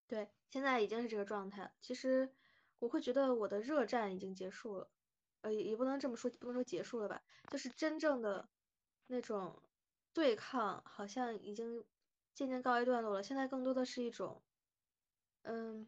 [0.07, 1.73] 对，现在已经是这个状态。
[1.79, 2.35] 其实
[2.79, 4.91] 我会觉得我的热战已经结束了，
[5.41, 8.49] 呃，也也不能这么说，不能说结束了吧，就是真正的
[9.07, 9.63] 那种
[10.11, 11.85] 对抗好像已经
[12.33, 13.23] 渐渐告一段落了。
[13.23, 14.43] 现在更多的是一种，
[15.43, 15.87] 嗯，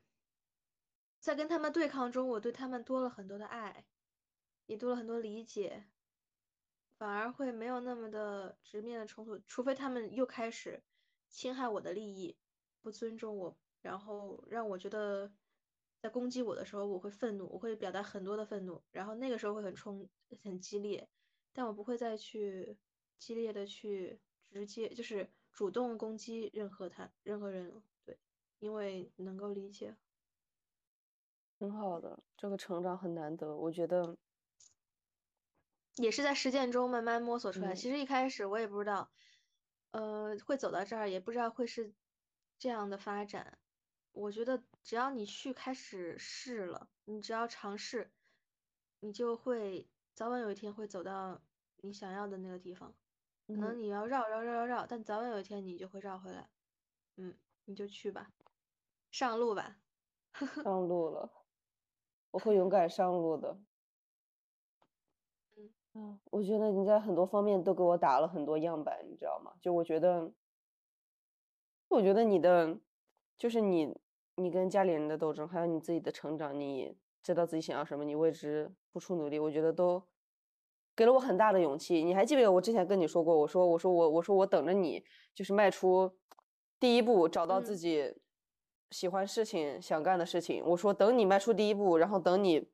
[1.23, 3.85] 在跟他们对抗中，我对他们多了很多的爱，
[4.65, 5.85] 也多了很多理解，
[6.97, 10.83] 反而会没有那么的直面的冲突，除非他们又开始
[11.29, 12.35] 侵害我的利益，
[12.81, 15.31] 不尊重我，然后让我觉得
[16.01, 20.09] 在攻击我的时候，我会愤怒，我会表达很多的愤怒，然后那个时候会很冲，
[20.43, 21.07] 很激烈，
[21.53, 22.77] 但我不会再去
[23.17, 24.19] 激烈的去
[24.51, 28.19] 直接就是主动攻击任何他任何人，对，
[28.59, 29.95] 因为能够理解。
[31.63, 34.17] 挺好的，这个成长很难得，我觉得，
[35.95, 37.73] 也是在实践中慢慢摸索出来。
[37.73, 39.09] 嗯其实一开始我也不知道，
[39.91, 41.95] 呃，会走到这儿，也不知道会是
[42.59, 43.59] 这样的发展。
[44.11, 48.11] 我觉得只要你去开始试了，你只要尝试，
[48.99, 51.41] 你就会早晚有一天会走到
[51.77, 52.93] 你想要的那个地方。
[53.47, 56.49] 可能嗯，你要绕绕绕绕绕，但早晚有一天你就会绕回来。
[57.15, 58.33] 嗯，你就去吧，
[59.11, 59.77] 上路吧。
[60.63, 61.42] 上路了，
[62.33, 63.55] 我会勇敢上路的。
[65.55, 69.53] 嗯嗯，我觉得你在很多方面都给我打了很多样板，你知道吗？
[69.61, 70.33] 就我觉得，
[71.89, 72.79] 我觉得你的，
[73.37, 73.95] 就是你，
[74.35, 80.01] 你跟家里人的斗争，还有你自己的成长，你知道自己想要什么，你为之付出努力，我觉得都
[80.95, 82.03] 给了我很大的勇气。
[82.03, 85.05] 你还记不记得我之前跟你说过，我说，我说我，我说我等着你，
[85.35, 86.17] 就是迈出
[86.79, 88.15] 第一步，找到自嗯己
[88.93, 90.63] 喜欢事情、想干的事情。
[90.63, 92.69] 我说等你迈出第一步，然后等你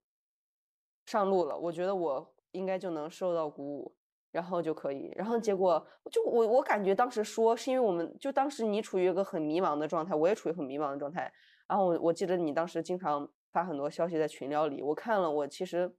[1.06, 3.96] 上路了，我觉得我应该就能受到鼓舞，
[4.32, 5.14] 然后就可以。
[5.16, 11.32] 然后结果就我我感觉当时说是因为我们就当时你处于一个很迷茫的状态，我也处于很迷茫的状态。
[11.68, 15.96] 然后我我记得你当时经常发很多消息在群聊里，我看了我其实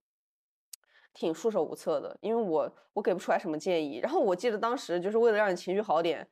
[1.14, 3.98] 挺束手无策的，因为我我给不出来什么建议。
[3.98, 6.28] 然后我记得当时就是为了让你情绪好点，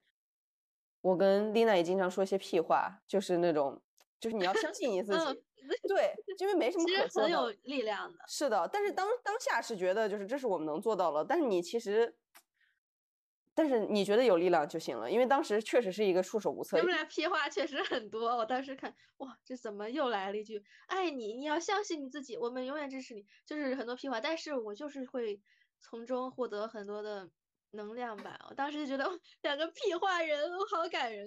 [1.00, 3.80] 我跟丽娜也经常说一些屁话，就是那种
[4.20, 5.18] 就是你要相信你 自己。
[5.24, 5.42] 嗯
[5.86, 7.24] 对，因为没 什么其实可说的。
[7.24, 8.18] 很有力量的。
[8.26, 12.16] 是的，但是当当下是觉得就是这是我们能做到了，但是你其实
[13.54, 16.78] 但是你觉得有力量就行了，因为当时确实是一个束手无策。
[16.78, 25.42] 你们俩屁话确实很多，我当时看，哇，这怎么又来了一句爱你，你要相信你自己，我们永远支持你，就是很多屁话，但是我就是会
[25.80, 27.28] 从中获得很多的
[27.72, 28.38] 能量吧。
[28.48, 29.10] 我当时就觉得
[29.42, 31.26] 两个屁话人，好感人。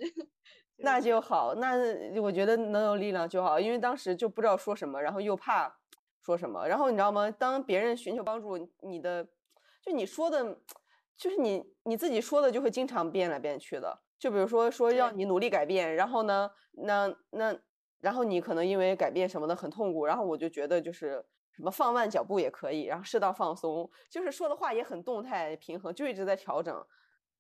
[0.77, 1.76] 那就好，那
[2.22, 5.77] 我觉得能有力量就好，因为当时就不知道说什么，然后又怕
[6.22, 7.30] 说什么，然后你知道吗？
[7.31, 9.27] 当别人寻求帮助，你的
[9.81, 10.59] 就你说的。
[11.18, 17.55] 就是你你自己说的就会经常变来变去的，就比如说说让你努力改变，然后呢，那那
[17.99, 26.85] 然后你可能因为改变什么的很痛苦，然后我就觉得就是什么放慢脚步也可以，然后适当放松，就是说的话也很动态平衡，就一直在调整。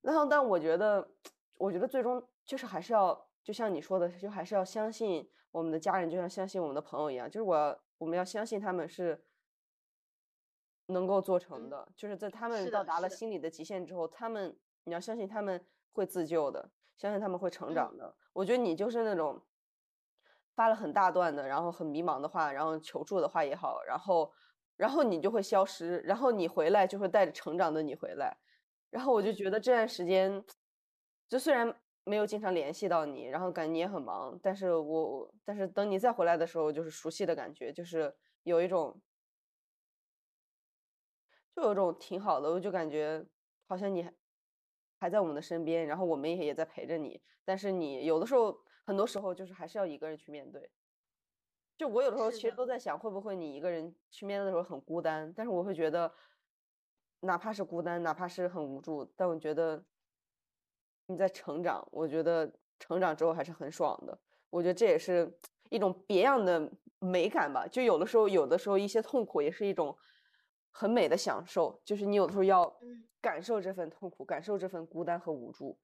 [0.01, 1.07] 然后但我觉得，
[1.57, 9.23] 我觉得最终就是还是要就像你说的，就还是要相信我们的家人，就像相信我们的朋友一样，就是我我们要相信他们是。
[10.87, 18.13] 能够做成的，就是在他们到达了心理的极限之后，他们你要相信他们会自救的，相信他们会成长的。
[18.33, 19.41] 我觉得你就是那种
[20.55, 24.31] 发了很大段的，然后很迷茫的话，然后求助的话也好，然后
[24.77, 28.37] 然后你就会消失，然后你回来就会带着成长的你回来。
[28.89, 30.43] 然后我就觉得这段时间，
[31.29, 31.73] 就虽然
[32.03, 39.01] 没有经常联系到你，然后感觉你也很忙，但是我但是等你再回来的时候，就是熟悉的感觉，就是有一种。
[41.53, 43.25] 就有种挺好的，我就感觉
[43.67, 44.09] 好像你
[44.99, 47.21] 还在我们的身边，然后我们也也在陪着你。
[47.43, 48.57] 但是你有的时候，
[48.91, 50.69] 很多时候就是还是要一个人去面对。
[51.77, 55.31] 就我有的时候其实都在想，会不会你一个人去面对的时候很孤单？
[55.33, 56.13] 但是我会觉得，
[57.21, 59.81] 哪怕是孤单，哪怕是很无助，但我觉得
[61.05, 61.87] 你在成长。
[61.89, 64.19] 我觉得成长之后还是很爽的。
[64.49, 65.33] 我觉得这也是
[65.69, 66.69] 一种别样的
[66.99, 67.65] 美感吧。
[67.65, 69.97] 就有的时候，有的时候一些痛苦也是一种。
[70.73, 72.79] 很美的享受，就是你有的时候要
[73.19, 75.77] 感受这份痛苦，感受这份孤单和无助。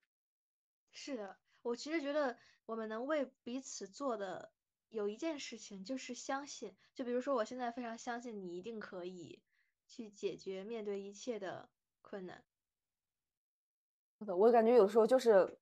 [0.94, 2.38] 是的，我其实觉得
[2.68, 4.52] 我们能为彼此做的
[4.90, 6.76] 有一件事情，就是相信。
[6.94, 9.42] 就比如说，我现在非常相信你一定可以
[9.88, 11.70] 去解决面对一切的
[12.02, 12.44] 困难。
[14.20, 15.58] 我感觉有的时候就是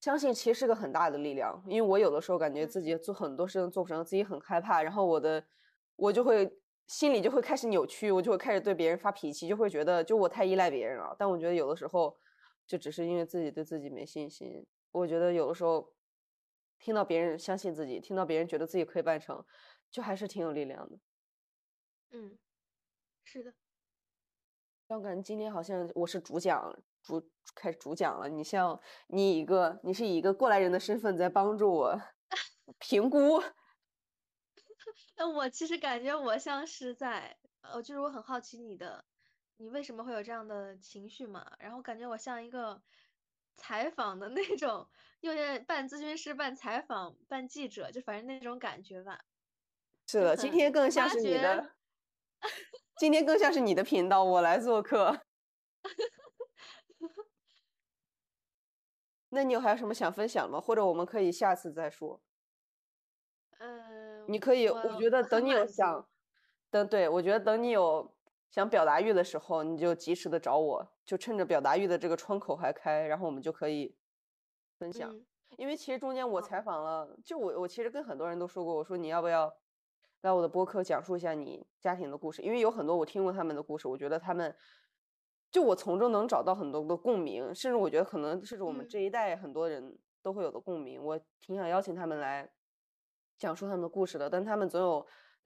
[0.00, 1.62] 相信，其实是个很大的力量。
[1.68, 5.44] 因为我有的时候感觉自己做很多事情做不成，自己很害怕，然后我的
[5.96, 6.58] 我就会。
[6.88, 11.14] 心里就会开始扭曲，我就会开始对别人发脾气，就会觉得就我太依赖别人了。
[11.18, 12.14] 但我觉得有的时候，
[12.66, 14.66] 就只是因为自己对自己没信心。
[14.90, 15.90] 我觉得有的时候，
[16.82, 19.42] 听到别人相信自己，听到别人觉得自己可以办成，
[19.88, 20.98] 就还是挺有力量的。
[22.10, 22.36] 嗯，
[23.22, 23.54] 是的。
[24.88, 28.28] 但我感觉今天好像我是主讲，主开始主讲了。
[28.28, 31.98] 你像你一个，你是以一个过来人的身份在帮助我
[32.80, 33.40] 评估。
[35.16, 39.04] 那我其实感觉我像是在，呃，就是我很好奇你的，
[39.56, 41.56] 你为什么会有这样的情绪嘛？
[41.60, 42.82] 然后感觉我像一个
[43.56, 44.90] 采访的那种，
[45.22, 49.20] 又在办咨询师、办采访、办记者，就反正那种感觉吧。
[50.06, 51.74] 是的，今天更像是你的，
[52.98, 55.20] 今天更像是你的频道，我来做客。
[59.30, 60.60] 那你有还有什么想分享吗？
[60.60, 62.20] 或者我们可以下次再说。
[63.60, 66.08] 嗯，你可以，我觉得等你有想，
[66.68, 68.12] 等对我觉得等你有
[68.50, 73.96] 想表达欲的时候，你就及时的找我，就趁着表达欲的这个窗口还开，然后我们就可以
[74.82, 75.14] 分享。
[75.58, 79.52] 因为其实中间我采访了，就我我其实跟很多人都说过，我说你要不要
[80.22, 82.42] 来我的播客讲述一下你家庭的故事？
[82.42, 84.54] 因为有很多我听过他们的故事，我觉得他们
[85.50, 91.00] 就我从中能找到很多的共鸣，甚至我觉得可能是我们这一代很多人都会有的共鸣。
[91.02, 92.50] 我挺想邀请他们来。
[93.38, 95.04] 讲述他们的故事的，但他们总有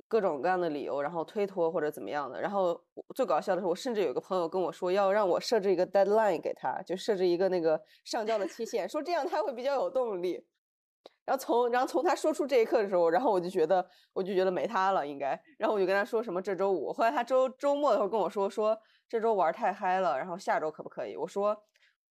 [0.09, 2.41] 各种各样的理由，然后推脱或者怎么样的。
[2.41, 2.81] 然后
[3.15, 10.47] 最搞笑的是，我甚至有个朋友跟我说，要让我设置一个 deadline 给他，就设置一个那个上交的期限，说这样他会比较有动力。
[11.25, 15.41] 然后从然后从他说出这一刻的时候，然后我就觉得我就觉得没他了，应该。
[15.59, 18.79] 然后我就跟他说什么这周五，后来他周周末的时候跟我说说
[19.09, 21.17] 这周玩太嗨了，然后下周可不可以？
[21.17, 21.57] 我说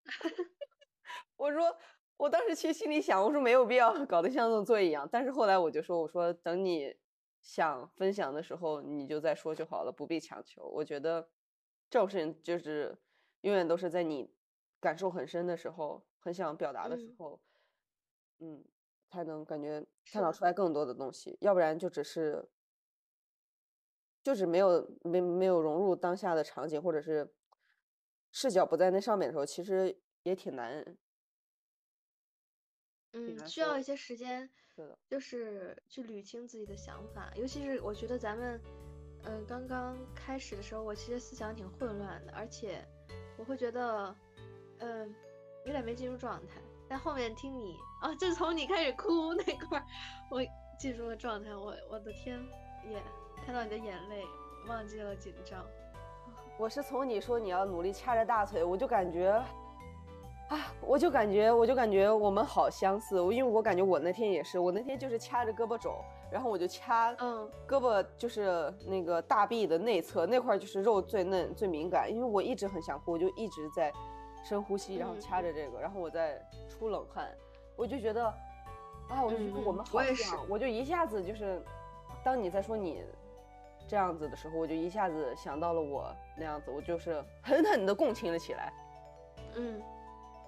[1.38, 1.76] 我说。
[2.18, 5.06] 我当时其实心里想，我说没有必要搞得像弄作业一样。
[5.12, 6.88] 但是后来我就说，我说等你
[7.46, 10.64] 想分享的时候，你就再说就好了，不必强求。
[10.64, 11.30] 我觉得
[11.92, 12.98] 这种事情就是
[13.42, 14.34] 永远都是在你
[14.80, 17.40] 感受很深的时候，很想表达的时候，
[18.40, 18.66] 嗯，
[19.12, 21.38] 才能感觉探讨出来更多的东西。
[21.40, 22.50] 要不然就只是
[24.24, 27.32] 就是没有没没有融入当下的场景，或者是
[28.32, 30.98] 视角不在那上面的时候，其实也挺难。
[33.14, 34.52] 嗯，需要一些时间，
[35.10, 37.32] 就是去捋清自己的想法。
[37.36, 38.62] 尤其是我觉得咱们，
[39.24, 42.84] 嗯，刚刚开始的时候，我其实思想挺混乱的，而且
[43.38, 44.16] 我会觉得，
[44.80, 45.16] 嗯，
[45.66, 46.62] 有点没进入状态。
[46.88, 49.86] 但后面听你啊，就从你开始哭那块儿，
[50.30, 50.40] 我
[50.78, 51.56] 进入了状态。
[51.56, 52.40] 我我的天，
[52.88, 53.02] 也
[53.44, 54.24] 看到你的眼泪，
[54.68, 55.66] 忘记了紧张。
[56.60, 59.44] 我是从你说你要努力掐着大腿，我就感觉，
[60.50, 63.18] 啊，我就感觉，我就感觉我们好相似。
[63.34, 65.96] 因为我感觉我那天也是，我那天就是掐着胳膊肘，
[66.32, 72.12] 然后我就掐，嗯，胳膊就是那个大臂的内侧那块，就是肉最嫩最敏感。
[72.12, 73.92] 因为我一直很想哭，我就一直在
[74.44, 76.40] 深呼吸，然后掐着这个，然后我在
[76.70, 77.28] 出冷汗，
[77.76, 78.26] 我就觉得，
[79.10, 81.60] 啊，我就觉得我们好像，我就一下子就是，
[82.24, 83.04] 当你在说你。
[83.88, 88.74] 这样子的时候，我就一下子想到了我那样子，我就是狠狠的共情了起来。
[89.54, 89.80] 嗯，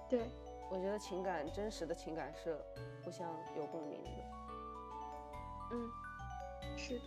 [0.08, 0.30] 对，
[0.70, 2.56] 我觉得情感真实的情感是
[3.04, 4.10] 互相有共鸣的。
[5.72, 5.90] 嗯，
[6.76, 7.00] 是。